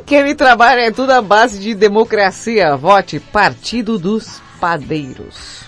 [0.06, 2.76] Quem me trabalha é tudo à base de democracia.
[2.76, 5.64] Vote Partido dos Padeiros.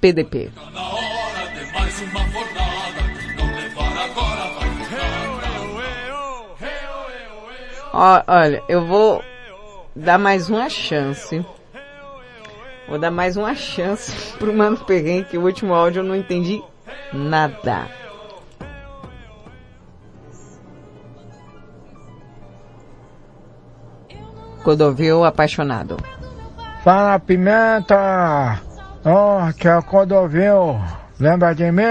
[0.00, 0.50] PDP.
[7.92, 9.22] Olha, eu vou
[9.94, 11.44] dar mais uma chance.
[12.88, 16.62] Vou dar mais uma chance pro Mano Perrengue, que o último áudio eu não entendi
[17.12, 17.88] nada.
[24.62, 25.96] Codovil apaixonado.
[26.82, 28.60] Fala Pimenta!
[29.04, 30.80] Ó, que é o Codovil.
[31.20, 31.82] Lembra de mim?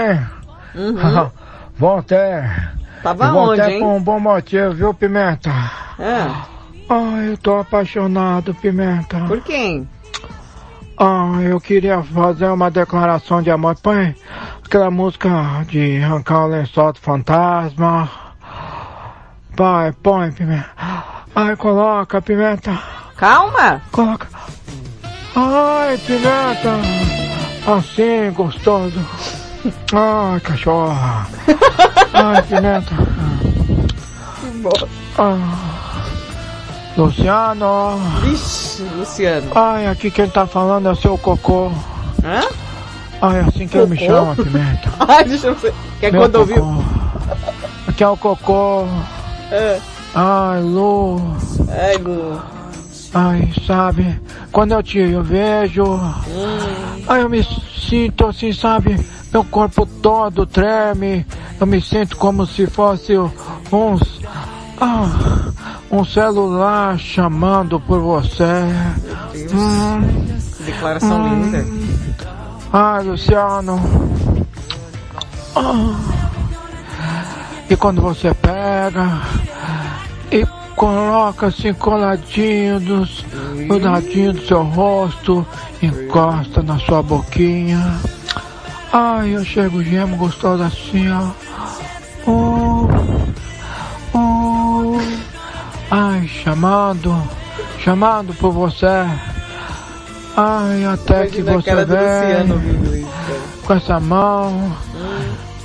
[0.74, 1.30] Uhum.
[1.76, 2.18] Voltei.
[3.02, 3.80] Tava voltei onde, hein?
[3.80, 5.50] por um bom motivo, viu, Pimenta?
[5.50, 6.46] Ah,
[6.88, 9.24] Ai, eu tô apaixonado, Pimenta.
[9.26, 9.88] por quem?
[10.96, 13.76] Ah, eu queria fazer uma declaração de amor.
[13.82, 14.14] Põe
[14.64, 15.28] aquela música
[15.68, 18.08] de arrancar o lençol do fantasma.
[19.56, 20.70] Pai, põe, Pimenta.
[21.34, 22.80] Ai, coloca, Pimenta.
[23.16, 23.82] Calma.
[23.90, 24.28] Coloca.
[25.34, 26.78] Ai, Pimenta.
[27.66, 29.00] Assim, gostoso.
[29.92, 31.26] Ai, cachorra.
[32.14, 32.94] Ai, Pimenta.
[35.18, 35.73] Ah.
[36.96, 37.98] Luciano.
[38.22, 39.50] Vixe, Luciano.
[39.54, 41.70] Ai, aqui quem tá falando é o seu cocô.
[42.24, 42.40] Hã?
[43.20, 44.10] Ai, é assim que ele me Cocô?
[44.12, 44.92] chama, Pimenta.
[45.08, 45.74] Ai, deixa eu ver.
[46.00, 46.56] Quer Meu Codovil?
[46.56, 46.82] cocô.
[47.88, 48.84] Aqui é o cocô.
[50.14, 50.50] Ah.
[50.54, 51.20] Ai, Lu.
[51.68, 52.40] Ai, Lu.
[53.12, 54.20] Ai, sabe?
[54.52, 55.84] Quando eu te vejo.
[55.84, 57.02] Hum.
[57.08, 57.42] Ai, eu me
[57.88, 58.98] sinto assim, sabe?
[59.32, 61.26] Meu corpo todo treme.
[61.60, 63.14] Eu me sinto como se fosse
[63.72, 64.20] uns.
[64.86, 65.08] Ah,
[65.90, 68.44] um celular chamando por você.
[69.50, 70.26] Hum.
[70.66, 71.42] Declaração Hum.
[71.44, 71.66] linda.
[72.70, 73.80] Ai, Luciano.
[75.56, 75.94] Ah.
[77.70, 79.22] E quando você pega
[80.30, 80.44] e
[80.76, 83.24] coloca assim coladinho dos,
[83.66, 85.46] no dadinho do seu rosto,
[85.82, 87.98] encosta na sua boquinha.
[88.92, 91.30] Ai, eu chego gemo gostoso assim, ó.
[92.30, 92.63] Oh.
[95.96, 97.16] Ai, chamando,
[97.78, 99.06] chamando por você.
[100.36, 103.06] Ai, até que você vem
[103.64, 104.76] com essa mão,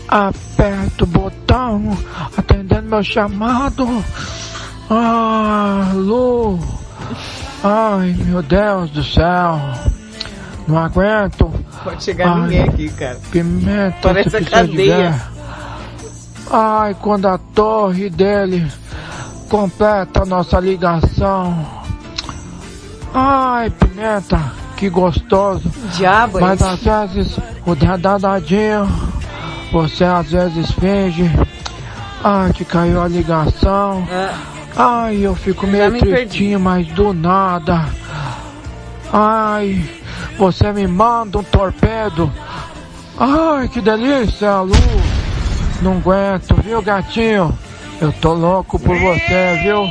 [0.07, 1.97] aperta o botão,
[2.37, 4.05] atendendo meu chamado.
[4.87, 6.59] Ah, Lu,
[7.63, 9.59] ai meu Deus do céu,
[10.67, 11.51] não aguento.
[11.83, 13.19] Pode chegar Ai, ninguém aqui, cara.
[13.31, 15.21] Pimenta, Parece a cadeia.
[16.51, 18.71] Ai, quando a torre dele
[19.49, 21.65] completa a nossa ligação.
[23.13, 24.39] Ai, Pimenta,
[24.77, 25.63] que gostoso.
[25.97, 26.89] Diabo, é Mas isso?
[26.89, 28.87] às vezes o dadadinho,
[29.71, 31.29] você às vezes finge.
[32.23, 34.07] Ai, que caiu a ligação.
[34.77, 36.15] Ai, eu fico Já meio me perdi.
[36.27, 37.85] tristinho, mas do nada.
[39.11, 39.83] Ai,
[40.37, 42.31] você me manda um torpedo.
[43.19, 44.73] Ai, que delícia, Lu.
[45.81, 47.57] Não aguento, viu, gatinho?
[48.01, 49.81] Eu tô louco por você, viu?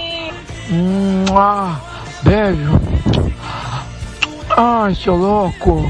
[0.70, 1.78] Hum, ah,
[2.22, 2.80] beijo.
[4.56, 5.84] Ai, seu louco.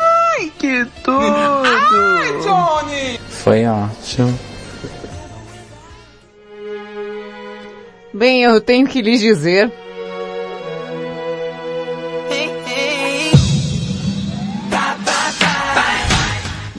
[0.00, 1.20] Ai, que tudo!
[1.20, 3.20] Ai, Johnny!
[3.28, 4.38] Foi ótimo.
[8.12, 9.72] Bem, eu tenho que lhes dizer.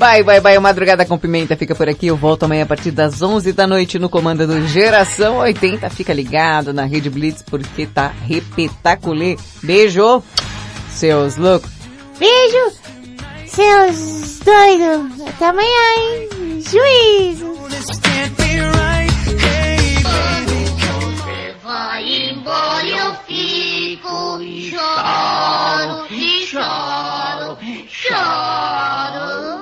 [0.02, 0.58] Bye, bye, bye.
[0.58, 2.08] O Madrugada com Pimenta fica por aqui.
[2.08, 5.88] Eu volto amanhã a partir das 11 da noite no comando do Geração 80.
[5.92, 9.38] Fica ligado na Rede Blitz porque tá repetaculê.
[9.62, 10.24] Beijo,
[10.90, 11.70] seus loucos.
[12.18, 12.72] Beijo,
[13.46, 15.22] seus doidos.
[15.28, 15.70] Até amanhã,
[16.00, 16.30] hein?
[16.62, 17.52] Juízo.
[21.64, 24.40] Vai embora, eu fico
[24.72, 26.08] choro,
[26.48, 27.58] choro,
[27.88, 29.61] choro.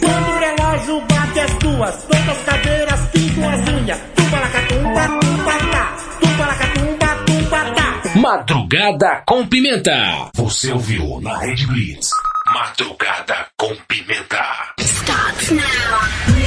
[0.00, 3.98] Quando o relógio bate as duas, todas as cadeiras pintam as unhas.
[4.16, 5.96] Tumba-lacatumba, tumba-tá.
[6.20, 8.18] Tumba-lacatumba, tumba-tá.
[8.18, 10.30] Madrugada com Pimenta.
[10.34, 12.10] Você ouviu na Rede Blitz.
[12.52, 14.44] Madrugada com Pimenta.
[14.78, 16.37] Starts now.